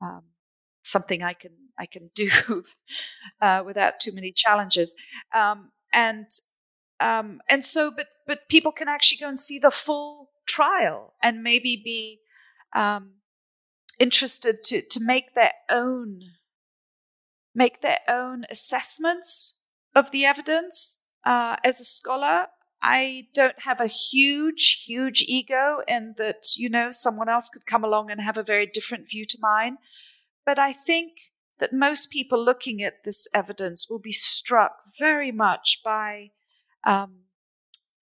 um, 0.00 0.22
something 0.84 1.22
I 1.22 1.32
can, 1.32 1.52
I 1.78 1.86
can 1.86 2.10
do 2.14 2.30
uh, 3.40 3.62
without 3.66 3.98
too 4.00 4.12
many 4.12 4.32
challenges. 4.32 4.94
Um, 5.34 5.72
and, 5.92 6.26
um, 7.00 7.40
and 7.48 7.64
so, 7.64 7.90
but, 7.90 8.06
but 8.26 8.48
people 8.48 8.72
can 8.72 8.88
actually 8.88 9.18
go 9.18 9.28
and 9.28 9.40
see 9.40 9.58
the 9.58 9.72
full 9.72 10.30
trial 10.46 11.14
and 11.22 11.42
maybe 11.42 11.80
be, 11.82 12.20
um, 12.74 13.14
interested 14.00 14.64
to 14.64 14.82
to 14.90 14.98
make 15.00 15.34
their 15.34 15.52
own 15.70 16.22
make 17.54 17.82
their 17.82 17.98
own 18.08 18.44
assessments 18.50 19.54
of 19.94 20.10
the 20.10 20.24
evidence. 20.24 20.98
Uh, 21.24 21.56
as 21.62 21.80
a 21.80 21.84
scholar, 21.84 22.46
I 22.82 23.26
don't 23.34 23.60
have 23.60 23.80
a 23.80 23.86
huge, 23.86 24.84
huge 24.86 25.22
ego 25.28 25.80
in 25.86 26.14
that, 26.16 26.56
you 26.56 26.70
know, 26.70 26.90
someone 26.90 27.28
else 27.28 27.48
could 27.48 27.66
come 27.66 27.84
along 27.84 28.10
and 28.10 28.20
have 28.20 28.38
a 28.38 28.42
very 28.42 28.66
different 28.66 29.08
view 29.10 29.26
to 29.26 29.38
mine. 29.40 29.76
But 30.46 30.58
I 30.58 30.72
think 30.72 31.12
that 31.58 31.74
most 31.74 32.10
people 32.10 32.42
looking 32.42 32.82
at 32.82 33.04
this 33.04 33.28
evidence 33.34 33.88
will 33.90 33.98
be 33.98 34.12
struck 34.12 34.72
very 34.98 35.30
much 35.30 35.80
by 35.84 36.30
um, 36.84 37.24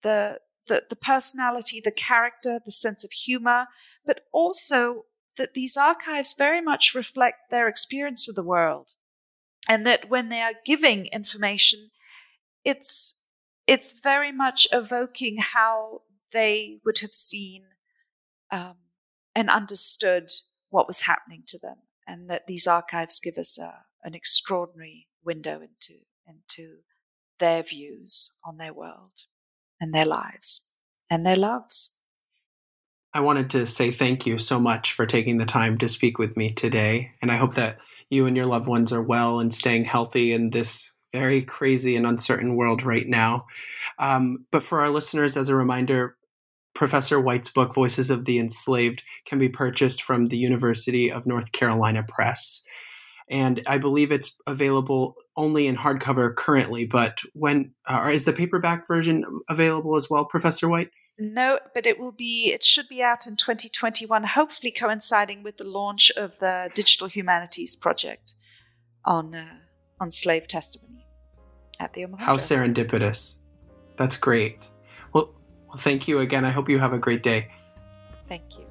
the, 0.01 0.39
the, 0.69 0.83
the 0.89 0.95
personality, 0.95 1.81
the 1.83 1.91
character, 1.91 2.59
the 2.63 2.71
sense 2.71 3.03
of 3.03 3.11
humor, 3.11 3.65
but 4.05 4.21
also 4.31 5.03
that 5.39 5.53
these 5.55 5.75
archives 5.77 6.35
very 6.37 6.61
much 6.61 6.93
reflect 6.93 7.49
their 7.49 7.67
experience 7.67 8.29
of 8.29 8.35
the 8.35 8.43
world 8.43 8.91
and 9.67 9.87
that 9.87 10.09
when 10.09 10.29
they 10.29 10.41
are 10.41 10.53
giving 10.65 11.07
information 11.07 11.89
it's 12.63 13.15
it's 13.65 13.93
very 14.03 14.31
much 14.31 14.67
evoking 14.71 15.37
how 15.37 16.01
they 16.33 16.79
would 16.85 16.99
have 16.99 17.13
seen 17.13 17.63
um, 18.51 18.75
and 19.33 19.49
understood 19.49 20.29
what 20.69 20.87
was 20.87 21.01
happening 21.01 21.43
to 21.47 21.57
them 21.57 21.77
and 22.05 22.29
that 22.29 22.45
these 22.47 22.67
archives 22.67 23.19
give 23.19 23.37
us 23.37 23.57
a, 23.57 23.73
an 24.03 24.13
extraordinary 24.13 25.07
window 25.23 25.61
into 25.61 26.01
into 26.27 26.79
their 27.39 27.63
views 27.63 28.31
on 28.45 28.57
their 28.57 28.73
world 28.73 29.23
and 29.79 29.93
their 29.93 30.05
lives 30.05 30.65
and 31.09 31.25
their 31.25 31.37
loves 31.37 31.91
I 33.13 33.21
wanted 33.21 33.49
to 33.51 33.65
say 33.65 33.91
thank 33.91 34.27
you 34.27 34.37
so 34.37 34.59
much 34.59 34.93
for 34.93 35.05
taking 35.05 35.37
the 35.37 35.45
time 35.45 35.77
to 35.79 35.87
speak 35.87 36.19
with 36.19 36.37
me 36.37 36.49
today. 36.49 37.11
And 37.21 37.31
I 37.31 37.37
hope 37.37 37.55
that 37.55 37.79
you 38.09 38.25
and 38.25 38.35
your 38.35 38.45
loved 38.45 38.67
ones 38.67 38.91
are 38.93 39.01
well 39.01 39.39
and 39.39 39.53
staying 39.53 39.85
healthy 39.85 40.31
in 40.31 40.51
this 40.51 40.91
very 41.11 41.41
crazy 41.41 41.95
and 41.95 42.05
uncertain 42.05 42.55
world 42.55 42.83
right 42.83 43.07
now. 43.07 43.47
Um, 43.97 44.45
but 44.51 44.61
for 44.61 44.81
our 44.81 44.89
listeners, 44.89 45.35
as 45.35 45.49
a 45.49 45.55
reminder, 45.55 46.17
Professor 46.75 47.19
White's 47.19 47.49
book, 47.49 47.73
Voices 47.73 48.11
of 48.11 48.25
the 48.25 48.37
Enslaved, 48.37 49.03
can 49.25 49.39
be 49.39 49.49
purchased 49.49 50.03
from 50.03 50.27
the 50.27 50.37
University 50.37 51.11
of 51.11 51.25
North 51.25 51.51
Carolina 51.51 52.05
Press. 52.07 52.61
And 53.27 53.61
I 53.67 53.79
believe 53.79 54.11
it's 54.11 54.37
available 54.47 55.15
only 55.35 55.67
in 55.67 55.77
hardcover 55.77 56.35
currently, 56.35 56.85
but 56.85 57.21
when 57.33 57.73
uh, 57.87 58.09
is 58.11 58.25
the 58.25 58.33
paperback 58.33 58.87
version 58.87 59.23
available 59.49 59.95
as 59.95 60.09
well, 60.09 60.25
Professor 60.25 60.69
White? 60.69 60.89
No, 61.19 61.59
but 61.73 61.85
it 61.85 61.99
will 61.99 62.11
be, 62.11 62.51
it 62.53 62.63
should 62.63 62.87
be 62.87 63.01
out 63.01 63.27
in 63.27 63.35
2021, 63.35 64.23
hopefully 64.23 64.71
coinciding 64.71 65.43
with 65.43 65.57
the 65.57 65.65
launch 65.65 66.11
of 66.15 66.39
the 66.39 66.69
Digital 66.73 67.07
Humanities 67.07 67.75
Project 67.75 68.35
on, 69.03 69.35
uh, 69.35 69.45
on 69.99 70.11
slave 70.11 70.47
testimony 70.47 71.05
at 71.79 71.93
the 71.93 72.01
Omohundro. 72.01 72.19
How 72.19 72.35
serendipitous. 72.35 73.35
That's 73.97 74.15
great. 74.15 74.69
Well, 75.13 75.33
well, 75.67 75.77
thank 75.77 76.07
you 76.07 76.19
again. 76.19 76.45
I 76.45 76.51
hope 76.51 76.69
you 76.69 76.79
have 76.79 76.93
a 76.93 76.99
great 76.99 77.21
day. 77.21 77.47
Thank 78.29 78.57
you. 78.57 78.65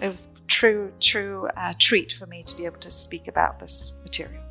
It 0.00 0.08
was 0.08 0.28
a 0.34 0.46
true, 0.46 0.92
true 1.00 1.48
uh, 1.56 1.74
treat 1.78 2.12
for 2.12 2.26
me 2.26 2.42
to 2.44 2.54
be 2.54 2.64
able 2.64 2.80
to 2.80 2.90
speak 2.90 3.28
about 3.28 3.60
this 3.60 3.92
material. 4.02 4.42